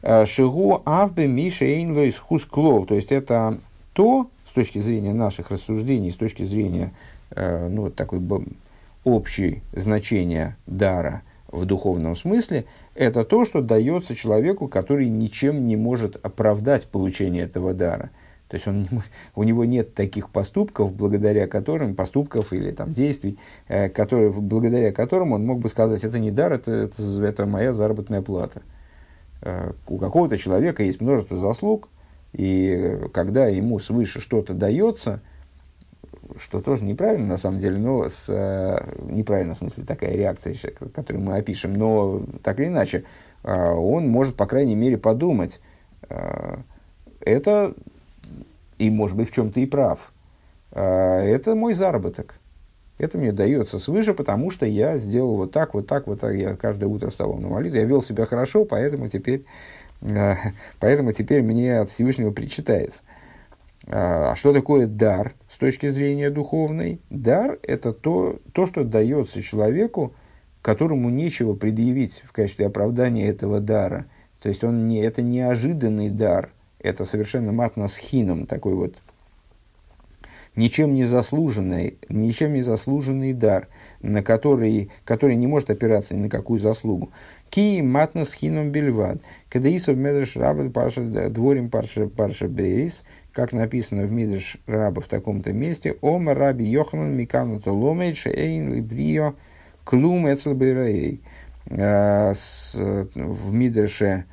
Э, 0.01 0.25
Шигу 0.25 0.81
авбе 0.85 1.27
миша 1.27 1.65
эйнлойс 1.65 2.17
хускло. 2.17 2.85
То 2.85 2.95
есть 2.95 3.11
это 3.11 3.59
то, 3.93 4.29
с 4.45 4.51
точки 4.51 4.79
зрения 4.79 5.13
наших 5.13 5.51
рассуждений, 5.51 6.11
с 6.11 6.15
точки 6.15 6.43
зрения 6.43 6.93
э, 7.31 7.67
ну, 7.67 7.89
такой 7.89 8.21
общей 9.03 9.61
значения 9.73 10.57
дара 10.65 11.21
в 11.51 11.65
духовном 11.65 12.15
смысле, 12.15 12.65
это 12.95 13.23
то, 13.23 13.45
что 13.45 13.61
дается 13.61 14.15
человеку, 14.15 14.67
который 14.67 15.07
ничем 15.07 15.67
не 15.67 15.75
может 15.75 16.17
оправдать 16.23 16.87
получение 16.87 17.43
этого 17.43 17.73
дара– 17.73 18.09
то 18.47 18.55
есть 18.55 18.67
он, 18.67 18.87
у 19.35 19.43
него 19.43 19.65
нет 19.65 19.93
таких 19.93 20.29
поступков, 20.29 20.93
благодаря 20.93 21.47
которым, 21.47 21.95
поступков 21.95 22.53
или 22.53 22.71
там, 22.71 22.93
действий, 22.93 23.37
э, 23.67 23.89
которые, 23.89 24.31
благодаря 24.31 24.91
которым 24.91 25.33
он 25.33 25.45
мог 25.45 25.59
бы 25.59 25.69
сказать, 25.69 26.03
это 26.03 26.19
не 26.19 26.31
дар, 26.31 26.53
это, 26.53 26.71
это, 26.71 27.23
это 27.23 27.45
моя 27.45 27.73
заработная 27.73 28.21
плата. 28.21 28.61
Э, 29.41 29.71
у 29.87 29.97
какого-то 29.97 30.37
человека 30.37 30.83
есть 30.83 31.01
множество 31.01 31.37
заслуг, 31.37 31.89
и 32.33 32.99
когда 33.13 33.47
ему 33.47 33.79
свыше 33.79 34.19
что-то 34.19 34.53
дается, 34.53 35.21
что 36.39 36.59
тоже 36.59 36.83
неправильно 36.83 37.27
на 37.27 37.37
самом 37.37 37.59
деле, 37.59 37.77
но 37.77 38.09
с, 38.09 38.25
э, 38.29 38.95
неправильно 39.09 39.55
в 39.55 39.57
смысле 39.57 39.85
такая 39.85 40.15
реакция, 40.15 40.55
которую 40.93 41.23
мы 41.23 41.37
опишем, 41.37 41.73
но 41.73 42.23
так 42.43 42.59
или 42.59 42.67
иначе, 42.67 43.05
он 43.43 44.07
может, 44.07 44.35
по 44.35 44.47
крайней 44.47 44.73
мере, 44.73 44.97
подумать, 44.97 45.61
это 47.19 47.75
и, 48.77 48.89
может 48.89 49.17
быть, 49.17 49.29
в 49.29 49.33
чем-то 49.33 49.59
и 49.59 49.65
прав, 49.65 50.11
а, 50.71 51.21
это 51.21 51.55
мой 51.55 51.73
заработок. 51.73 52.35
Это 52.97 53.17
мне 53.17 53.31
дается 53.31 53.77
свыше, 53.77 54.13
потому 54.13 54.51
что 54.51 54.65
я 54.65 54.97
сделал 54.97 55.35
вот 55.35 55.51
так, 55.51 55.73
вот 55.73 55.87
так, 55.87 56.07
вот 56.07 56.21
так. 56.21 56.33
Я 56.33 56.55
каждое 56.55 56.85
утро 56.85 57.09
вставал 57.09 57.37
на 57.37 57.49
молитву. 57.49 57.77
Я 57.77 57.85
вел 57.85 58.01
себя 58.01 58.25
хорошо, 58.25 58.63
поэтому 58.63 59.09
теперь, 59.09 59.45
а, 60.01 60.35
поэтому 60.79 61.11
теперь 61.11 61.41
мне 61.41 61.79
от 61.79 61.89
Всевышнего 61.89 62.31
причитается. 62.31 63.03
А, 63.87 64.31
а 64.31 64.35
что 64.35 64.53
такое 64.53 64.87
дар 64.87 65.33
с 65.49 65.57
точки 65.57 65.89
зрения 65.89 66.29
духовной? 66.29 67.01
Дар– 67.09 67.59
это 67.63 67.93
то, 67.93 68.39
то, 68.53 68.65
что 68.65 68.83
дается 68.83 69.41
человеку, 69.41 70.13
которому 70.61 71.09
нечего 71.09 71.53
предъявить 71.53 72.23
в 72.25 72.31
качестве 72.31 72.67
оправдания 72.67 73.27
этого 73.27 73.59
дара. 73.59 74.05
То 74.41 74.49
есть 74.49 74.63
он 74.63 74.87
не, 74.87 74.99
это 74.99 75.21
неожиданный 75.21 76.09
дар, 76.09 76.49
это 76.85 77.05
совершенно 77.05 77.51
матнасхином, 77.51 78.45
такой 78.45 78.75
вот 78.75 78.95
ничем 80.55 80.93
не 80.93 81.03
заслуженный, 81.03 81.97
ничем 82.09 82.53
не 82.53 82.61
заслуженный 82.61 83.33
дар, 83.33 83.67
на 84.01 84.23
который, 84.23 84.91
который 85.03 85.35
не 85.35 85.47
может 85.47 85.69
опираться 85.69 86.15
ни 86.15 86.23
на 86.23 86.29
какую 86.29 86.59
заслугу. 86.59 87.11
Ки 87.49 87.81
матнас 87.81 88.33
хином 88.33 88.71
бельвад. 88.71 89.21
Кадаисов 89.49 89.97
медреш 89.97 90.35
раба 90.35 90.69
парша 90.69 91.29
дворим 91.29 91.69
парша 91.69 92.07
парша 92.07 92.47
бейс, 92.47 93.03
как 93.31 93.53
написано 93.53 94.05
в 94.05 94.11
Мидрш 94.11 94.57
раба 94.65 95.01
в 95.01 95.07
таком-то 95.07 95.53
месте, 95.53 95.97
Ома 96.01 96.33
раби 96.33 96.65
Йоханан 96.65 97.15
микану 97.15 97.59
толомей 97.59 98.13
шейн 98.13 98.73
либрио 98.73 99.35
клум 99.83 100.31
эцелбейраей. 100.31 101.21
А, 101.69 102.33
в 102.33 103.53
Мидрше 103.53 104.25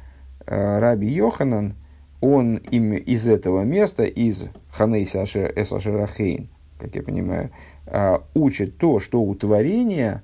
а, 0.46 0.80
раби 0.80 1.09
Йоханан 1.09 1.74
он 2.22 2.56
им 2.56 2.94
из 2.94 3.26
этого 3.26 3.62
места, 3.62 4.04
из 4.04 4.44
Ханейса 4.70 5.24
Эсашерахейн, 5.24 6.48
как 6.78 6.94
я 6.94 7.02
понимаю, 7.02 7.50
а, 7.86 8.22
учит 8.34 8.78
то, 8.78 9.00
что 9.00 9.20
у 9.20 9.34
творения, 9.34 10.22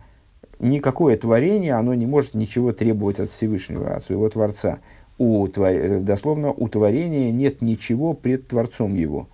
никакое 0.61 1.17
творение, 1.17 1.75
оно 1.75 1.95
не 1.95 2.07
может 2.07 2.35
ничего 2.35 2.73
требовать 2.73 3.19
от 3.19 3.31
Всевышнего, 3.31 3.97
от 3.97 4.05
своего 4.05 4.29
Творца. 4.29 4.79
У, 5.19 5.45
дословно, 5.49 6.53
у 6.53 6.69
творения 6.69 7.33
нет 7.33 7.63
ничего 7.63 8.15
пред 8.15 8.47
Творцом 8.47 8.95
его. 8.95 9.29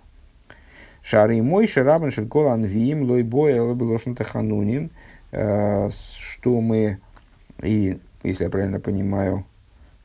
Шары 1.03 1.43
мой, 1.43 1.67
шарабан 1.67 2.09
шелькол 2.09 2.47
анвиим, 2.47 3.03
лой 3.03 3.23
таханунин, 4.15 4.89
а, 5.31 5.89
что 5.91 6.59
мы, 6.61 6.97
и, 7.61 7.99
если 8.23 8.45
я 8.45 8.49
правильно 8.49 8.79
понимаю, 8.79 9.45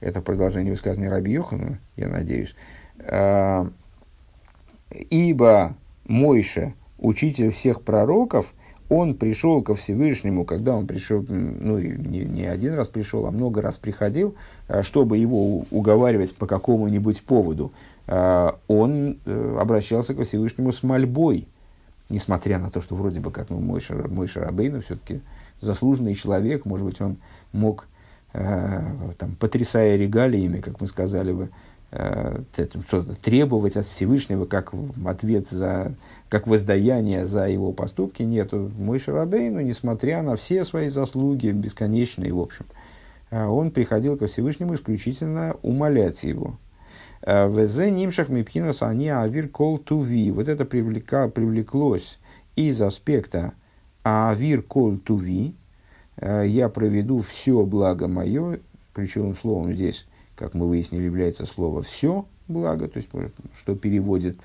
это 0.00 0.20
продолжение 0.22 0.72
высказывания 0.72 1.10
Раби 1.10 1.32
Йохана, 1.32 1.78
я 1.96 2.08
надеюсь. 2.08 2.54
А, 3.00 3.70
Ибо 4.90 5.76
Мойша, 6.06 6.74
учитель 6.98 7.50
всех 7.50 7.82
пророков, 7.82 8.52
он 8.88 9.14
пришел 9.14 9.62
ко 9.62 9.76
Всевышнему, 9.76 10.44
когда 10.44 10.74
он 10.74 10.88
пришел, 10.88 11.24
ну, 11.28 11.78
не, 11.78 12.24
не 12.24 12.44
один 12.44 12.74
раз 12.74 12.88
пришел, 12.88 13.24
а 13.26 13.30
много 13.30 13.62
раз 13.62 13.76
приходил, 13.76 14.34
а, 14.66 14.82
чтобы 14.82 15.16
его 15.16 15.64
уговаривать 15.70 16.34
по 16.34 16.46
какому-нибудь 16.46 17.22
поводу. 17.22 17.72
А, 18.08 18.58
он 18.66 19.18
э, 19.24 19.56
обращался 19.60 20.14
ко 20.14 20.24
Всевышнему 20.24 20.72
с 20.72 20.82
мольбой, 20.82 21.46
несмотря 22.08 22.58
на 22.58 22.70
то, 22.70 22.80
что 22.80 22.96
вроде 22.96 23.20
бы 23.20 23.30
как 23.30 23.50
ну, 23.50 23.60
мой, 23.60 23.80
мой 24.08 24.26
Шарабейну 24.26 24.82
все-таки 24.82 25.20
заслуженный 25.60 26.16
человек, 26.16 26.64
может 26.64 26.84
быть, 26.84 27.00
он 27.00 27.18
мог 27.52 27.86
там, 28.32 29.36
потрясая 29.38 29.96
регалиями, 29.96 30.60
как 30.60 30.80
мы 30.80 30.86
сказали 30.86 31.32
бы, 31.32 31.50
э, 31.90 32.42
что-то 32.86 33.14
требовать 33.16 33.76
от 33.76 33.86
Всевышнего 33.86 34.44
как 34.44 34.72
ответ 35.04 35.48
за, 35.50 35.94
как 36.28 36.46
воздаяние 36.46 37.26
за 37.26 37.48
его 37.48 37.72
поступки. 37.72 38.22
Нет, 38.22 38.52
мой 38.52 39.00
Шарабейну, 39.00 39.60
несмотря 39.60 40.22
на 40.22 40.36
все 40.36 40.64
свои 40.64 40.88
заслуги, 40.88 41.48
бесконечные, 41.48 42.32
в 42.32 42.40
общем, 42.40 42.66
э, 43.30 43.44
он 43.44 43.72
приходил 43.72 44.16
ко 44.16 44.26
Всевышнему 44.26 44.74
исключительно 44.74 45.56
умолять 45.62 46.22
его. 46.22 46.56
Везе 47.26 47.90
нимшах 47.90 48.30
мипхинас 48.30 48.82
они 48.82 49.10
авир 49.10 49.48
кол 49.48 49.76
туви. 49.76 50.30
Вот 50.30 50.48
это 50.48 50.64
привлека, 50.64 51.28
привлеклось 51.28 52.18
из 52.56 52.80
аспекта 52.80 53.52
авир 54.02 54.62
кол 54.62 54.96
туви, 54.96 55.54
Э, 55.59 55.59
я 56.20 56.68
проведу 56.68 57.20
все 57.20 57.64
благо 57.64 58.08
мое, 58.08 58.60
ключевым 58.92 59.36
словом 59.36 59.72
здесь, 59.72 60.06
как 60.36 60.54
мы 60.54 60.68
выяснили, 60.68 61.02
является 61.02 61.46
слово 61.46 61.82
«все 61.82 62.26
благо», 62.48 62.88
то 62.88 62.98
есть, 62.98 63.08
что 63.54 63.74
переводит 63.74 64.38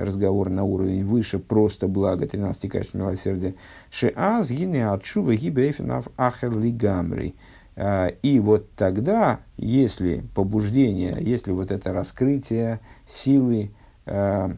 разговор 0.00 0.48
на 0.48 0.64
уровень 0.64 1.04
выше 1.04 1.38
просто 1.38 1.86
благо, 1.86 2.26
13 2.26 2.70
качеств 2.70 2.94
милосердия. 2.94 3.54
Шеаз 3.90 4.50
гине 4.50 4.88
отшува 4.88 5.34
гибейфенав 5.34 6.08
ахер 6.16 6.56
лигамри. 6.58 7.34
А, 7.76 8.08
и 8.08 8.40
вот 8.40 8.70
тогда, 8.72 9.40
если 9.56 10.24
побуждение, 10.34 11.16
если 11.20 11.52
вот 11.52 11.70
это 11.70 11.92
раскрытие 11.92 12.80
силы 13.06 13.70
а, 14.06 14.50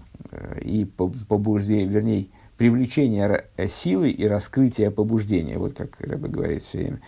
и 0.60 0.84
побуждение, 0.84 1.86
вернее, 1.86 2.26
привлечение 2.62 3.44
силы 3.68 4.10
и 4.10 4.24
раскрытие 4.24 4.92
побуждения, 4.92 5.58
вот 5.58 5.74
как 5.74 6.00
Рэба 6.00 6.28
говорит 6.28 6.62
все 6.62 6.78
время, 6.78 7.00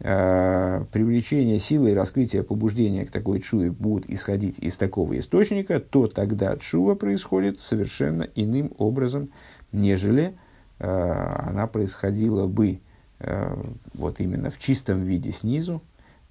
э, 0.00 0.84
привлечение 0.90 1.60
силы 1.60 1.92
и 1.92 1.94
раскрытие 1.94 2.42
побуждения 2.42 3.06
к 3.06 3.12
такой 3.12 3.38
чуве 3.38 3.70
будут 3.70 4.10
исходить 4.10 4.58
из 4.58 4.74
такого 4.74 5.16
источника, 5.16 5.78
то 5.78 6.08
тогда 6.08 6.56
чува 6.56 6.96
происходит 6.96 7.60
совершенно 7.60 8.24
иным 8.34 8.72
образом, 8.78 9.30
нежели 9.70 10.34
э, 10.80 10.88
она 10.88 11.68
происходила 11.68 12.48
бы 12.48 12.80
э, 13.20 13.62
вот 13.94 14.18
именно 14.18 14.50
в 14.50 14.58
чистом 14.58 15.04
виде 15.04 15.30
снизу, 15.30 15.82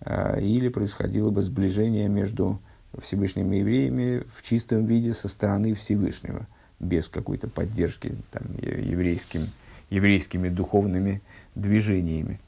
э, 0.02 0.42
или 0.42 0.68
происходило 0.68 1.32
бы 1.32 1.44
сближение 1.44 2.10
между 2.10 2.60
Всевышними 3.02 3.56
евреями 3.56 4.26
в 4.36 4.44
чистом 4.44 4.86
виде 4.86 5.14
со 5.14 5.30
стороны 5.30 5.74
Всевышнего, 5.76 6.46
без 6.80 7.10
какой-то 7.10 7.48
поддержки 7.48 8.16
там, 8.32 8.44
еврейским, 8.62 9.42
еврейскими 9.90 10.50
духовными 10.50 11.22
движениями. 11.56 12.40